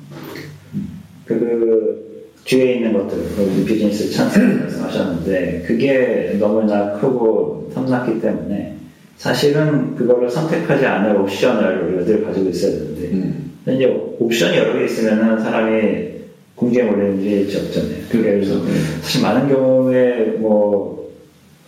그 1.25 2.31
뒤에 2.45 2.75
있는 2.75 2.93
것들, 2.93 3.19
그 3.35 3.64
비즈니스 3.67 4.09
찬스 4.12 4.39
말씀하셨는데 4.62 5.64
그게 5.67 6.37
너무나 6.39 6.93
크고 6.93 7.73
탐났기 7.75 8.21
때문에 8.21 8.77
사실은 9.17 9.97
그거를 9.97 10.31
선택하지 10.31 10.87
않을 10.87 11.17
옵션을 11.17 11.89
우리가 11.89 12.05
늘 12.05 12.25
가지고 12.25 12.51
있어야 12.51 12.71
되는데 12.71 13.09
음. 13.14 13.51
이제 13.67 13.87
옵션이 14.21 14.59
여러 14.59 14.79
개 14.79 14.85
있으면은 14.85 15.41
사람이 15.41 16.07
궁지에 16.55 16.85
몰리는 16.85 17.21
일이 17.21 17.57
없잖아요. 17.57 17.97
그래서 18.11 18.61
사실 19.03 19.23
많은 19.23 19.49
경우에 19.49 20.37
뭐 20.39 21.06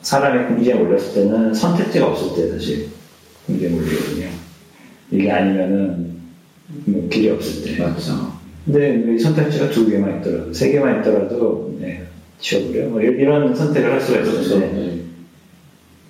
사람이 0.02 0.46
궁지에 0.54 0.74
몰렸을 0.74 1.14
때는 1.14 1.54
선택지가 1.54 2.06
없을 2.08 2.34
때 2.36 2.50
사실 2.52 2.88
궁지에 3.46 3.68
몰리거든요. 3.68 4.28
이게 5.10 5.30
아니면은 5.30 6.18
뭐 6.84 7.08
길이 7.08 7.30
없을 7.30 7.64
때. 7.64 7.82
맞죠. 7.82 8.32
근데 8.64 9.14
이 9.14 9.18
선택지가 9.18 9.70
두 9.70 9.88
개만 9.88 10.18
있더라도 10.20 10.52
세 10.52 10.70
개만 10.70 11.00
있더라도 11.00 11.76
네, 11.80 12.02
지워버려. 12.38 12.88
뭐 12.88 13.00
이런 13.00 13.54
선택을 13.54 13.92
할 13.92 14.00
수가 14.00 14.20
그렇죠. 14.22 14.54
있는데 14.54 14.66
네. 14.72 15.00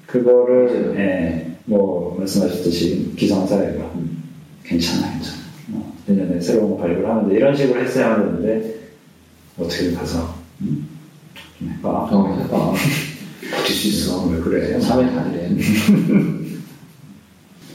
그거를 0.07 0.95
예, 0.99 1.53
뭐 1.67 2.17
말씀하셨듯이 2.19 3.13
기성사회가 3.17 3.85
음. 3.95 4.23
괜찮아 4.65 5.13
괜찮아. 5.13 5.39
뭐 5.69 5.95
내년에 6.07 6.41
새로운 6.41 6.71
거 6.73 6.79
발굴 6.79 7.07
하는데 7.07 7.35
이런 7.35 7.55
식으로 7.55 7.81
했어야 7.81 8.13
하는데 8.15 8.75
어떻게 9.59 9.93
가서 9.93 10.35
음? 10.63 10.89
좀 11.59 11.69
해봐. 11.71 11.89
어, 11.89 12.39
해봐. 12.43 12.75
버틸 13.51 13.75
수 13.75 13.89
있어. 13.89 14.27
왜 14.27 14.41
그래? 14.41 14.81
사회 14.81 15.07
다니래. 15.15 15.51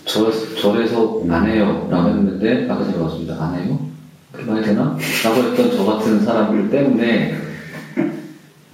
절, 0.06 0.32
절에서 0.62 1.24
안 1.30 1.50
해요. 1.50 1.88
라고 1.90 2.10
했는데, 2.10 2.70
아까 2.70 2.86
제가 2.86 3.04
말씀드렸안 3.04 3.60
해요? 3.60 3.90
그렇게 4.32 4.52
말이 4.52 4.66
되나? 4.66 4.98
라고 5.24 5.44
했던 5.44 5.72
저 5.72 5.86
같은 5.86 6.24
사람들 6.24 6.70
때문에, 6.70 7.38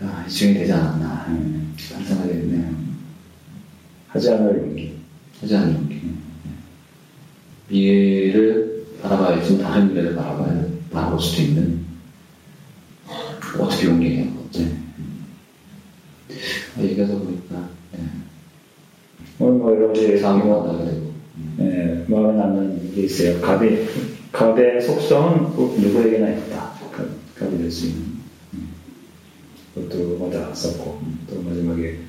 아, 0.01 0.25
이중이 0.27 0.53
되지 0.55 0.71
않았나. 0.73 1.25
음, 1.29 1.75
반성하게 1.93 2.33
됐네요. 2.33 2.75
하지 4.07 4.29
않을 4.31 4.57
용기. 4.57 4.95
하지 5.41 5.55
않는 5.55 5.75
용기. 5.75 6.01
미래를 7.69 8.85
바라봐야지 9.01 9.59
다른 9.61 9.89
미래를 9.89 10.15
바라봐야, 10.15 10.65
바라볼 10.91 11.19
수도 11.19 11.43
있는, 11.43 11.85
어떻게 13.59 13.87
용기해요. 13.87 14.25
네. 14.53 14.77
아, 16.77 16.81
얘기하다 16.81 17.13
보니까, 17.13 17.69
네. 17.91 17.99
오늘 19.39 19.58
뭐 19.75 20.43
뭐, 20.43 20.67
만나게 20.67 20.91
되고. 20.91 21.09
예, 21.59 22.05
마음에 22.07 22.37
남는 22.37 22.93
게 22.95 23.03
있어요. 23.03 23.39
갑이, 23.41 23.85
갑의 24.31 24.81
속성은 24.81 25.51
꼭 25.55 25.79
누구에게나 25.79 26.29
있다. 26.29 26.71
갑, 26.91 27.05
갑이 27.37 27.57
될 27.57 27.71
수 27.71 27.87
있는. 27.87 28.01
음. 28.53 28.69
그것도 29.75 30.17
마다 30.19 30.53
썼고, 30.53 31.01
또 31.29 31.41
마지막에 31.41 31.99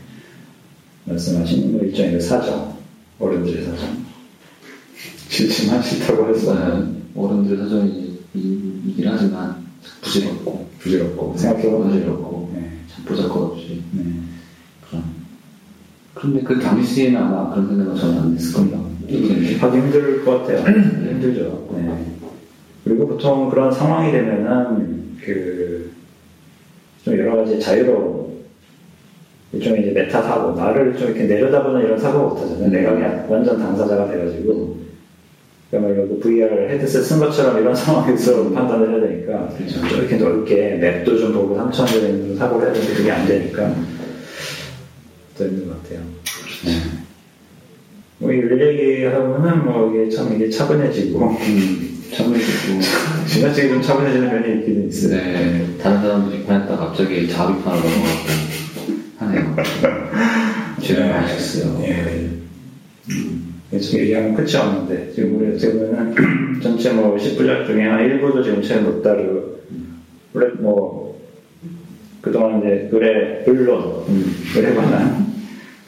말씀하신 1.05 1.73
뭐 1.73 1.83
일종의 1.83 2.13
그 2.13 2.21
사정, 2.21 2.77
어른들의 3.19 3.65
사정. 3.65 4.11
싫지만 5.29 5.83
싫다고 5.83 6.25
할수 6.25 6.51
없는 6.51 6.93
네, 6.93 7.01
어른들 7.15 7.57
사정이긴 7.57 9.05
하지만 9.07 9.65
부질없고 10.03 10.69
부질없고, 10.79 11.37
생각해보면 11.39 11.91
부질없고 11.91 12.51
네. 12.55 12.73
참 12.89 13.05
보잘것 13.05 13.37
없이 13.37 13.83
네. 13.93 14.03
그런 14.89 15.05
그런데 16.15 16.43
그 16.43 16.59
당시에는 16.59 17.21
아마 17.21 17.51
그런 17.51 17.69
생각은 17.69 17.97
전혀 17.97 18.21
안 18.21 18.35
했을 18.35 18.53
겁니다 18.53 18.91
이게 19.11 19.57
하기 19.57 19.79
힘들 19.79 20.25
것 20.25 20.39
같아요. 20.39 20.59
힘들죠. 20.71 21.69
네. 21.77 22.05
그리고 22.85 23.09
보통 23.09 23.51
그런 23.51 23.73
상황이 23.73 24.13
되면은 24.13 25.17
그, 25.23 25.91
좀 27.05 27.19
여러 27.19 27.37
가지 27.37 27.59
자유로운, 27.59 28.31
일종의 29.53 29.83
이제 29.83 29.91
메타 29.91 30.23
사고, 30.23 30.53
나를 30.53 30.97
좀 30.97 31.09
이렇게 31.09 31.25
내려다보는 31.25 31.83
이런 31.83 31.99
사고가 31.99 32.29
못 32.29 32.41
하잖아요. 32.41 32.69
내가 32.71 32.93
그냥 32.93 33.27
완전 33.29 33.59
당사자가 33.59 34.11
돼가지고, 34.11 34.79
그야말로 35.71 36.09
그 36.09 36.21
VR 36.21 36.69
헤드셋 36.69 37.03
쓴 37.03 37.19
것처럼 37.19 37.61
이런 37.61 37.75
상황에서 37.75 38.51
판단을 38.51 38.91
해야 38.91 39.01
되니까, 39.01 39.49
그렇죠. 39.57 39.81
좀 39.89 39.99
이렇게 39.99 40.17
넓게 40.17 40.75
맵도 40.77 41.19
좀 41.19 41.33
보고 41.33 41.57
3차원적인 41.57 42.39
사고를 42.39 42.67
해야 42.67 42.75
되는데 42.75 42.95
그게 42.95 43.11
안 43.11 43.27
되니까, 43.27 43.75
더 45.41 45.47
힘든 45.47 45.69
것 45.69 45.83
같아요. 45.83 46.01
뭐, 48.19 48.31
일 48.31 48.61
얘기하면은 48.61 49.65
뭐, 49.65 49.91
이게 49.91 50.11
참 50.11 50.35
이게 50.35 50.51
차분해지고, 50.51 51.19
음, 51.19 52.03
참여해주고. 52.13 52.81
지나치게 53.27 53.69
좀 53.71 53.81
차분해지는 53.81 54.29
면이 54.29 54.59
있긴 54.61 54.89
있어요. 54.89 55.17
네, 55.17 55.67
다른 55.81 56.03
사람들 56.03 56.39
비판했다 56.41 56.77
갑자기 56.77 57.27
비판을 57.27 57.63
넘어가고 57.65 57.87
하네요. 59.19 59.57
죄를 60.83 61.09
많이 61.09 61.29
졌어요. 61.29 61.83
예. 61.85 62.29
지금 63.79 64.01
얘기하면 64.01 64.35
끝이 64.35 64.55
없는데, 64.57 65.13
지금 65.15 65.37
우리 65.37 65.55
어떻게 65.55 65.73
보면은, 65.73 66.15
전체 66.61 66.93
뭐, 66.93 67.17
10부작 67.17 67.67
중에 67.67 67.85
한 67.85 68.01
일부도 68.01 68.43
지금 68.43 68.61
채못 68.61 69.03
다루, 69.03 69.57
원래 70.35 70.53
뭐, 70.59 71.00
그동안 72.21 72.59
이제, 72.61 72.89
의뢰, 72.93 73.45
언론, 73.47 74.05
의뢰 74.55 74.75
관한, 74.75 75.27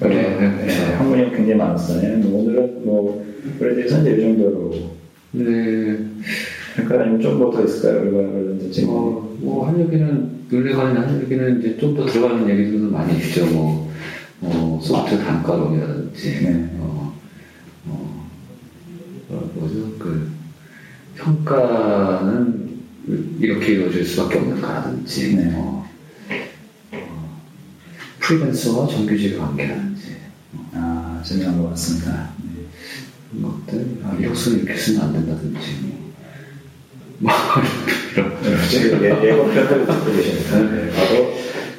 의뢰, 0.00 0.22
네, 0.22 0.56
그렇죠. 0.64 0.82
학문이 0.98 1.30
굉장히 1.30 1.54
많았어요. 1.54 2.18
뭐 2.18 2.42
오늘은 2.42 2.84
뭐, 2.84 3.26
의뢰에 3.60 3.74
대해서 3.76 4.00
이제 4.00 4.16
이 4.16 4.20
정도로, 4.20 4.74
네, 5.32 5.98
그러니까 6.74 7.00
아니면 7.02 7.20
좀뭐더 7.20 7.64
있을까요? 7.64 8.04
의뢰 8.04 8.32
관련된 8.32 8.72
지금. 8.72 8.88
어, 8.90 9.36
뭐, 9.40 9.66
한 9.66 9.78
얘기는, 9.80 10.30
논리관이나 10.50 11.00
한 11.02 11.22
얘기는 11.22 11.58
이제 11.60 11.76
좀 11.78 11.94
더 11.96 12.06
들어가는 12.06 12.48
얘기들은 12.48 12.90
많이 12.92 13.14
있죠. 13.18 13.46
뭐, 13.46 13.90
어, 14.40 14.80
소프트 14.82 15.18
단가론이라든지, 15.18 16.44
네. 16.44 16.70
어, 16.78 17.14
어, 17.88 18.28
어, 19.30 19.50
뭐죠? 19.54 19.92
그, 19.98 20.30
평가는 21.16 22.72
이렇게 23.40 23.72
이루어질 23.72 24.04
수밖에 24.04 24.38
없는가라든지, 24.38 25.36
네. 25.36 25.52
어, 25.54 25.58
어, 25.58 25.81
프리랜서와 28.22 28.86
정규직 28.88 29.36
관계라든지, 29.38 30.16
아, 30.74 31.20
재미난 31.24 31.60
것 31.60 31.70
같습니다. 31.70 32.30
네. 32.44 32.62
그런 33.30 33.52
것들, 33.66 33.98
아, 34.04 34.16
이력서를 34.18 34.58
이렇게 34.60 34.76
쓰면 34.78 35.02
안 35.02 35.12
된다든지, 35.12 35.58
뭐, 37.18 37.32
이런, 38.14 38.32
지금 38.70 39.02
예- 39.04 39.28
예고편을 39.28 39.86
듣고 39.86 40.12
계십니다. 40.12 40.60
네, 40.60 40.90
바로 40.90 41.32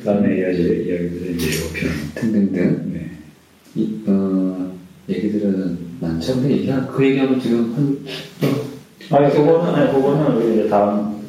다음에 0.04 0.38
이어질 0.38 0.88
이야기들의 0.88 1.40
예고편. 1.40 1.92
등등등. 2.16 2.92
네. 2.94 3.12
이, 3.76 4.04
어, 4.08 4.74
얘기들은 5.10 5.78
많죠. 6.02 6.36
근데 6.36 6.52
얘기하, 6.58 6.86
그 6.88 7.06
얘기하면 7.06 7.40
지금 7.40 7.74
한, 7.74 9.18
아니, 9.18 9.34
그거는, 9.34 9.74
아니, 9.76 9.94
그거는 9.94 10.36
우리 10.38 10.54
이제 10.60 10.70
다음, 10.70 11.22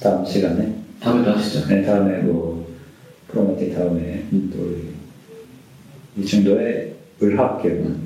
다음 0.00 0.24
시간에, 0.24 0.76
다음에도 1.00 1.32
하시죠. 1.32 1.66
네, 1.68 1.84
다음에 1.84 2.18
뭐, 2.22 2.63
프로마틱 3.34 3.74
다음에 3.74 4.24
또 4.30 4.62
우리 4.62 4.94
이 6.16 6.24
정도의 6.24 6.94
의학 7.20 7.60
개론을 7.60 7.96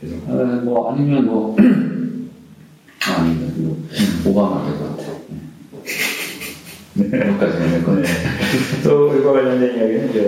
계속. 0.00 0.28
아, 0.28 0.32
뭐, 0.64 0.92
아니면 0.92 1.26
뭐, 1.26 1.56
아, 3.08 3.22
아니다. 3.22 3.52
뭐, 3.56 3.76
오바마 4.26 4.66
될것 4.66 4.96
같아. 4.96 5.12
네. 6.94 7.04
여기까지 7.04 7.58
될것 7.58 7.96
네. 7.96 8.02
같아. 8.02 8.82
또 8.84 9.16
이거 9.18 9.32
관련된 9.32 9.76
이야기는 9.76 10.10
이제 10.10 10.20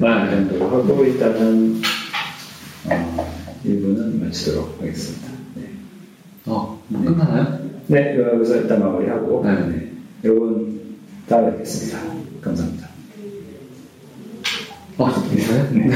뭐, 0.00 0.08
네. 0.08 0.26
이 0.26 0.30
정도로 0.30 0.68
하고, 0.70 1.04
일단은, 1.04 1.82
어, 2.86 3.34
1부는 3.66 4.24
마치도록 4.24 4.78
하겠습니다. 4.80 5.28
네. 5.56 5.62
어, 6.46 6.82
뭐 6.88 7.04
끝나나요? 7.04 7.58
네, 7.88 8.18
여기서 8.18 8.56
일단 8.56 8.80
마무리하고, 8.80 9.44
네. 9.44 9.68
네. 9.68 9.92
여러분, 10.24 10.80
다음에 11.28 11.52
뵙겠습니다. 11.52 11.98
감사합니다. 12.40 12.77
어, 14.98 15.08
인사해? 15.32 15.68
네. 15.70 15.90